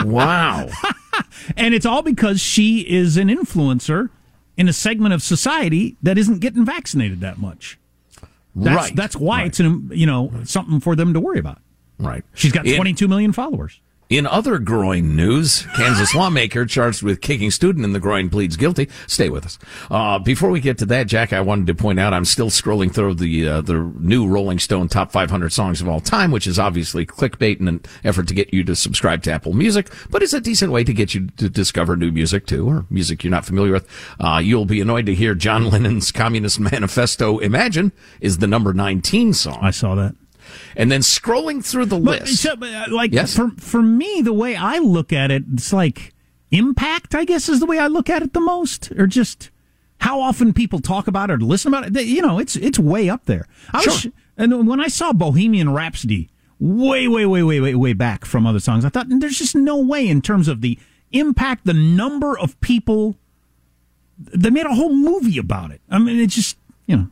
wow. 0.04 0.68
And 1.56 1.74
it's 1.74 1.86
all 1.86 2.02
because 2.02 2.40
she 2.40 2.80
is 2.80 3.16
an 3.16 3.28
influencer 3.28 4.10
in 4.56 4.68
a 4.68 4.72
segment 4.72 5.14
of 5.14 5.22
society 5.22 5.96
that 6.02 6.18
isn't 6.18 6.40
getting 6.40 6.64
vaccinated 6.64 7.20
that 7.20 7.38
much. 7.38 7.78
That's, 8.54 8.76
Right. 8.76 8.96
That's 8.96 9.16
why 9.16 9.42
it's 9.44 9.60
an, 9.60 9.90
you 9.92 10.06
know 10.06 10.32
something 10.44 10.80
for 10.80 10.94
them 10.94 11.12
to 11.14 11.20
worry 11.20 11.38
about. 11.38 11.58
Right. 11.98 12.24
She's 12.34 12.52
got 12.52 12.66
22 12.66 13.08
million 13.08 13.32
followers. 13.32 13.80
In 14.14 14.28
other 14.28 14.60
groin 14.60 15.16
news, 15.16 15.66
Kansas 15.74 16.14
lawmaker 16.14 16.66
charged 16.66 17.02
with 17.02 17.20
kicking 17.20 17.50
student 17.50 17.84
in 17.84 17.92
the 17.94 17.98
groin 17.98 18.30
pleads 18.30 18.56
guilty. 18.56 18.88
Stay 19.08 19.28
with 19.28 19.44
us. 19.44 19.58
Uh, 19.90 20.20
before 20.20 20.50
we 20.50 20.60
get 20.60 20.78
to 20.78 20.86
that, 20.86 21.08
Jack, 21.08 21.32
I 21.32 21.40
wanted 21.40 21.66
to 21.66 21.74
point 21.74 21.98
out 21.98 22.14
I'm 22.14 22.24
still 22.24 22.48
scrolling 22.48 22.94
through 22.94 23.14
the 23.14 23.48
uh, 23.48 23.60
the 23.60 23.74
new 23.98 24.28
Rolling 24.28 24.60
Stone 24.60 24.86
top 24.86 25.10
500 25.10 25.52
songs 25.52 25.80
of 25.80 25.88
all 25.88 25.98
time, 25.98 26.30
which 26.30 26.46
is 26.46 26.60
obviously 26.60 27.04
clickbait 27.04 27.58
in 27.58 27.66
an 27.66 27.80
effort 28.04 28.28
to 28.28 28.34
get 28.34 28.54
you 28.54 28.62
to 28.62 28.76
subscribe 28.76 29.24
to 29.24 29.32
Apple 29.32 29.52
Music, 29.52 29.90
but 30.10 30.22
it's 30.22 30.32
a 30.32 30.40
decent 30.40 30.70
way 30.70 30.84
to 30.84 30.92
get 30.92 31.12
you 31.12 31.26
to 31.30 31.48
discover 31.48 31.96
new 31.96 32.12
music 32.12 32.46
too, 32.46 32.68
or 32.68 32.86
music 32.90 33.24
you're 33.24 33.32
not 33.32 33.44
familiar 33.44 33.72
with. 33.72 33.88
Uh, 34.20 34.40
you'll 34.40 34.64
be 34.64 34.80
annoyed 34.80 35.06
to 35.06 35.14
hear 35.16 35.34
John 35.34 35.68
Lennon's 35.68 36.12
Communist 36.12 36.60
Manifesto 36.60 37.38
"Imagine" 37.40 37.90
is 38.20 38.38
the 38.38 38.46
number 38.46 38.72
19 38.72 39.32
song. 39.32 39.58
I 39.60 39.72
saw 39.72 39.96
that. 39.96 40.14
And 40.76 40.90
then 40.90 41.00
scrolling 41.00 41.64
through 41.64 41.86
the 41.86 41.98
But, 41.98 42.22
list. 42.22 42.42
so, 42.42 42.52
uh, 42.52 42.86
like 42.90 43.12
Yes? 43.12 43.34
for 43.34 43.50
for 43.58 43.82
me, 43.82 44.20
the 44.22 44.32
way 44.32 44.56
I 44.56 44.78
look 44.78 45.12
at 45.12 45.30
it, 45.30 45.44
it's 45.52 45.72
like 45.72 46.12
impact. 46.50 47.14
I 47.14 47.24
guess 47.24 47.48
is 47.48 47.60
the 47.60 47.66
way 47.66 47.78
I 47.78 47.86
look 47.88 48.08
at 48.10 48.22
it 48.22 48.32
the 48.32 48.40
most, 48.40 48.90
or 48.92 49.06
just 49.06 49.50
how 49.98 50.20
often 50.20 50.52
people 50.52 50.80
talk 50.80 51.06
about 51.06 51.30
it 51.30 51.34
or 51.34 51.38
listen 51.40 51.72
about 51.72 51.86
it. 51.86 51.92
They- 51.92 52.02
You 52.04 52.22
know, 52.22 52.38
it's 52.38 52.56
it's 52.56 52.78
way 52.78 53.08
up 53.08 53.24
there. 53.26 53.46
I 53.72 53.78
was, 53.84 54.00
Sure. 54.00 54.12
and 54.36 54.66
when 54.68 54.80
I 54.80 54.88
saw 54.88 55.12
Bohemian 55.12 55.70
Rhapsody, 55.70 56.28
way 56.60 57.08
way 57.08 57.26
way 57.26 57.42
way 57.42 57.60
way 57.60 57.74
way 57.74 57.92
back 57.92 58.24
from 58.24 58.46
other 58.46 58.60
songs, 58.60 58.84
I 58.84 58.88
thought 58.88 59.06
there's 59.08 59.38
just 59.38 59.54
no 59.56 59.76
way 59.78 60.06
in 60.08 60.20
terms 60.22 60.46
of 60.48 60.60
the 60.60 60.78
impact, 61.12 61.64
the 61.64 61.74
number 61.74 62.38
of 62.38 62.60
people. 62.60 63.16
They 64.18 64.50
made 64.50 64.66
a 64.66 64.74
whole 64.74 64.94
movie 64.94 65.38
about 65.38 65.70
it. 65.72 65.80
I 65.90 65.98
mean, 65.98 66.18
it's 66.20 66.34
just 66.34 66.56
you 66.86 66.96
know. 66.96 67.06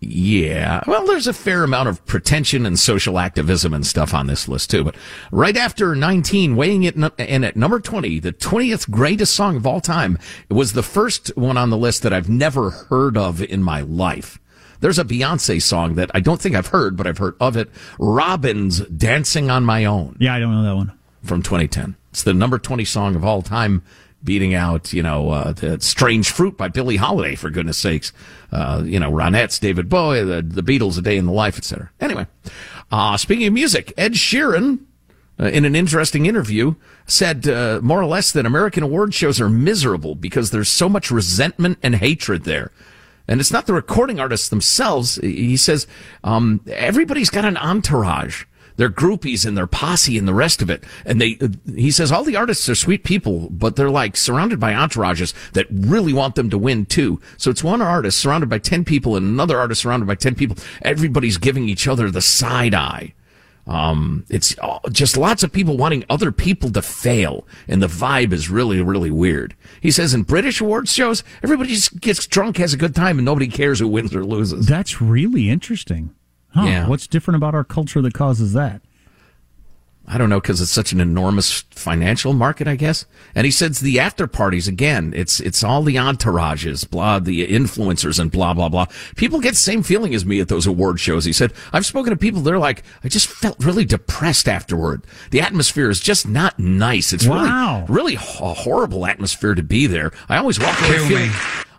Yeah. 0.00 0.82
Well, 0.86 1.06
there's 1.06 1.26
a 1.26 1.34
fair 1.34 1.62
amount 1.62 1.90
of 1.90 2.04
pretension 2.06 2.64
and 2.64 2.78
social 2.78 3.18
activism 3.18 3.74
and 3.74 3.86
stuff 3.86 4.14
on 4.14 4.26
this 4.26 4.48
list 4.48 4.70
too. 4.70 4.82
But 4.82 4.96
right 5.30 5.56
after 5.56 5.94
19, 5.94 6.56
weighing 6.56 6.84
it 6.84 6.96
in 6.96 7.44
at 7.44 7.56
number 7.56 7.80
20, 7.80 8.18
the 8.20 8.32
20th 8.32 8.90
greatest 8.90 9.34
song 9.34 9.56
of 9.56 9.66
all 9.66 9.80
time, 9.80 10.18
it 10.48 10.54
was 10.54 10.72
the 10.72 10.82
first 10.82 11.36
one 11.36 11.58
on 11.58 11.68
the 11.68 11.76
list 11.76 12.02
that 12.02 12.14
I've 12.14 12.30
never 12.30 12.70
heard 12.70 13.18
of 13.18 13.42
in 13.42 13.62
my 13.62 13.82
life. 13.82 14.38
There's 14.80 14.98
a 14.98 15.04
Beyonce 15.04 15.60
song 15.60 15.96
that 15.96 16.10
I 16.14 16.20
don't 16.20 16.40
think 16.40 16.54
I've 16.54 16.68
heard, 16.68 16.96
but 16.96 17.06
I've 17.06 17.18
heard 17.18 17.36
of 17.38 17.58
it. 17.58 17.68
Robyn's 17.98 18.80
Dancing 18.80 19.50
on 19.50 19.66
My 19.66 19.84
Own. 19.84 20.16
Yeah, 20.18 20.34
I 20.34 20.38
don't 20.38 20.54
know 20.54 20.62
that 20.62 20.76
one. 20.76 20.92
From 21.22 21.42
2010. 21.42 21.96
It's 22.10 22.22
the 22.22 22.32
number 22.32 22.58
20 22.58 22.86
song 22.86 23.14
of 23.14 23.22
all 23.22 23.42
time, 23.42 23.82
beating 24.22 24.54
out, 24.54 24.92
you 24.92 25.02
know, 25.02 25.30
uh, 25.30 25.78
Strange 25.78 26.30
Fruit 26.30 26.56
by 26.56 26.68
Billie 26.68 26.96
Holiday, 26.96 27.34
for 27.34 27.50
goodness 27.50 27.78
sakes. 27.78 28.12
Uh, 28.52 28.82
you 28.84 28.98
know, 28.98 29.10
Ronettes, 29.10 29.60
David 29.60 29.88
Bowie, 29.88 30.22
the, 30.22 30.42
the 30.42 30.62
Beatles, 30.62 30.98
A 30.98 31.02
Day 31.02 31.16
in 31.16 31.26
the 31.26 31.32
Life, 31.32 31.56
etc. 31.56 31.90
Anyway, 32.00 32.26
uh, 32.90 33.16
speaking 33.16 33.46
of 33.46 33.52
music, 33.52 33.92
Ed 33.96 34.14
Sheeran, 34.14 34.80
uh, 35.38 35.46
in 35.46 35.64
an 35.64 35.74
interesting 35.74 36.26
interview, 36.26 36.74
said 37.06 37.48
uh, 37.48 37.80
more 37.82 38.00
or 38.00 38.06
less 38.06 38.32
that 38.32 38.44
American 38.44 38.82
award 38.82 39.14
shows 39.14 39.40
are 39.40 39.48
miserable 39.48 40.14
because 40.14 40.50
there's 40.50 40.68
so 40.68 40.88
much 40.88 41.10
resentment 41.10 41.78
and 41.82 41.94
hatred 41.94 42.44
there. 42.44 42.70
And 43.26 43.40
it's 43.40 43.52
not 43.52 43.66
the 43.66 43.72
recording 43.72 44.18
artists 44.18 44.48
themselves. 44.48 45.14
He 45.16 45.56
says 45.56 45.86
um, 46.24 46.60
everybody's 46.66 47.30
got 47.30 47.44
an 47.44 47.56
entourage. 47.56 48.44
They're 48.80 48.88
groupies 48.88 49.44
and 49.44 49.58
their 49.58 49.66
posse 49.66 50.16
and 50.16 50.26
the 50.26 50.32
rest 50.32 50.62
of 50.62 50.70
it. 50.70 50.82
And 51.04 51.20
they, 51.20 51.38
he 51.66 51.90
says 51.90 52.10
all 52.10 52.24
the 52.24 52.36
artists 52.36 52.66
are 52.66 52.74
sweet 52.74 53.04
people, 53.04 53.50
but 53.50 53.76
they're 53.76 53.90
like 53.90 54.16
surrounded 54.16 54.58
by 54.58 54.72
entourages 54.72 55.34
that 55.52 55.66
really 55.70 56.14
want 56.14 56.34
them 56.34 56.48
to 56.48 56.56
win 56.56 56.86
too. 56.86 57.20
So 57.36 57.50
it's 57.50 57.62
one 57.62 57.82
artist 57.82 58.18
surrounded 58.18 58.48
by 58.48 58.56
10 58.56 58.86
people 58.86 59.16
and 59.16 59.26
another 59.26 59.58
artist 59.58 59.82
surrounded 59.82 60.06
by 60.06 60.14
10 60.14 60.34
people. 60.34 60.56
Everybody's 60.80 61.36
giving 61.36 61.68
each 61.68 61.86
other 61.86 62.10
the 62.10 62.22
side 62.22 62.72
eye. 62.72 63.12
Um, 63.66 64.24
it's 64.30 64.56
just 64.90 65.18
lots 65.18 65.42
of 65.42 65.52
people 65.52 65.76
wanting 65.76 66.06
other 66.08 66.32
people 66.32 66.72
to 66.72 66.80
fail, 66.80 67.46
and 67.68 67.82
the 67.82 67.86
vibe 67.86 68.32
is 68.32 68.48
really, 68.48 68.80
really 68.80 69.10
weird. 69.10 69.54
He 69.82 69.90
says 69.90 70.14
in 70.14 70.22
British 70.22 70.62
awards 70.62 70.90
shows, 70.90 71.22
everybody 71.42 71.74
just 71.74 72.00
gets 72.00 72.26
drunk, 72.26 72.56
has 72.56 72.72
a 72.72 72.78
good 72.78 72.94
time, 72.94 73.18
and 73.18 73.26
nobody 73.26 73.46
cares 73.46 73.80
who 73.80 73.88
wins 73.88 74.14
or 74.14 74.24
loses. 74.24 74.66
That's 74.66 75.02
really 75.02 75.50
interesting. 75.50 76.14
Huh. 76.54 76.62
Yeah. 76.64 76.88
What's 76.88 77.06
different 77.06 77.36
about 77.36 77.54
our 77.54 77.64
culture 77.64 78.02
that 78.02 78.14
causes 78.14 78.52
that? 78.54 78.80
I 80.12 80.18
don't 80.18 80.28
know 80.30 80.40
because 80.40 80.60
it's 80.60 80.72
such 80.72 80.90
an 80.92 81.00
enormous 81.00 81.60
financial 81.70 82.32
market, 82.32 82.66
I 82.66 82.74
guess. 82.74 83.04
And 83.32 83.44
he 83.44 83.52
says 83.52 83.78
the 83.78 84.00
after 84.00 84.26
parties 84.26 84.66
again. 84.66 85.12
It's 85.14 85.38
it's 85.38 85.62
all 85.62 85.82
the 85.84 85.94
entourages, 85.96 86.88
blah, 86.88 87.20
the 87.20 87.46
influencers, 87.46 88.18
and 88.18 88.28
blah 88.28 88.52
blah 88.52 88.68
blah. 88.68 88.86
People 89.14 89.38
get 89.38 89.50
the 89.50 89.56
same 89.56 89.84
feeling 89.84 90.12
as 90.12 90.24
me 90.24 90.40
at 90.40 90.48
those 90.48 90.66
award 90.66 90.98
shows. 90.98 91.26
He 91.26 91.32
said 91.32 91.52
I've 91.72 91.86
spoken 91.86 92.10
to 92.10 92.16
people. 92.16 92.40
They're 92.40 92.58
like, 92.58 92.82
I 93.04 93.08
just 93.08 93.28
felt 93.28 93.62
really 93.64 93.84
depressed 93.84 94.48
afterward. 94.48 95.04
The 95.30 95.42
atmosphere 95.42 95.90
is 95.90 96.00
just 96.00 96.26
not 96.26 96.58
nice. 96.58 97.12
It's 97.12 97.26
Wow. 97.28 97.84
really 97.88 98.00
really 98.00 98.14
a 98.16 98.54
horrible 98.54 99.06
atmosphere 99.06 99.54
to 99.54 99.62
be 99.62 99.86
there. 99.86 100.10
I 100.28 100.38
always 100.38 100.58
walk 100.58 100.76
away 100.80 100.96
Kill 100.96 101.06
feeling. 101.06 101.30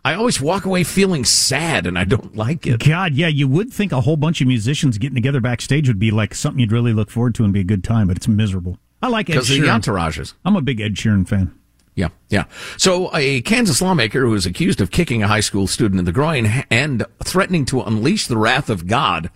I 0.03 0.15
always 0.15 0.41
walk 0.41 0.65
away 0.65 0.83
feeling 0.83 1.25
sad, 1.25 1.85
and 1.85 1.97
I 1.97 2.05
don't 2.05 2.35
like 2.35 2.65
it. 2.65 2.83
God, 2.83 3.13
yeah, 3.13 3.27
you 3.27 3.47
would 3.47 3.71
think 3.71 3.91
a 3.91 4.01
whole 4.01 4.17
bunch 4.17 4.41
of 4.41 4.47
musicians 4.47 4.97
getting 4.97 5.15
together 5.15 5.39
backstage 5.39 5.87
would 5.87 5.99
be 5.99 6.09
like 6.11 6.33
something 6.33 6.59
you'd 6.59 6.71
really 6.71 6.93
look 6.93 7.11
forward 7.11 7.35
to 7.35 7.43
and 7.43 7.53
be 7.53 7.59
a 7.59 7.63
good 7.63 7.83
time, 7.83 8.07
but 8.07 8.17
it's 8.17 8.27
miserable. 8.27 8.79
I 9.01 9.07
like 9.09 9.29
Ed 9.29 9.33
Because 9.33 9.51
of 9.51 9.57
the 9.57 9.63
Sheeran. 9.67 9.81
entourages. 9.81 10.33
I'm 10.43 10.55
a 10.55 10.61
big 10.61 10.81
Ed 10.81 10.95
Sheeran 10.95 11.27
fan. 11.27 11.53
Yeah, 11.93 12.09
yeah. 12.29 12.45
So 12.77 13.15
a 13.15 13.41
Kansas 13.41 13.81
lawmaker 13.81 14.21
who 14.21 14.33
is 14.33 14.45
accused 14.45 14.79
of 14.81 14.91
kicking 14.91 15.21
a 15.21 15.27
high 15.27 15.39
school 15.41 15.67
student 15.67 15.99
in 15.99 16.05
the 16.05 16.11
groin 16.11 16.63
and 16.71 17.05
threatening 17.23 17.65
to 17.65 17.81
unleash 17.81 18.27
the 18.27 18.37
wrath 18.37 18.69
of 18.69 18.87
God, 18.87 19.29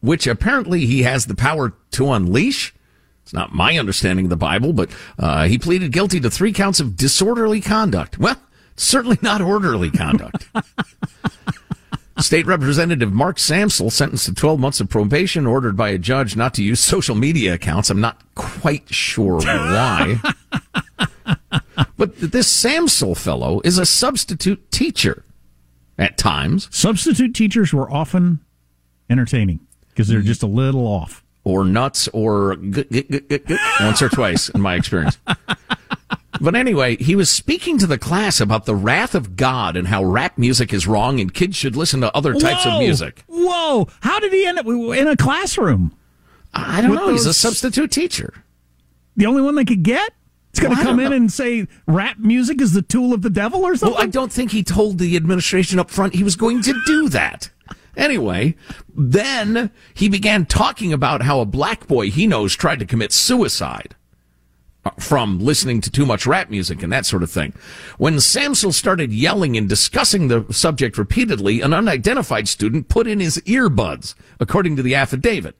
which 0.00 0.26
apparently 0.26 0.86
he 0.86 1.02
has 1.02 1.26
the 1.26 1.34
power 1.34 1.72
to 1.92 2.12
unleash. 2.12 2.74
It's 3.22 3.32
not 3.32 3.54
my 3.54 3.78
understanding 3.78 4.26
of 4.26 4.30
the 4.30 4.36
Bible, 4.36 4.72
but 4.72 4.90
uh, 5.18 5.46
he 5.46 5.58
pleaded 5.58 5.90
guilty 5.92 6.20
to 6.20 6.30
three 6.30 6.52
counts 6.52 6.80
of 6.80 6.96
disorderly 6.96 7.60
conduct. 7.60 8.18
Well, 8.18 8.36
certainly 8.76 9.18
not 9.22 9.40
orderly 9.40 9.90
conduct. 9.90 10.48
State 12.18 12.46
Representative 12.46 13.12
Mark 13.12 13.36
Samsel 13.38 13.90
sentenced 13.90 14.26
to 14.26 14.34
12 14.34 14.60
months 14.60 14.80
of 14.80 14.88
probation, 14.88 15.46
ordered 15.46 15.76
by 15.76 15.88
a 15.90 15.98
judge 15.98 16.36
not 16.36 16.54
to 16.54 16.62
use 16.62 16.78
social 16.80 17.14
media 17.14 17.54
accounts. 17.54 17.90
I'm 17.90 18.00
not 18.00 18.22
quite 18.34 18.92
sure 18.92 19.38
why. 19.38 20.20
but 21.96 22.16
this 22.18 22.48
Samsel 22.52 23.16
fellow 23.16 23.60
is 23.64 23.78
a 23.78 23.86
substitute 23.86 24.70
teacher 24.70 25.24
at 25.98 26.16
times. 26.18 26.68
Substitute 26.70 27.34
teachers 27.34 27.72
were 27.72 27.90
often 27.90 28.40
entertaining 29.10 29.60
because 29.88 30.08
they're 30.08 30.18
mm-hmm. 30.18 30.26
just 30.26 30.42
a 30.42 30.46
little 30.48 30.86
off. 30.86 31.24
Or 31.44 31.64
nuts, 31.64 32.06
or 32.12 32.54
g- 32.54 32.84
g- 32.84 33.02
g- 33.02 33.20
g- 33.28 33.38
g- 33.48 33.58
once 33.80 34.00
or 34.00 34.08
twice 34.08 34.48
in 34.48 34.60
my 34.60 34.76
experience. 34.76 35.18
But 36.40 36.54
anyway, 36.54 36.96
he 36.96 37.14
was 37.14 37.28
speaking 37.30 37.78
to 37.78 37.86
the 37.86 37.98
class 37.98 38.40
about 38.40 38.64
the 38.64 38.74
wrath 38.74 39.14
of 39.14 39.36
God 39.36 39.76
and 39.76 39.88
how 39.88 40.02
rap 40.04 40.38
music 40.38 40.72
is 40.72 40.86
wrong 40.86 41.20
and 41.20 41.32
kids 41.32 41.56
should 41.56 41.76
listen 41.76 42.00
to 42.00 42.16
other 42.16 42.32
types 42.34 42.64
Whoa! 42.64 42.72
of 42.76 42.78
music. 42.80 43.24
Whoa! 43.28 43.88
How 44.00 44.18
did 44.18 44.32
he 44.32 44.46
end 44.46 44.58
up 44.58 44.66
in 44.66 45.08
a 45.08 45.16
classroom? 45.16 45.94
I 46.54 46.80
don't 46.80 46.90
With 46.90 46.98
know. 47.00 47.08
He's 47.12 47.26
a 47.26 47.34
substitute 47.34 47.90
teacher. 47.90 48.44
The 49.16 49.26
only 49.26 49.42
one 49.42 49.54
they 49.56 49.64
could 49.64 49.82
get? 49.82 50.12
It's 50.50 50.60
going 50.60 50.72
to 50.72 50.76
Well, 50.76 50.86
come 50.86 51.00
in 51.00 51.10
know. 51.10 51.16
and 51.16 51.32
say 51.32 51.66
rap 51.86 52.18
music 52.18 52.60
is 52.60 52.72
the 52.72 52.82
tool 52.82 53.12
of 53.14 53.22
the 53.22 53.30
devil 53.30 53.62
or 53.64 53.74
something? 53.76 53.94
Well, 53.94 54.02
I 54.02 54.06
don't 54.06 54.32
think 54.32 54.52
he 54.52 54.62
told 54.62 54.98
the 54.98 55.16
administration 55.16 55.78
up 55.78 55.90
front 55.90 56.14
he 56.14 56.24
was 56.24 56.36
going 56.36 56.62
to 56.62 56.74
do 56.86 57.08
that. 57.10 57.50
Anyway, 57.96 58.54
then 58.94 59.70
he 59.94 60.08
began 60.08 60.46
talking 60.46 60.92
about 60.94 61.22
how 61.22 61.40
a 61.40 61.46
black 61.46 61.86
boy 61.86 62.10
he 62.10 62.26
knows 62.26 62.54
tried 62.56 62.78
to 62.78 62.86
commit 62.86 63.12
suicide 63.12 63.94
from 64.98 65.38
listening 65.38 65.80
to 65.80 65.90
too 65.90 66.04
much 66.04 66.26
rap 66.26 66.50
music 66.50 66.82
and 66.82 66.92
that 66.92 67.06
sort 67.06 67.22
of 67.22 67.30
thing. 67.30 67.52
When 67.98 68.16
Samsel 68.16 68.72
started 68.72 69.12
yelling 69.12 69.56
and 69.56 69.68
discussing 69.68 70.28
the 70.28 70.44
subject 70.50 70.98
repeatedly, 70.98 71.60
an 71.60 71.72
unidentified 71.72 72.48
student 72.48 72.88
put 72.88 73.06
in 73.06 73.20
his 73.20 73.38
earbuds, 73.38 74.14
according 74.40 74.76
to 74.76 74.82
the 74.82 74.94
affidavit. 74.94 75.56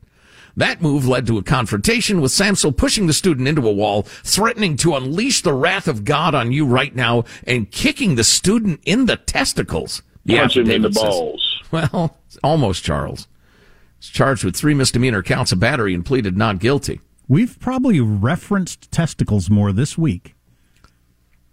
That 0.57 0.83
move 0.83 1.07
led 1.07 1.27
to 1.29 1.39
a 1.39 1.43
confrontation 1.43 2.20
with 2.20 2.33
Samsel 2.33 2.77
pushing 2.77 3.07
the 3.07 3.12
student 3.14 3.49
into 3.49 3.66
a 3.66 3.73
wall, 3.73 4.03
threatening 4.03 4.77
to 4.79 4.95
unleash 4.97 5.41
the 5.43 5.55
wrath 5.55 5.89
of 5.89 6.05
God 6.05 6.35
on 6.35 6.53
you 6.53 6.66
right 6.66 6.95
now, 6.95 7.25
and 7.47 7.70
kicking 7.70 8.16
the 8.16 8.25
student 8.25 8.81
in 8.85 9.07
the 9.07 9.16
testicles. 9.16 10.03
The 10.27 10.37
Punch 10.37 10.57
him 10.57 10.70
in 10.70 10.83
the 10.83 10.93
says. 10.93 11.03
balls. 11.03 11.59
Well, 11.70 12.18
almost 12.45 12.85
Charles. 12.85 13.29
He's 13.99 14.11
charged 14.11 14.45
with 14.45 14.57
three 14.57 14.75
misdemeanor 14.75 15.23
counts 15.23 15.53
of 15.53 15.61
battery 15.61 15.95
and 15.95 16.05
pleaded 16.05 16.37
not 16.37 16.59
guilty. 16.59 17.01
We've 17.33 17.59
probably 17.59 17.99
referenced 17.99 18.93
testicles 18.93 19.49
more 19.49 19.72
this 19.72 19.97
week 19.97 20.35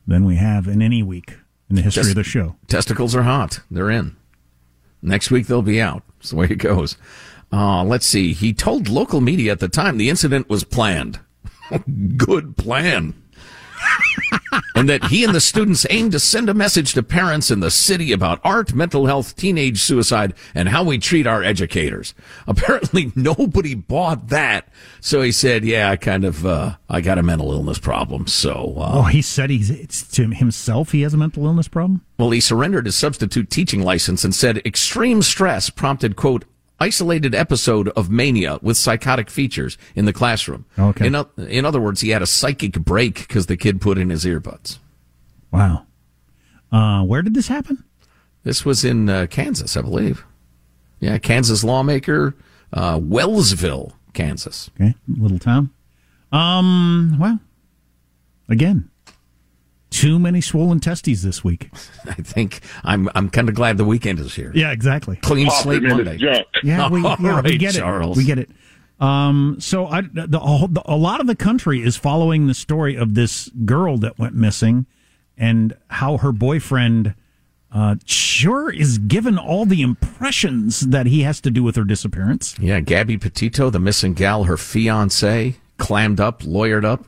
than 0.05 0.25
we 0.25 0.35
have 0.35 0.67
in 0.67 0.81
any 0.81 1.01
week 1.01 1.37
in 1.69 1.77
the 1.77 1.81
history 1.81 2.01
Test- 2.01 2.09
of 2.09 2.15
the 2.15 2.23
show. 2.25 2.57
Testicles 2.67 3.15
are 3.15 3.23
hot. 3.23 3.61
They're 3.71 3.89
in. 3.89 4.17
Next 5.01 5.31
week 5.31 5.47
they'll 5.47 5.61
be 5.61 5.79
out. 5.79 6.03
That's 6.17 6.31
the 6.31 6.35
way 6.35 6.47
it 6.47 6.57
goes. 6.57 6.97
Uh, 7.49 7.85
let's 7.85 8.05
see. 8.05 8.33
He 8.33 8.53
told 8.53 8.89
local 8.89 9.21
media 9.21 9.53
at 9.53 9.61
the 9.61 9.69
time 9.69 9.95
the 9.95 10.09
incident 10.09 10.49
was 10.49 10.65
planned. 10.65 11.21
Good 12.17 12.57
plan. 12.57 13.13
And 14.75 14.87
that 14.89 15.05
he 15.05 15.23
and 15.23 15.33
the 15.33 15.41
students 15.41 15.85
aimed 15.89 16.11
to 16.13 16.19
send 16.19 16.49
a 16.49 16.53
message 16.53 16.93
to 16.93 17.03
parents 17.03 17.51
in 17.51 17.59
the 17.59 17.71
city 17.71 18.11
about 18.11 18.39
art, 18.43 18.73
mental 18.73 19.05
health, 19.05 19.35
teenage 19.35 19.81
suicide, 19.81 20.33
and 20.55 20.69
how 20.69 20.83
we 20.83 20.97
treat 20.97 21.27
our 21.27 21.43
educators. 21.43 22.13
Apparently 22.47 23.11
nobody 23.15 23.75
bought 23.75 24.29
that. 24.29 24.67
So 25.01 25.21
he 25.21 25.31
said, 25.31 25.63
yeah, 25.65 25.89
I 25.89 25.95
kind 25.95 26.25
of, 26.25 26.45
uh, 26.45 26.75
I 26.89 27.01
got 27.01 27.17
a 27.17 27.23
mental 27.23 27.51
illness 27.51 27.79
problem. 27.79 28.27
So, 28.27 28.75
uh, 28.77 28.91
Oh, 28.99 29.03
he 29.03 29.21
said 29.21 29.49
he's 29.49 29.69
it's 29.69 30.03
to 30.15 30.27
himself 30.27 30.91
he 30.91 31.01
has 31.01 31.13
a 31.13 31.17
mental 31.17 31.45
illness 31.45 31.67
problem? 31.67 32.05
Well, 32.17 32.31
he 32.31 32.39
surrendered 32.39 32.85
his 32.85 32.95
substitute 32.95 33.49
teaching 33.49 33.81
license 33.81 34.23
and 34.23 34.33
said 34.35 34.57
extreme 34.65 35.21
stress 35.21 35.69
prompted, 35.69 36.15
quote, 36.15 36.45
isolated 36.79 37.35
episode 37.35 37.89
of 37.89 38.09
mania 38.09 38.59
with 38.61 38.77
psychotic 38.77 39.29
features 39.29 39.77
in 39.95 40.05
the 40.05 40.13
classroom. 40.13 40.65
Okay. 40.77 41.07
In, 41.07 41.15
in 41.37 41.65
other 41.65 41.79
words, 41.81 42.01
he 42.01 42.09
had 42.09 42.21
a 42.21 42.27
psychic 42.27 42.73
break 42.73 43.27
because 43.27 43.47
the 43.47 43.57
kid 43.57 43.81
put 43.81 43.97
in 43.97 44.09
his 44.09 44.25
earbuds. 44.25 44.79
Wow. 45.51 45.85
Uh, 46.71 47.03
where 47.03 47.21
did 47.21 47.33
this 47.33 47.47
happen? 47.47 47.83
This 48.43 48.63
was 48.63 48.85
in 48.85 49.09
uh, 49.09 49.27
Kansas, 49.29 49.75
I 49.75 49.81
believe. 49.81 50.25
Yeah, 50.99 51.17
Kansas 51.17 51.63
lawmaker, 51.63 52.35
uh, 52.73 52.99
Wellsville, 52.99 53.93
Kansas. 54.13 54.69
Okay, 54.75 54.95
little 55.07 55.39
town. 55.39 55.71
Um, 56.31 57.17
well, 57.19 57.39
again, 58.47 58.89
too 59.89 60.19
many 60.19 60.41
swollen 60.41 60.79
testes 60.79 61.23
this 61.23 61.43
week. 61.43 61.69
I 62.05 62.13
think 62.13 62.61
I'm 62.83 63.09
I'm 63.15 63.29
kind 63.29 63.49
of 63.49 63.55
glad 63.55 63.77
the 63.77 63.85
weekend 63.85 64.19
is 64.19 64.35
here. 64.35 64.51
Yeah, 64.53 64.71
exactly. 64.71 65.17
Clean 65.17 65.47
Pop 65.47 65.63
slate 65.63 65.83
him 65.83 65.91
in 65.99 66.05
his 66.07 66.21
Monday. 66.21 66.43
Yeah, 66.63 66.89
we, 66.89 67.01
All 67.05 67.15
yeah, 67.19 67.41
we 67.41 67.51
right, 67.51 67.59
get 67.59 67.75
Charles. 67.75 68.17
it. 68.17 68.21
We 68.21 68.25
get 68.25 68.39
it. 68.39 68.49
Um, 68.99 69.57
so 69.59 69.87
I, 69.87 70.01
the, 70.01 70.39
a 70.41 70.67
the, 70.67 70.81
a 70.85 70.97
lot 70.97 71.21
of 71.21 71.27
the 71.27 71.35
country 71.35 71.81
is 71.81 71.95
following 71.95 72.47
the 72.47 72.53
story 72.53 72.95
of 72.95 73.13
this 73.13 73.49
girl 73.65 73.97
that 73.99 74.19
went 74.19 74.35
missing 74.35 74.85
and 75.37 75.75
how 75.87 76.17
her 76.17 76.31
boyfriend 76.33 77.15
uh, 77.71 77.95
sure 78.05 78.69
is 78.71 78.97
given 78.97 79.37
all 79.37 79.65
the 79.65 79.81
impressions 79.81 80.81
that 80.81 81.05
he 81.05 81.21
has 81.21 81.39
to 81.41 81.51
do 81.51 81.63
with 81.63 81.75
her 81.77 81.83
disappearance. 81.83 82.57
Yeah, 82.59 82.79
Gabby 82.81 83.17
Petito, 83.17 83.69
the 83.69 83.79
missing 83.79 84.13
gal, 84.13 84.45
her 84.45 84.57
fiance, 84.57 85.55
clammed 85.77 86.19
up, 86.19 86.41
lawyered 86.41 86.83
up. 86.83 87.05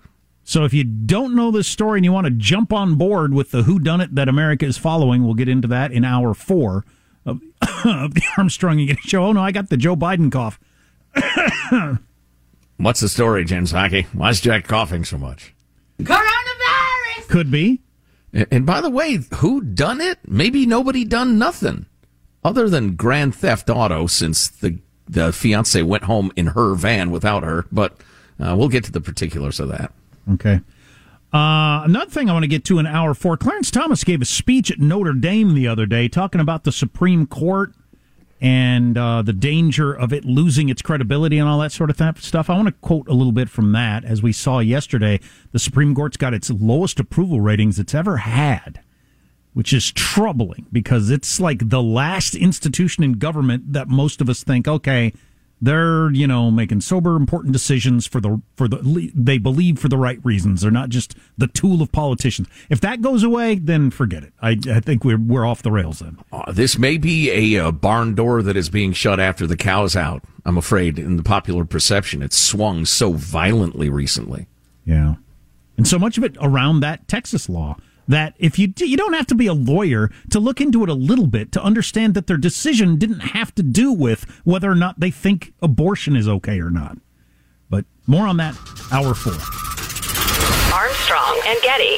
So 0.52 0.66
if 0.66 0.74
you 0.74 0.84
don't 0.84 1.34
know 1.34 1.50
this 1.50 1.70
story 1.70 1.98
and 1.98 2.04
you 2.04 2.12
want 2.12 2.26
to 2.26 2.32
jump 2.32 2.74
on 2.74 2.96
board 2.96 3.34
with 3.34 3.52
the 3.52 3.64
who 3.64 3.80
done 3.80 4.02
it 4.02 4.16
that 4.16 4.28
America 4.28 4.66
is 4.66 4.78
following, 4.78 5.24
we'll 5.24 5.34
get 5.34 5.48
into 5.48 5.70
that 5.70 5.94
in 5.94 6.04
hour 6.04 6.34
four 6.34 6.84
of, 7.26 7.40
of 7.86 8.16
the 8.16 8.22
Armstrong 8.38 8.78
and 8.78 8.90
Getty 8.90 9.00
show. 9.04 9.24
Oh 9.24 9.32
no, 9.32 9.42
I 9.42 9.54
got 9.54 9.70
the 9.70 9.78
Joe 9.78 9.96
Biden 9.96 10.30
cough. 10.30 10.60
What's 12.78 13.00
the 13.00 13.08
story, 13.08 13.46
Jen 13.46 13.64
Psaki? 13.64 14.04
Why 14.08 14.32
is 14.32 14.42
Jack 14.42 14.68
coughing 14.68 15.06
so 15.06 15.18
much? 15.18 15.54
Coronavirus! 16.02 17.30
Could 17.30 17.50
be. 17.50 17.80
And 18.34 18.48
and 18.52 18.66
by 18.66 18.82
the 18.82 18.90
way, 18.90 19.20
who 19.36 19.62
done 19.62 20.02
it? 20.02 20.20
Maybe 20.28 20.66
nobody 20.66 21.06
done 21.06 21.38
nothing 21.38 21.86
other 22.44 22.68
than 22.68 22.98
grand 22.98 23.36
theft 23.36 23.70
auto 23.70 24.06
since 24.06 24.50
the 24.50 24.80
the 25.08 25.32
fiance 25.32 25.82
went 25.82 26.04
home 26.04 26.30
in 26.36 26.48
her 26.48 26.76
van 26.76 27.10
without 27.10 27.44
her. 27.44 27.68
But 27.72 27.96
uh, 28.38 28.54
we'll 28.58 28.68
get 28.68 28.84
to 28.84 28.92
the 28.92 29.00
particulars 29.00 29.58
of 29.58 29.70
that. 29.70 29.94
Okay. 30.34 30.62
Uh, 31.34 31.84
another 31.86 32.12
thing 32.12 32.30
I 32.30 32.34
want 32.34 32.44
to 32.44 32.50
get 32.50 32.66
to 32.66 32.80
in 32.80 32.86
hour 32.86 33.14
four. 33.14 33.38
Clarence 33.38 33.72
Thomas 33.72 34.04
gave 34.04 34.22
a 34.22 34.26
speech 34.26 34.70
at 34.70 34.80
Notre 34.80 35.14
Dame 35.14 35.54
the 35.54 35.68
other 35.68 35.86
day 35.86 36.08
talking 36.08 36.42
about 36.42 36.66
the 36.66 36.72
Supreme 36.72 37.26
Court 37.26 37.74
and 38.42 38.98
uh, 38.98 39.22
the 39.22 39.34
danger 39.34 39.94
of 39.94 40.12
it 40.12 40.26
losing 40.26 40.68
its 40.68 40.82
credibility 40.82 41.38
and 41.38 41.48
all 41.48 41.60
that 41.60 41.72
sort 41.72 41.90
of 41.90 41.98
th- 41.98 42.18
stuff. 42.18 42.50
I 42.50 42.56
want 42.56 42.68
to 42.68 42.74
quote 42.74 43.08
a 43.08 43.14
little 43.14 43.32
bit 43.32 43.50
from 43.50 43.72
that. 43.74 44.04
As 44.04 44.24
we 44.24 44.34
saw 44.34 44.60
yesterday, 44.60 45.20
the 45.52 45.60
Supreme 45.60 45.94
Court's 45.94 46.18
got 46.18 46.34
its 46.34 46.50
lowest 46.50 47.00
approval 47.00 47.40
ratings 47.40 47.78
it's 47.80 47.94
ever 47.94 48.18
had, 48.18 48.82
which 49.54 49.72
is 49.72 49.92
troubling 49.92 50.66
because 50.72 51.12
it's 51.12 51.40
like 51.40 51.70
the 51.70 51.84
last 51.84 52.36
institution 52.36 53.04
in 53.04 53.14
government 53.14 53.74
that 53.74 53.88
most 53.88 54.22
of 54.22 54.28
us 54.30 54.44
think, 54.44 54.68
okay, 54.68 55.14
they're 55.62 56.12
you 56.12 56.26
know 56.28 56.50
making 56.50 56.82
sober, 56.82 57.16
important 57.16 57.54
decisions 57.54 58.08
for 58.08 58.20
the 58.20 58.42
for 58.56 58.68
the 58.68 59.12
they 59.14 59.38
believe 59.38 59.80
for 59.80 59.88
the 59.88 59.98
right 59.98 60.20
reasons. 60.24 60.62
They're 60.62 60.72
not 60.72 60.90
just 60.90 61.16
the 61.38 61.48
tool 61.48 61.82
of 61.82 61.92
politicians. 61.92 62.48
If 62.70 62.82
that 62.82 63.02
goes 63.02 63.24
away, 63.24 63.56
then 63.56 63.92
forget 63.92 64.24
it. 64.24 64.34
I, 64.42 64.58
I 64.70 64.80
think 64.80 65.04
we're 65.04 65.20
we're 65.20 65.46
off 65.46 65.62
the 65.62 65.72
rails 65.72 66.00
then. 66.00 66.18
Uh, 66.32 66.52
this 66.52 66.78
may 66.78 66.98
be 66.98 67.30
a, 67.56 67.68
uh 67.68 67.72
barn 67.72 68.16
door 68.16 68.42
that 68.42 68.58
is 68.58 68.70
being 68.70 68.94
shut 68.94 69.20
after 69.20 69.46
the 69.46 69.58
cow's 69.58 69.96
out. 69.96 70.24
I'm 70.46 70.58
afraid, 70.58 70.98
in 70.98 71.18
the 71.18 71.24
popular 71.24 71.66
perception, 71.66 72.24
it's 72.24 72.38
swung 72.38 72.86
so 72.86 73.14
violently 73.14 73.90
recently. 73.90 74.48
Yeah. 74.86 75.16
And 75.78 75.88
so 75.88 76.00
much 76.00 76.18
of 76.18 76.24
it 76.24 76.36
around 76.42 76.80
that 76.80 77.08
Texas 77.08 77.48
law 77.48 77.78
that 78.12 78.34
if 78.38 78.60
you 78.60 78.74
you 78.78 78.98
don't 78.98 79.14
have 79.14 79.28
to 79.28 79.36
be 79.36 79.48
a 79.48 79.54
lawyer 79.54 80.12
to 80.30 80.40
look 80.40 80.62
into 80.62 80.84
it 80.84 80.90
a 80.90 80.94
little 80.94 81.28
bit 81.28 81.52
to 81.54 81.64
understand 81.64 82.14
that 82.14 82.28
their 82.28 82.38
decision 82.38 82.98
didn't 82.98 83.20
have 83.20 83.54
to 83.56 83.64
do 83.64 83.92
with 83.92 84.26
whether 84.44 84.70
or 84.70 84.76
not 84.76 85.00
they 85.00 85.12
think 85.12 85.54
abortion 85.62 86.16
is 86.16 86.28
okay 86.28 86.60
or 86.60 86.70
not. 86.70 86.98
But 87.70 87.86
more 88.08 88.28
on 88.28 88.38
that 88.38 88.56
hour 88.92 89.14
4. 89.14 89.34
Armstrong 90.74 91.42
and 91.46 91.60
Getty. 91.62 91.98